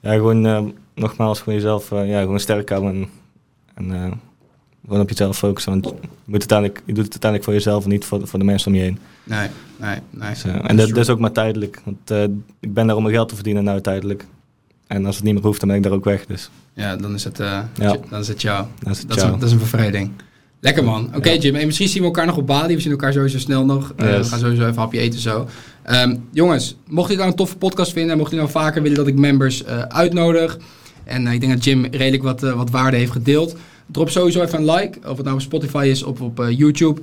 ja 0.00 0.12
gewoon 0.12 0.46
eh, 0.46 0.62
nogmaals 0.94 1.38
gewoon 1.38 1.54
jezelf 1.54 1.90
ja, 1.90 2.20
gewoon 2.20 2.40
sterk 2.40 2.68
houden 2.68 2.90
en, 2.90 3.08
en 3.74 3.92
eh, 3.92 4.12
gewoon 4.84 5.00
op 5.00 5.08
jezelf 5.08 5.38
focussen. 5.38 5.72
Want 5.72 5.84
je, 5.84 6.08
moet 6.24 6.38
uiteindelijk, 6.38 6.82
je 6.86 6.92
doet 6.92 7.04
het 7.04 7.12
uiteindelijk 7.12 7.44
voor 7.44 7.54
jezelf 7.54 7.84
en 7.84 7.90
niet 7.90 8.04
voor, 8.04 8.26
voor 8.26 8.38
de 8.38 8.44
mensen 8.44 8.68
om 8.70 8.76
je 8.76 8.82
heen. 8.82 8.98
Nee, 9.24 9.48
nee, 9.76 9.98
nee. 10.10 10.52
En 10.62 10.76
dat, 10.76 10.88
dat 10.88 10.96
is 10.98 11.08
ook 11.08 11.18
maar 11.18 11.32
tijdelijk. 11.32 11.80
Want 11.84 12.10
eh, 12.10 12.22
ik 12.60 12.74
ben 12.74 12.86
daar 12.86 12.96
om 12.96 13.02
mijn 13.02 13.14
geld 13.14 13.28
te 13.28 13.34
verdienen 13.34 13.64
nou 13.64 13.80
tijdelijk. 13.80 14.26
En 14.86 15.06
als 15.06 15.16
het 15.16 15.24
niet 15.24 15.34
meer 15.34 15.42
hoeft, 15.42 15.60
dan 15.60 15.68
ben 15.68 15.78
ik 15.78 15.82
daar 15.82 15.92
ook 15.92 16.04
weg. 16.04 16.26
Dus 16.26 16.50
Ja, 16.74 16.96
dan 16.96 17.14
is 17.14 17.24
het, 17.24 17.40
eh, 17.40 17.60
Ja. 17.74 17.96
dan 18.10 18.20
is 18.20 18.28
het 18.28 18.42
jou. 18.42 18.66
dat 18.78 18.92
is 18.92 18.98
het 18.98 19.08
Dat 19.08 19.16
is, 19.16 19.22
ciao. 19.22 19.34
een, 19.34 19.38
dat 19.40 19.48
is 19.48 19.54
een 19.54 19.60
bevrijding. 19.60 20.10
Lekker 20.60 20.84
man. 20.84 21.10
Oké 21.14 21.30
Ja. 21.30 21.38
Jim, 21.40 21.54
en 21.54 21.66
misschien 21.66 21.88
zien 21.88 22.00
we 22.00 22.06
elkaar 22.06 22.26
nog 22.26 22.36
op 22.36 22.46
Bali. 22.46 22.74
We 22.74 22.80
zien 22.80 22.90
elkaar 22.92 23.12
sowieso 23.12 23.38
snel 23.38 23.64
nog. 23.64 23.92
We 23.96 24.04
gaan 24.04 24.38
sowieso 24.38 24.50
even 24.62 24.66
een 24.66 24.78
hapje 24.78 24.98
eten 24.98 25.20
zo. 25.20 25.48
Ehm, 25.82 26.16
jongens, 26.32 26.76
mocht 26.88 27.10
je 27.10 27.16
nou 27.16 27.28
een 27.28 27.34
toffe 27.36 27.56
podcast 27.56 27.92
vinden... 27.92 28.12
en 28.12 28.18
mocht 28.18 28.30
je 28.30 28.36
nou 28.36 28.48
vaker 28.50 28.82
willen 28.82 28.96
dat 28.96 29.06
ik 29.06 29.18
members 29.18 29.66
uitnodig... 29.88 30.58
en 31.04 31.26
eh, 31.26 31.32
ik 31.32 31.40
denk 31.40 31.52
dat 31.52 31.64
Jim 31.64 31.84
redelijk 31.84 32.22
wat, 32.22 32.42
eh, 32.42 32.52
wat 32.52 32.70
waarde 32.70 32.96
heeft 32.96 33.12
gedeeld... 33.12 33.56
drop 33.86 34.10
sowieso 34.10 34.42
even 34.42 34.58
een 34.58 34.70
like. 34.70 34.98
Of 35.08 35.16
het 35.16 35.22
nou 35.22 35.34
op 35.34 35.40
Spotify 35.42 35.86
is 35.90 36.02
of 36.02 36.20
op 36.20 36.40
eh, 36.40 36.58
YouTube. 36.58 37.00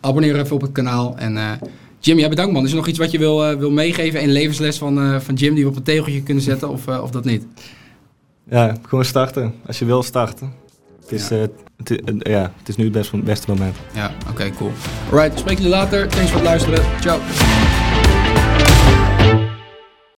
Abonneer 0.00 0.40
even 0.40 0.54
op 0.56 0.60
het 0.60 0.72
kanaal. 0.72 1.16
En 1.16 1.60
Jim, 2.00 2.18
ja, 2.18 2.28
bedankt 2.28 2.52
man. 2.52 2.64
Is 2.64 2.70
er 2.70 2.76
nog 2.76 2.86
iets 2.86 2.98
wat 2.98 3.10
je 3.10 3.18
wil, 3.18 3.56
wil 3.58 3.70
meegeven? 3.70 4.22
Een 4.22 4.32
levensles 4.32 4.78
van, 4.78 5.20
van 5.22 5.34
Jim 5.34 5.54
die 5.54 5.64
we 5.64 5.70
op 5.70 5.76
een 5.76 5.82
tegeltje 5.82 6.22
kunnen 6.22 6.42
zetten? 6.42 6.68
Of, 6.68 6.88
of 6.88 7.10
dat 7.10 7.24
niet? 7.24 7.46
Ja, 8.50 8.76
gewoon 8.82 9.04
starten. 9.04 9.54
Als 9.66 9.78
je 9.78 9.84
wil 9.84 10.02
starten. 10.02 10.52
Het 11.00 11.12
is, 11.12 11.28
Ja. 11.28 11.36
het, 11.36 12.18
ja, 12.18 12.52
het 12.58 12.68
is 12.68 12.76
nu 12.76 12.84
het 12.84 12.92
best, 12.92 13.24
beste 13.24 13.50
moment. 13.50 13.76
Ja, 13.94 14.14
oké, 14.30 14.50
cool. 14.50 14.72
Alright, 15.10 15.38
spreek 15.38 15.56
jullie 15.56 15.72
later. 15.72 16.08
Thanks 16.08 16.30
voor 16.30 16.40
het 16.40 16.48
luisteren. 16.48 16.84
Ciao. 17.00 17.18